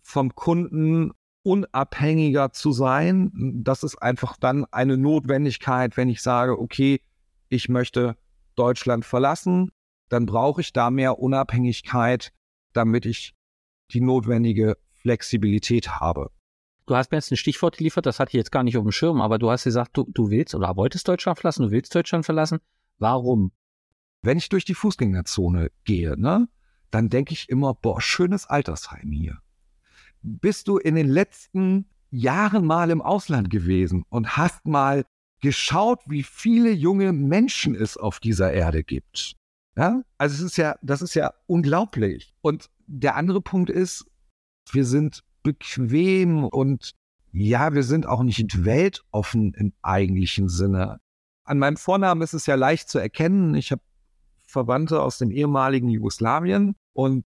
vom 0.03 0.35
Kunden 0.35 1.13
unabhängiger 1.43 2.53
zu 2.53 2.73
sein. 2.73 3.33
Das 3.65 3.83
ist 3.83 3.97
einfach 3.97 4.37
dann 4.37 4.67
eine 4.67 4.97
Notwendigkeit, 4.97 5.97
wenn 5.97 6.09
ich 6.09 6.23
sage, 6.23 6.59
okay, 6.59 7.01
ich 7.49 7.69
möchte 7.69 8.17
Deutschland 8.55 9.05
verlassen, 9.05 9.71
dann 10.09 10.27
brauche 10.27 10.61
ich 10.61 10.73
da 10.73 10.91
mehr 10.91 11.19
Unabhängigkeit, 11.19 12.33
damit 12.73 13.07
ich 13.07 13.35
die 13.93 14.01
notwendige 14.01 14.77
Flexibilität 14.93 16.01
habe. 16.01 16.31
Du 16.87 16.97
hast 16.97 17.11
mir 17.11 17.19
jetzt 17.19 17.31
ein 17.31 17.37
Stichwort 17.37 17.77
geliefert, 17.77 18.07
das 18.07 18.19
hatte 18.19 18.31
ich 18.31 18.35
jetzt 18.35 18.53
gar 18.53 18.63
nicht 18.63 18.77
auf 18.79 18.83
dem 18.83 18.93
Schirm, 18.93 19.21
aber 19.21 19.39
du 19.39 19.51
hast 19.51 19.65
gesagt, 19.65 19.97
du, 19.97 20.05
du 20.09 20.31
willst 20.31 20.55
oder 20.55 20.77
wolltest 20.77 21.07
Deutschland 21.07 21.39
verlassen, 21.39 21.65
du 21.65 21.71
willst 21.71 21.95
Deutschland 21.95 22.25
verlassen. 22.25 22.61
Warum? 22.99 23.53
Wenn 24.23 24.39
ich 24.39 24.49
durch 24.49 24.65
die 24.65 24.75
Fußgängerzone 24.75 25.71
gehe, 25.85 26.19
ne, 26.19 26.49
dann 26.91 27.11
denke 27.11 27.35
ich 27.35 27.49
immer, 27.51 27.75
boah, 27.75 28.01
schönes 28.01 28.47
Altersheim 28.47 29.13
hier. 29.13 29.39
Bist 30.23 30.67
du 30.69 30.79
in 30.79 30.95
den 30.95 31.09
letzten 31.09 31.91
Jahren 32.11 32.65
mal 32.65 32.91
im 32.91 33.03
Ausland 33.03 33.51
gewesen 33.51 34.05
und 34.09 34.37
hast 34.37 34.67
mal 34.67 35.05
geschaut, 35.41 36.01
wie 36.07 36.23
viele 36.23 36.71
junge 36.71 37.13
Menschen 37.13 37.75
es 37.75 37.97
auf 37.97 38.21
dieser 38.21 38.53
Erde 38.53 38.83
gibt? 38.85 39.37
Ja? 39.77 40.03
Also 40.19 40.35
es 40.35 40.53
ist 40.53 40.57
ja, 40.57 40.77
das 40.83 41.03
ist 41.03 41.15
ja 41.15 41.33
unglaublich. 41.47 42.35
Und 42.41 42.71
der 42.87 43.17
andere 43.17 43.41
Punkt 43.41 43.71
ist, 43.71 44.07
wir 44.73 44.85
sind 44.85 45.23
bequem 45.43 46.45
und 46.45 46.93
ja, 47.33 47.73
wir 47.75 47.83
sind 47.83 48.07
auch 48.07 48.23
nicht 48.23 48.65
weltoffen 48.65 49.55
im 49.55 49.73
eigentlichen 49.83 50.49
Sinne. 50.49 50.99
An 51.45 51.59
meinem 51.59 51.77
Vornamen 51.77 52.23
ist 52.23 52.35
es 52.35 52.47
ja 52.47 52.55
leicht 52.55 52.89
zu 52.89 52.99
erkennen. 52.99 53.55
Ich 53.55 53.71
habe 53.71 53.83
Verwandte 54.47 55.03
aus 55.03 55.19
dem 55.19 55.31
ehemaligen 55.31 55.89
Jugoslawien. 55.89 56.75
Und 56.95 57.25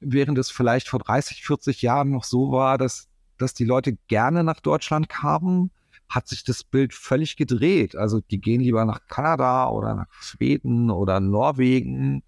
während 0.00 0.38
es 0.38 0.50
vielleicht 0.50 0.88
vor 0.88 1.00
30, 1.00 1.44
40 1.44 1.82
Jahren 1.82 2.10
noch 2.10 2.24
so 2.24 2.50
war, 2.50 2.78
dass, 2.78 3.08
dass 3.38 3.54
die 3.54 3.64
Leute 3.64 3.96
gerne 4.08 4.42
nach 4.42 4.60
Deutschland 4.60 5.08
kamen, 5.08 5.70
hat 6.14 6.28
sich 6.28 6.44
das 6.44 6.62
Bild 6.62 6.92
völlig 6.92 7.36
gedreht. 7.36 7.96
Also 7.96 8.20
die 8.20 8.40
gehen 8.40 8.60
lieber 8.60 8.84
nach 8.84 9.06
Kanada 9.08 9.68
oder 9.68 9.94
nach 9.94 10.12
Schweden 10.20 10.90
oder 10.90 11.20
Norwegen 11.20 12.22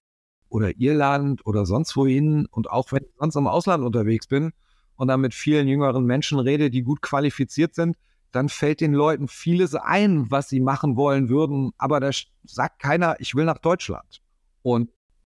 oder 0.48 0.78
Irland 0.78 1.44
oder 1.46 1.66
sonst 1.66 1.96
wohin. 1.96 2.46
Und 2.46 2.70
auch 2.70 2.92
wenn 2.92 3.02
ich 3.04 3.10
sonst 3.18 3.36
im 3.36 3.46
Ausland 3.46 3.84
unterwegs 3.84 4.26
bin 4.26 4.52
und 4.96 5.08
dann 5.08 5.20
mit 5.20 5.34
vielen 5.34 5.68
jüngeren 5.68 6.04
Menschen 6.04 6.38
rede, 6.38 6.70
die 6.70 6.82
gut 6.82 7.02
qualifiziert 7.02 7.74
sind, 7.74 7.96
dann 8.32 8.48
fällt 8.48 8.80
den 8.80 8.94
Leuten 8.94 9.28
vieles 9.28 9.74
ein, 9.74 10.30
was 10.30 10.48
sie 10.48 10.60
machen 10.60 10.96
wollen 10.96 11.28
würden, 11.28 11.72
aber 11.78 12.00
da 12.00 12.10
sagt 12.42 12.80
keiner, 12.80 13.14
ich 13.20 13.36
will 13.36 13.44
nach 13.44 13.58
Deutschland. 13.58 14.22
Und 14.62 14.90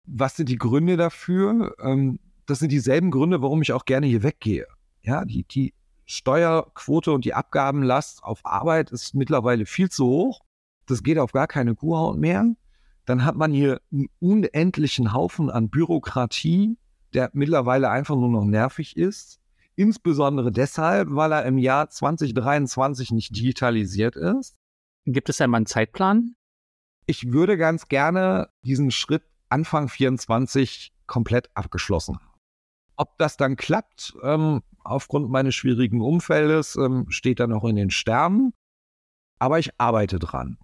was 0.05 0.35
sind 0.35 0.49
die 0.49 0.57
Gründe 0.57 0.97
dafür? 0.97 1.75
Ähm, 1.79 2.19
das 2.47 2.59
sind 2.59 2.71
dieselben 2.71 3.11
Gründe, 3.11 3.41
warum 3.41 3.61
ich 3.61 3.73
auch 3.73 3.85
gerne 3.85 4.07
hier 4.07 4.23
weggehe. 4.23 4.65
Ja, 5.01 5.25
die, 5.25 5.43
die 5.43 5.73
Steuerquote 6.07 7.11
und 7.11 7.25
die 7.25 7.33
Abgabenlast 7.33 8.23
auf 8.23 8.45
Arbeit 8.45 8.91
ist 8.91 9.13
mittlerweile 9.13 9.65
viel 9.65 9.89
zu 9.89 10.05
hoch. 10.05 10.41
Das 10.85 11.03
geht 11.03 11.19
auf 11.19 11.33
gar 11.33 11.47
keine 11.47 11.75
Kuhhaut 11.75 12.17
mehr. 12.17 12.55
Dann 13.05 13.25
hat 13.25 13.35
man 13.35 13.51
hier 13.51 13.81
einen 13.91 14.07
unendlichen 14.19 15.13
Haufen 15.13 15.49
an 15.49 15.69
Bürokratie, 15.69 16.77
der 17.13 17.29
mittlerweile 17.33 17.89
einfach 17.89 18.15
nur 18.15 18.29
noch 18.29 18.45
nervig 18.45 18.95
ist. 18.95 19.39
Insbesondere 19.75 20.51
deshalb, 20.51 21.09
weil 21.11 21.31
er 21.33 21.45
im 21.45 21.57
Jahr 21.57 21.89
2023 21.89 23.11
nicht 23.11 23.35
digitalisiert 23.35 24.15
ist. 24.15 24.55
Gibt 25.05 25.29
es 25.29 25.39
einmal 25.39 25.59
einen 25.59 25.65
Zeitplan? 25.67 26.35
Ich 27.05 27.31
würde 27.31 27.57
ganz 27.57 27.87
gerne 27.87 28.49
diesen 28.63 28.91
Schritt 28.91 29.23
Anfang 29.49 29.87
24 29.87 30.93
komplett 31.05 31.49
abgeschlossen 31.53 32.17
haben. 32.17 32.36
Ob 32.97 33.17
das 33.17 33.37
dann 33.37 33.55
klappt, 33.55 34.17
ähm, 34.23 34.61
aufgrund 34.83 35.29
meines 35.29 35.55
schwierigen 35.55 36.01
Umfeldes, 36.01 36.75
ähm, 36.75 37.05
steht 37.09 37.39
da 37.39 37.47
noch 37.47 37.63
in 37.63 37.75
den 37.75 37.91
Sternen. 37.91 38.53
Aber 39.39 39.59
ich 39.59 39.79
arbeite 39.79 40.17
dran. 40.17 40.57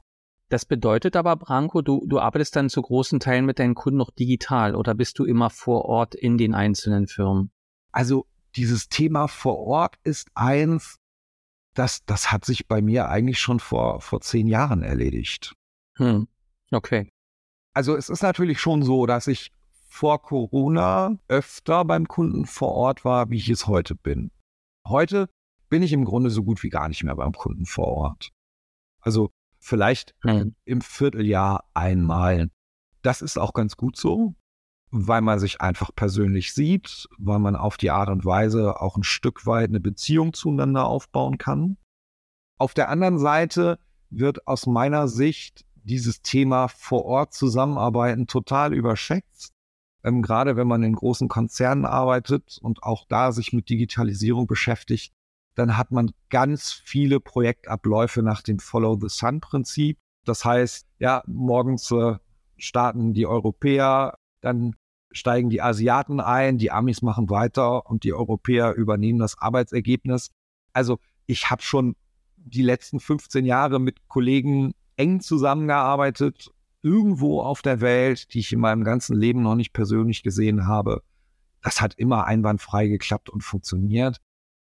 Das 0.49 0.65
bedeutet 0.65 1.15
aber, 1.15 1.36
Branko, 1.36 1.81
du, 1.81 2.05
du 2.07 2.19
arbeitest 2.19 2.55
dann 2.55 2.69
zu 2.69 2.81
großen 2.81 3.19
Teilen 3.19 3.45
mit 3.45 3.59
deinen 3.59 3.75
Kunden 3.75 3.97
noch 3.97 4.11
digital 4.11 4.75
oder 4.75 4.93
bist 4.93 5.17
du 5.19 5.25
immer 5.25 5.49
vor 5.49 5.86
Ort 5.86 6.15
in 6.15 6.38
den 6.38 6.53
einzelnen 6.53 7.07
Firmen? 7.07 7.51
Also 7.91 8.27
dieses 8.55 8.89
Thema 8.89 9.27
vor 9.27 9.59
Ort 9.59 9.95
ist 10.03 10.29
eins, 10.36 10.97
das, 11.73 12.05
das 12.05 12.31
hat 12.31 12.45
sich 12.45 12.67
bei 12.67 12.81
mir 12.81 13.09
eigentlich 13.09 13.39
schon 13.39 13.59
vor, 13.59 14.01
vor 14.01 14.21
zehn 14.21 14.47
Jahren 14.47 14.84
erledigt. 14.84 15.55
Hm. 15.97 16.27
Okay. 16.71 17.09
Also 17.73 17.95
es 17.95 18.09
ist 18.09 18.21
natürlich 18.21 18.59
schon 18.59 18.84
so, 18.84 19.05
dass 19.05 19.27
ich 19.27 19.51
vor 19.93 20.23
Corona 20.23 21.19
öfter 21.27 21.85
beim 21.85 22.07
Kunden 22.07 22.47
vor 22.47 22.71
Ort 22.71 23.05
war, 23.05 23.29
wie 23.29 23.37
ich 23.37 23.49
es 23.49 23.67
heute 23.67 23.93
bin. 23.93 24.31
Heute 24.87 25.29
bin 25.69 25.83
ich 25.83 25.93
im 25.93 26.03
Grunde 26.03 26.31
so 26.31 26.43
gut 26.43 26.63
wie 26.63 26.69
gar 26.69 26.87
nicht 26.87 27.03
mehr 27.03 27.15
beim 27.15 27.31
Kunden 27.31 27.67
vor 27.67 27.89
Ort. 27.89 28.31
Also 29.01 29.29
vielleicht 29.59 30.15
hm. 30.23 30.55
im 30.65 30.81
Vierteljahr 30.81 31.69
einmal. 31.75 32.49
Das 33.03 33.21
ist 33.21 33.37
auch 33.37 33.53
ganz 33.53 33.77
gut 33.77 33.95
so, 33.95 34.33
weil 34.89 35.21
man 35.21 35.37
sich 35.37 35.61
einfach 35.61 35.91
persönlich 35.95 36.55
sieht, 36.55 37.07
weil 37.19 37.37
man 37.37 37.55
auf 37.55 37.77
die 37.77 37.91
Art 37.91 38.09
und 38.09 38.25
Weise 38.25 38.81
auch 38.81 38.97
ein 38.97 39.03
Stück 39.03 39.45
weit 39.45 39.69
eine 39.69 39.79
Beziehung 39.79 40.33
zueinander 40.33 40.87
aufbauen 40.87 41.37
kann. 41.37 41.77
Auf 42.57 42.73
der 42.73 42.89
anderen 42.89 43.19
Seite 43.19 43.77
wird 44.09 44.47
aus 44.47 44.65
meiner 44.65 45.07
Sicht 45.07 45.65
dieses 45.75 46.23
Thema 46.23 46.67
vor 46.67 47.05
Ort 47.05 47.35
zusammenarbeiten 47.35 48.25
total 48.25 48.73
überschätzt. 48.73 49.52
Ähm, 50.03 50.21
gerade 50.21 50.55
wenn 50.55 50.67
man 50.67 50.83
in 50.83 50.93
großen 50.93 51.27
Konzernen 51.27 51.85
arbeitet 51.85 52.59
und 52.61 52.83
auch 52.83 53.05
da 53.07 53.31
sich 53.31 53.53
mit 53.53 53.69
Digitalisierung 53.69 54.47
beschäftigt, 54.47 55.13
dann 55.55 55.77
hat 55.77 55.91
man 55.91 56.11
ganz 56.29 56.71
viele 56.71 57.19
Projektabläufe 57.19 58.21
nach 58.23 58.41
dem 58.41 58.59
Follow 58.59 58.97
the 58.99 59.09
Sun 59.09 59.39
Prinzip. 59.39 59.97
Das 60.25 60.45
heißt, 60.45 60.87
ja, 60.99 61.23
morgens 61.27 61.91
äh, 61.91 62.15
starten 62.57 63.13
die 63.13 63.27
Europäer, 63.27 64.17
dann 64.41 64.75
steigen 65.11 65.49
die 65.49 65.61
Asiaten 65.61 66.19
ein, 66.19 66.57
die 66.57 66.71
Amis 66.71 67.01
machen 67.01 67.29
weiter 67.29 67.85
und 67.85 68.03
die 68.03 68.13
Europäer 68.13 68.73
übernehmen 68.73 69.19
das 69.19 69.37
Arbeitsergebnis. 69.37 70.31
Also 70.73 70.99
ich 71.27 71.49
habe 71.51 71.61
schon 71.61 71.95
die 72.35 72.63
letzten 72.63 72.99
15 72.99 73.45
Jahre 73.45 73.79
mit 73.79 74.07
Kollegen 74.07 74.73
eng 74.97 75.21
zusammengearbeitet, 75.21 76.51
irgendwo 76.84 77.41
auf 77.41 77.61
der 77.61 77.81
Welt, 77.81 78.34
die 78.34 78.39
ich 78.39 78.53
in 78.53 78.59
meinem 78.59 78.84
ganzen 78.84 79.15
Leben 79.15 79.41
noch 79.41 79.55
nicht 79.55 79.73
persönlich 79.73 80.21
gesehen 80.21 80.67
habe. 80.67 81.01
Das 81.61 81.81
hat 81.81 81.95
immer 81.95 82.25
einwandfrei 82.25 82.88
geklappt 82.88 83.29
und 83.29 83.41
funktioniert. 83.41 84.17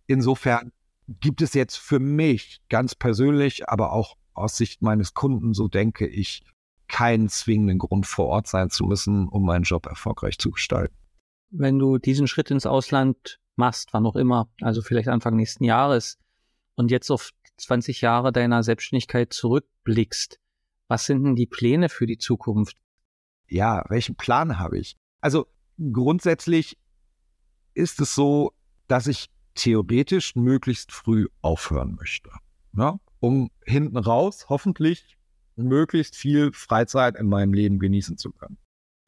Insofern 0.05 0.71
gibt 1.07 1.41
es 1.41 1.53
jetzt 1.53 1.77
für 1.77 1.99
mich 1.99 2.61
ganz 2.69 2.95
persönlich, 2.95 3.67
aber 3.67 3.91
auch 3.91 4.15
aus 4.33 4.55
Sicht 4.55 4.81
meines 4.81 5.13
Kunden, 5.13 5.53
so 5.53 5.67
denke 5.67 6.07
ich, 6.07 6.43
keinen 6.87 7.29
zwingenden 7.29 7.79
Grund 7.79 8.05
vor 8.05 8.27
Ort 8.27 8.47
sein 8.47 8.69
zu 8.69 8.85
müssen, 8.85 9.27
um 9.27 9.45
meinen 9.45 9.63
Job 9.63 9.87
erfolgreich 9.87 10.37
zu 10.37 10.51
gestalten. 10.51 10.95
Wenn 11.49 11.79
du 11.79 11.97
diesen 11.97 12.27
Schritt 12.27 12.51
ins 12.51 12.65
Ausland 12.65 13.39
machst, 13.55 13.89
wann 13.93 14.05
auch 14.05 14.15
immer, 14.15 14.49
also 14.61 14.81
vielleicht 14.81 15.07
Anfang 15.07 15.35
nächsten 15.35 15.63
Jahres, 15.63 16.19
und 16.75 16.91
jetzt 16.91 17.11
auf 17.11 17.31
20 17.57 18.01
Jahre 18.01 18.31
deiner 18.31 18.63
Selbstständigkeit 18.63 19.33
zurückblickst, 19.33 20.39
was 20.87 21.05
sind 21.05 21.23
denn 21.23 21.35
die 21.35 21.47
Pläne 21.47 21.89
für 21.89 22.05
die 22.05 22.17
Zukunft? 22.17 22.77
Ja, 23.47 23.85
welchen 23.89 24.15
Plan 24.15 24.59
habe 24.59 24.79
ich? 24.79 24.95
Also 25.21 25.47
grundsätzlich 25.91 26.77
ist 27.73 27.99
es 27.99 28.15
so, 28.15 28.53
dass 28.87 29.07
ich 29.07 29.29
theoretisch 29.55 30.35
möglichst 30.35 30.91
früh 30.91 31.27
aufhören 31.41 31.95
möchte, 31.95 32.29
ne? 32.71 32.99
um 33.19 33.49
hinten 33.65 33.97
raus 33.97 34.47
hoffentlich 34.49 35.17
möglichst 35.55 36.15
viel 36.15 36.51
Freizeit 36.51 37.15
in 37.15 37.27
meinem 37.27 37.53
Leben 37.53 37.79
genießen 37.79 38.17
zu 38.17 38.31
können. 38.31 38.57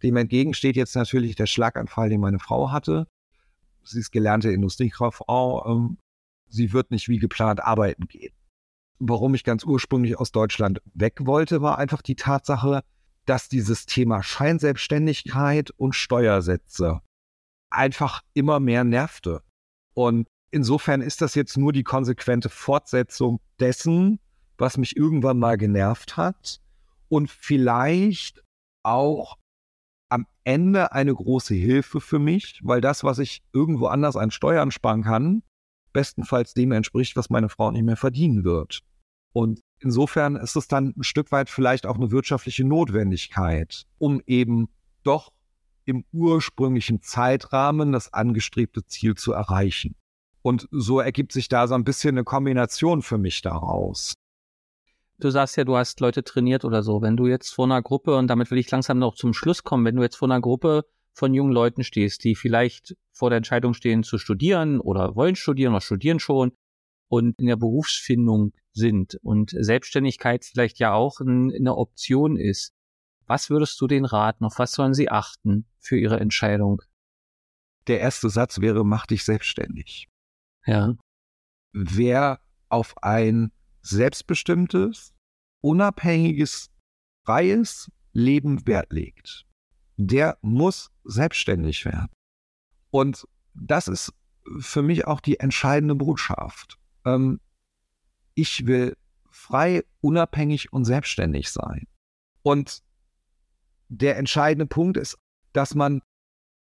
Dem 0.03 0.17
entgegen 0.17 0.53
steht 0.53 0.75
jetzt 0.75 0.95
natürlich 0.95 1.35
der 1.35 1.47
Schlaganfall, 1.47 2.09
den 2.09 2.21
meine 2.21 2.39
Frau 2.39 2.71
hatte. 2.71 3.07
Sie 3.83 3.99
ist 3.99 4.11
gelernte 4.11 4.51
Industriekauffrau. 4.51 5.65
Ähm, 5.65 5.97
sie 6.47 6.73
wird 6.73 6.91
nicht 6.91 7.07
wie 7.09 7.17
geplant 7.17 7.63
arbeiten 7.63 8.07
gehen. 8.07 8.33
Warum 8.99 9.35
ich 9.35 9.43
ganz 9.43 9.63
ursprünglich 9.63 10.17
aus 10.17 10.31
Deutschland 10.31 10.81
weg 10.93 11.25
wollte, 11.25 11.61
war 11.61 11.77
einfach 11.77 12.01
die 12.01 12.15
Tatsache, 12.15 12.83
dass 13.25 13.49
dieses 13.49 13.85
Thema 13.85 14.23
Scheinselbstständigkeit 14.23 15.71
und 15.71 15.93
Steuersätze 15.93 17.01
einfach 17.69 18.21
immer 18.33 18.59
mehr 18.59 18.83
nervte. 18.83 19.41
Und 19.93 20.27
insofern 20.51 21.01
ist 21.01 21.21
das 21.21 21.35
jetzt 21.35 21.57
nur 21.57 21.73
die 21.73 21.83
konsequente 21.83 22.49
Fortsetzung 22.49 23.39
dessen, 23.59 24.19
was 24.57 24.77
mich 24.77 24.95
irgendwann 24.95 25.39
mal 25.39 25.57
genervt 25.57 26.15
hat 26.15 26.61
und 27.09 27.29
vielleicht 27.29 28.43
auch 28.83 29.37
am 30.09 30.27
Ende 30.43 30.91
eine 30.91 31.13
große 31.13 31.55
Hilfe 31.55 31.99
für 31.99 32.19
mich, 32.19 32.61
weil 32.63 32.79
das, 32.79 33.03
was 33.03 33.19
ich 33.19 33.43
irgendwo 33.51 33.87
anders 33.87 34.15
an 34.15 34.31
Steuern 34.31 34.71
sparen 34.71 35.03
kann, 35.03 35.43
bestenfalls 35.95 36.53
dem 36.53 36.73
entspricht, 36.73 37.15
was 37.15 37.29
meine 37.29 37.47
Frau 37.47 37.71
nicht 37.71 37.85
mehr 37.85 37.95
verdienen 37.95 38.43
wird. 38.43 38.81
Und 39.31 39.61
insofern 39.79 40.35
ist 40.35 40.57
es 40.57 40.67
dann 40.67 40.93
ein 40.97 41.03
Stück 41.03 41.31
weit 41.31 41.49
vielleicht 41.49 41.85
auch 41.85 41.95
eine 41.95 42.11
wirtschaftliche 42.11 42.65
Notwendigkeit, 42.65 43.83
um 43.97 44.21
eben 44.27 44.67
doch 45.03 45.31
im 45.85 46.03
ursprünglichen 46.11 47.01
Zeitrahmen 47.01 47.93
das 47.93 48.11
angestrebte 48.11 48.85
Ziel 48.85 49.15
zu 49.15 49.31
erreichen. 49.31 49.95
Und 50.41 50.67
so 50.69 50.99
ergibt 50.99 51.31
sich 51.31 51.47
da 51.47 51.67
so 51.67 51.75
ein 51.75 51.85
bisschen 51.85 52.15
eine 52.15 52.25
Kombination 52.25 53.01
für 53.01 53.17
mich 53.17 53.41
daraus 53.41 54.15
du 55.19 55.29
sagst 55.29 55.55
ja, 55.57 55.63
du 55.63 55.77
hast 55.77 55.99
Leute 55.99 56.23
trainiert 56.23 56.65
oder 56.65 56.83
so. 56.83 57.01
Wenn 57.01 57.17
du 57.17 57.27
jetzt 57.27 57.53
vor 57.53 57.65
einer 57.65 57.81
Gruppe, 57.81 58.15
und 58.15 58.27
damit 58.27 58.51
will 58.51 58.57
ich 58.57 58.69
langsam 58.71 58.99
noch 58.99 59.15
zum 59.15 59.33
Schluss 59.33 59.63
kommen, 59.63 59.85
wenn 59.85 59.95
du 59.95 60.03
jetzt 60.03 60.17
vor 60.17 60.27
einer 60.27 60.41
Gruppe 60.41 60.85
von 61.15 61.33
jungen 61.33 61.53
Leuten 61.53 61.83
stehst, 61.83 62.23
die 62.23 62.35
vielleicht 62.35 62.95
vor 63.11 63.29
der 63.29 63.37
Entscheidung 63.37 63.73
stehen 63.73 64.03
zu 64.03 64.17
studieren 64.17 64.79
oder 64.79 65.15
wollen 65.15 65.35
studieren 65.35 65.73
oder 65.73 65.81
studieren 65.81 66.19
schon 66.19 66.51
und 67.07 67.39
in 67.39 67.47
der 67.47 67.55
Berufsfindung 67.55 68.53
sind 68.73 69.17
und 69.23 69.55
Selbstständigkeit 69.57 70.43
vielleicht 70.43 70.79
ja 70.79 70.93
auch 70.93 71.21
eine 71.21 71.75
Option 71.75 72.35
ist, 72.35 72.73
was 73.27 73.49
würdest 73.49 73.79
du 73.81 73.87
denen 73.87 74.05
raten? 74.05 74.45
Auf 74.45 74.59
was 74.59 74.73
sollen 74.73 74.93
sie 74.93 75.09
achten 75.09 75.65
für 75.79 75.97
ihre 75.97 76.19
Entscheidung? 76.19 76.81
Der 77.87 77.99
erste 77.99 78.29
Satz 78.29 78.59
wäre, 78.59 78.85
mach 78.85 79.05
dich 79.05 79.23
selbstständig. 79.23 80.09
Ja. 80.65 80.95
Wer 81.71 82.39
auf 82.69 83.01
ein 83.03 83.51
selbstbestimmtes, 83.81 85.13
unabhängiges, 85.61 86.71
freies 87.25 87.91
Leben 88.11 88.65
Wert 88.67 88.91
legt, 88.91 89.45
der 89.97 90.37
muss 90.41 90.91
selbstständig 91.03 91.85
werden. 91.85 92.09
Und 92.91 93.27
das 93.53 93.87
ist 93.87 94.13
für 94.59 94.81
mich 94.81 95.07
auch 95.07 95.21
die 95.21 95.39
entscheidende 95.39 95.95
Botschaft. 95.95 96.77
Ähm, 97.05 97.39
ich 98.33 98.65
will 98.65 98.95
frei, 99.31 99.83
unabhängig 100.01 100.71
und 100.71 100.85
selbstständig 100.85 101.49
sein. 101.49 101.87
Und 102.41 102.83
der 103.89 104.17
entscheidende 104.17 104.65
Punkt 104.65 104.97
ist, 104.97 105.17
dass 105.53 105.75
man 105.75 106.01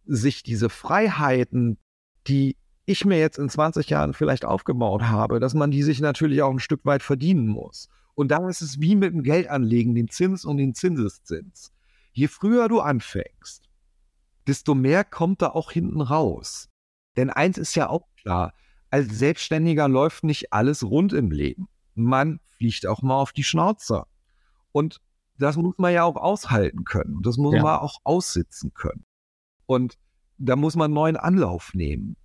sich 0.05 0.43
diese 0.43 0.69
Freiheiten, 0.69 1.79
die 2.27 2.57
ich 2.85 3.05
mir 3.05 3.19
jetzt 3.19 3.39
in 3.39 3.49
20 3.49 3.89
Jahren 3.89 4.13
vielleicht 4.13 4.45
aufgebaut 4.45 5.03
habe, 5.03 5.41
dass 5.41 5.55
man 5.55 5.71
die 5.71 5.83
sich 5.83 6.01
natürlich 6.01 6.43
auch 6.43 6.51
ein 6.51 6.59
Stück 6.59 6.85
weit 6.85 7.03
verdienen 7.03 7.47
muss. 7.47 7.89
Und 8.15 8.29
da 8.29 8.49
ist 8.49 8.61
es 8.61 8.81
wie 8.81 8.97
mit 8.97 9.15
dem 9.15 9.23
Geldanlegen, 9.23 9.95
den 9.95 10.09
Zins 10.09 10.45
und 10.45 10.59
den 10.59 10.75
Zinseszins. 10.75 11.73
Je 12.13 12.29
früher 12.29 12.69
du 12.69 12.81
anfängst, 12.81 13.69
desto 14.47 14.75
mehr 14.75 15.05
kommt 15.05 15.43
da 15.43 15.49
auch 15.49 15.71
hinten 15.71 16.01
raus. 16.01 16.69
Denn 17.17 17.31
eins 17.31 17.59
ist 17.59 17.75
ja 17.75 17.89
auch 17.89 18.07
klar, 18.17 18.55
als 18.91 19.19
Selbstständiger 19.19 19.89
läuft 19.89 20.25
nicht 20.25 20.53
alles 20.53 20.85
rund 20.85 21.13
im 21.13 21.31
Leben. 21.31 21.69
man 21.95 22.41
fliegt 22.57 22.87
auch 22.87 23.03
mal 23.03 23.17
auf 23.17 23.33
die 23.33 23.45
Schnauze. 23.45 24.05
Und 24.71 25.01
das 25.39 25.57
muss 25.57 25.75
man 25.79 25.93
ja 25.93 26.05
auch 26.05 26.17
aushalten 26.17 26.85
können. 26.85 27.21
Das 27.23 27.37
muss 27.37 27.55
ja. 27.55 27.63
man 27.63 27.79
auch 27.79 27.99
aussitzen 28.05 28.73
können. 28.75 29.05
Und 29.67 29.99
da 30.39 30.57
muss 30.57 30.77
man 30.77 30.87
einen 30.87 30.95
neuen 30.95 31.17
Anlauf 31.17 31.75
nehmen. 31.75 32.17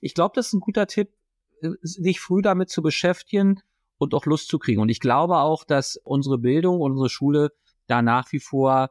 Ich 0.00 0.14
glaube, 0.14 0.32
das 0.34 0.48
ist 0.48 0.52
ein 0.54 0.60
guter 0.60 0.86
Tipp, 0.86 1.12
äh, 1.60 1.70
sich 1.82 2.20
früh 2.20 2.42
damit 2.42 2.70
zu 2.70 2.82
beschäftigen 2.82 3.60
und 3.98 4.14
auch 4.14 4.26
Lust 4.26 4.48
zu 4.48 4.58
kriegen. 4.58 4.80
Und 4.80 4.88
ich 4.88 5.00
glaube 5.00 5.38
auch, 5.38 5.64
dass 5.64 5.96
unsere 5.96 6.38
Bildung, 6.38 6.80
unsere 6.80 7.08
Schule 7.08 7.50
da 7.86 8.02
nach 8.02 8.32
wie 8.32 8.40
vor 8.40 8.90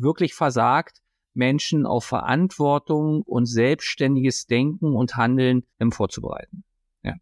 wirklich 0.00 0.34
versagt, 0.34 1.00
Menschen 1.34 1.86
auf 1.86 2.04
Verantwortung 2.04 3.22
und 3.22 3.46
selbstständiges 3.46 4.46
Denken 4.46 4.94
und 4.94 5.16
Handeln 5.16 5.64
vorzubereiten. 5.90 6.64
Ja. 7.02 7.14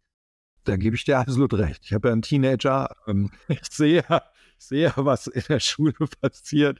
Da 0.63 0.77
gebe 0.77 0.95
ich 0.95 1.03
dir 1.03 1.19
absolut 1.19 1.53
recht. 1.55 1.81
Ich 1.85 1.93
habe 1.93 2.09
ja 2.09 2.13
einen 2.13 2.21
Teenager. 2.21 2.95
Ähm, 3.07 3.31
ich 3.47 3.63
sehe, 3.69 4.03
ich 4.59 4.65
sehe, 4.65 4.93
was 4.95 5.27
in 5.27 5.43
der 5.49 5.59
Schule 5.59 5.93
passiert. 6.21 6.79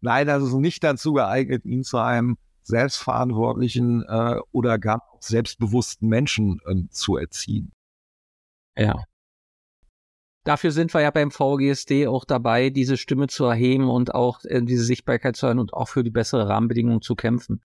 Nein, 0.00 0.26
das 0.26 0.42
ist 0.42 0.54
nicht 0.54 0.82
dazu 0.82 1.12
geeignet, 1.12 1.64
ihn 1.64 1.82
zu 1.82 1.98
einem 1.98 2.38
selbstverantwortlichen 2.62 4.04
äh, 4.06 4.36
oder 4.52 4.78
gar 4.78 5.02
selbstbewussten 5.20 6.08
Menschen 6.08 6.60
äh, 6.66 6.88
zu 6.90 7.16
erziehen. 7.16 7.72
Ja. 8.76 9.02
Dafür 10.44 10.70
sind 10.70 10.94
wir 10.94 11.02
ja 11.02 11.10
beim 11.10 11.30
VGSD 11.30 12.06
auch 12.06 12.24
dabei, 12.24 12.70
diese 12.70 12.96
Stimme 12.96 13.26
zu 13.26 13.44
erheben 13.44 13.90
und 13.90 14.14
auch 14.14 14.40
äh, 14.44 14.62
diese 14.62 14.84
Sichtbarkeit 14.84 15.36
zu 15.36 15.46
hören 15.46 15.58
und 15.58 15.74
auch 15.74 15.88
für 15.88 16.02
die 16.02 16.10
bessere 16.10 16.48
Rahmenbedingungen 16.48 17.02
zu 17.02 17.14
kämpfen. 17.14 17.60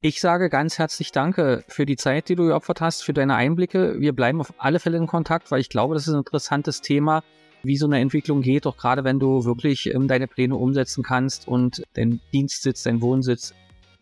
Ich 0.00 0.20
sage 0.20 0.48
ganz 0.48 0.78
herzlich 0.78 1.10
Danke 1.10 1.64
für 1.68 1.86
die 1.86 1.96
Zeit, 1.96 2.28
die 2.28 2.36
du 2.36 2.46
geopfert 2.46 2.80
hast, 2.80 3.02
für 3.02 3.12
deine 3.12 3.34
Einblicke. 3.34 4.00
Wir 4.00 4.12
bleiben 4.12 4.40
auf 4.40 4.52
alle 4.58 4.78
Fälle 4.78 4.96
in 4.96 5.06
Kontakt, 5.06 5.50
weil 5.50 5.60
ich 5.60 5.68
glaube, 5.68 5.94
das 5.94 6.06
ist 6.06 6.14
ein 6.14 6.20
interessantes 6.20 6.80
Thema, 6.82 7.22
wie 7.62 7.76
so 7.76 7.86
eine 7.86 7.98
Entwicklung 7.98 8.42
geht, 8.42 8.66
auch 8.66 8.76
gerade 8.76 9.04
wenn 9.04 9.18
du 9.18 9.44
wirklich 9.44 9.92
ähm, 9.92 10.06
deine 10.06 10.28
Pläne 10.28 10.56
umsetzen 10.56 11.02
kannst 11.02 11.48
und 11.48 11.82
deinen 11.94 12.20
Dienstsitz, 12.32 12.84
deinen 12.84 13.00
Wohnsitz 13.00 13.54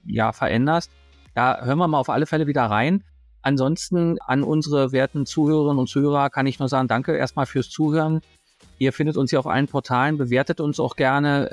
ja 0.04 0.32
veränderst. 0.32 0.90
Da 1.34 1.64
hören 1.64 1.78
wir 1.78 1.88
mal 1.88 1.98
auf 1.98 2.10
alle 2.10 2.26
Fälle 2.26 2.46
wieder 2.46 2.64
rein. 2.64 3.02
Ansonsten 3.46 4.18
an 4.26 4.42
unsere 4.42 4.90
werten 4.90 5.24
Zuhörerinnen 5.24 5.78
und 5.78 5.86
Zuhörer 5.88 6.30
kann 6.30 6.48
ich 6.48 6.58
nur 6.58 6.68
sagen, 6.68 6.88
danke 6.88 7.16
erstmal 7.16 7.46
fürs 7.46 7.70
Zuhören. 7.70 8.20
Ihr 8.78 8.92
findet 8.92 9.16
uns 9.16 9.30
hier 9.30 9.38
auf 9.38 9.46
allen 9.46 9.68
Portalen, 9.68 10.18
bewertet 10.18 10.60
uns 10.60 10.80
auch 10.80 10.96
gerne. 10.96 11.52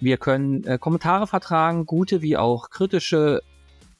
Wir 0.00 0.16
können 0.16 0.64
äh, 0.64 0.78
Kommentare 0.78 1.26
vertragen, 1.26 1.84
gute 1.84 2.22
wie 2.22 2.38
auch 2.38 2.70
kritische. 2.70 3.42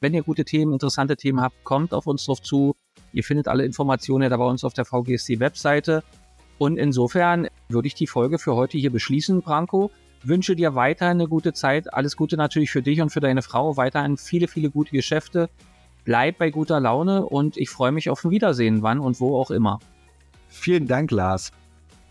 Wenn 0.00 0.14
ihr 0.14 0.22
gute 0.22 0.46
Themen, 0.46 0.72
interessante 0.72 1.18
Themen 1.18 1.42
habt, 1.42 1.64
kommt 1.64 1.92
auf 1.92 2.06
uns 2.06 2.24
drauf 2.24 2.40
zu. 2.40 2.74
Ihr 3.12 3.24
findet 3.24 3.46
alle 3.46 3.66
Informationen 3.66 4.22
ja 4.22 4.30
da 4.30 4.38
bei 4.38 4.46
uns 4.46 4.64
auf 4.64 4.72
der 4.72 4.86
VGSC-Webseite. 4.86 6.04
Und 6.56 6.78
insofern 6.78 7.48
würde 7.68 7.88
ich 7.88 7.94
die 7.94 8.06
Folge 8.06 8.38
für 8.38 8.54
heute 8.54 8.78
hier 8.78 8.90
beschließen, 8.90 9.42
Branko. 9.42 9.90
Wünsche 10.24 10.56
dir 10.56 10.74
weiterhin 10.74 11.18
eine 11.18 11.28
gute 11.28 11.52
Zeit. 11.52 11.92
Alles 11.92 12.16
Gute 12.16 12.38
natürlich 12.38 12.70
für 12.70 12.80
dich 12.80 13.02
und 13.02 13.10
für 13.10 13.20
deine 13.20 13.42
Frau. 13.42 13.76
Weiterhin 13.76 14.16
viele, 14.16 14.48
viele 14.48 14.70
gute 14.70 14.92
Geschäfte 14.92 15.50
bleib 16.08 16.38
bei 16.38 16.50
guter 16.50 16.80
Laune 16.80 17.26
und 17.26 17.58
ich 17.58 17.68
freue 17.68 17.92
mich 17.92 18.08
auf 18.08 18.24
ein 18.24 18.30
Wiedersehen, 18.30 18.80
wann 18.80 18.98
und 18.98 19.20
wo 19.20 19.38
auch 19.38 19.50
immer. 19.50 19.78
Vielen 20.48 20.86
Dank, 20.86 21.10
Lars. 21.10 21.52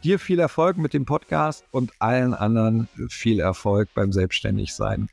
Dir 0.04 0.20
viel 0.20 0.38
Erfolg 0.38 0.78
mit 0.78 0.94
dem 0.94 1.06
Podcast 1.06 1.66
und 1.72 1.92
allen 1.98 2.36
anderen 2.36 2.88
viel 3.10 3.40
Erfolg 3.40 3.90
beim 3.96 4.14
Selbstständigsein. 4.14 5.10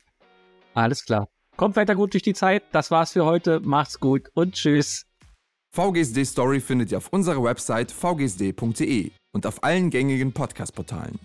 Alles 0.75 1.03
klar. 1.03 1.27
Kommt 1.57 1.75
weiter 1.77 1.95
gut 1.95 2.13
durch 2.13 2.21
die 2.21 2.35
Zeit. 2.35 2.61
Das 2.73 2.91
war's 2.91 3.13
für 3.13 3.25
heute. 3.25 3.59
Macht's 3.61 3.99
gut 3.99 4.29
und 4.35 4.53
tschüss. 4.53 5.07
VGSD 5.71 6.23
Story 6.23 6.59
findet 6.59 6.91
ihr 6.91 6.99
auf 6.99 7.07
unserer 7.11 7.41
Website 7.41 7.91
vgsd.de 7.91 9.09
und 9.33 9.47
auf 9.47 9.63
allen 9.63 9.89
gängigen 9.89 10.31
Podcast-Portalen. 10.31 11.17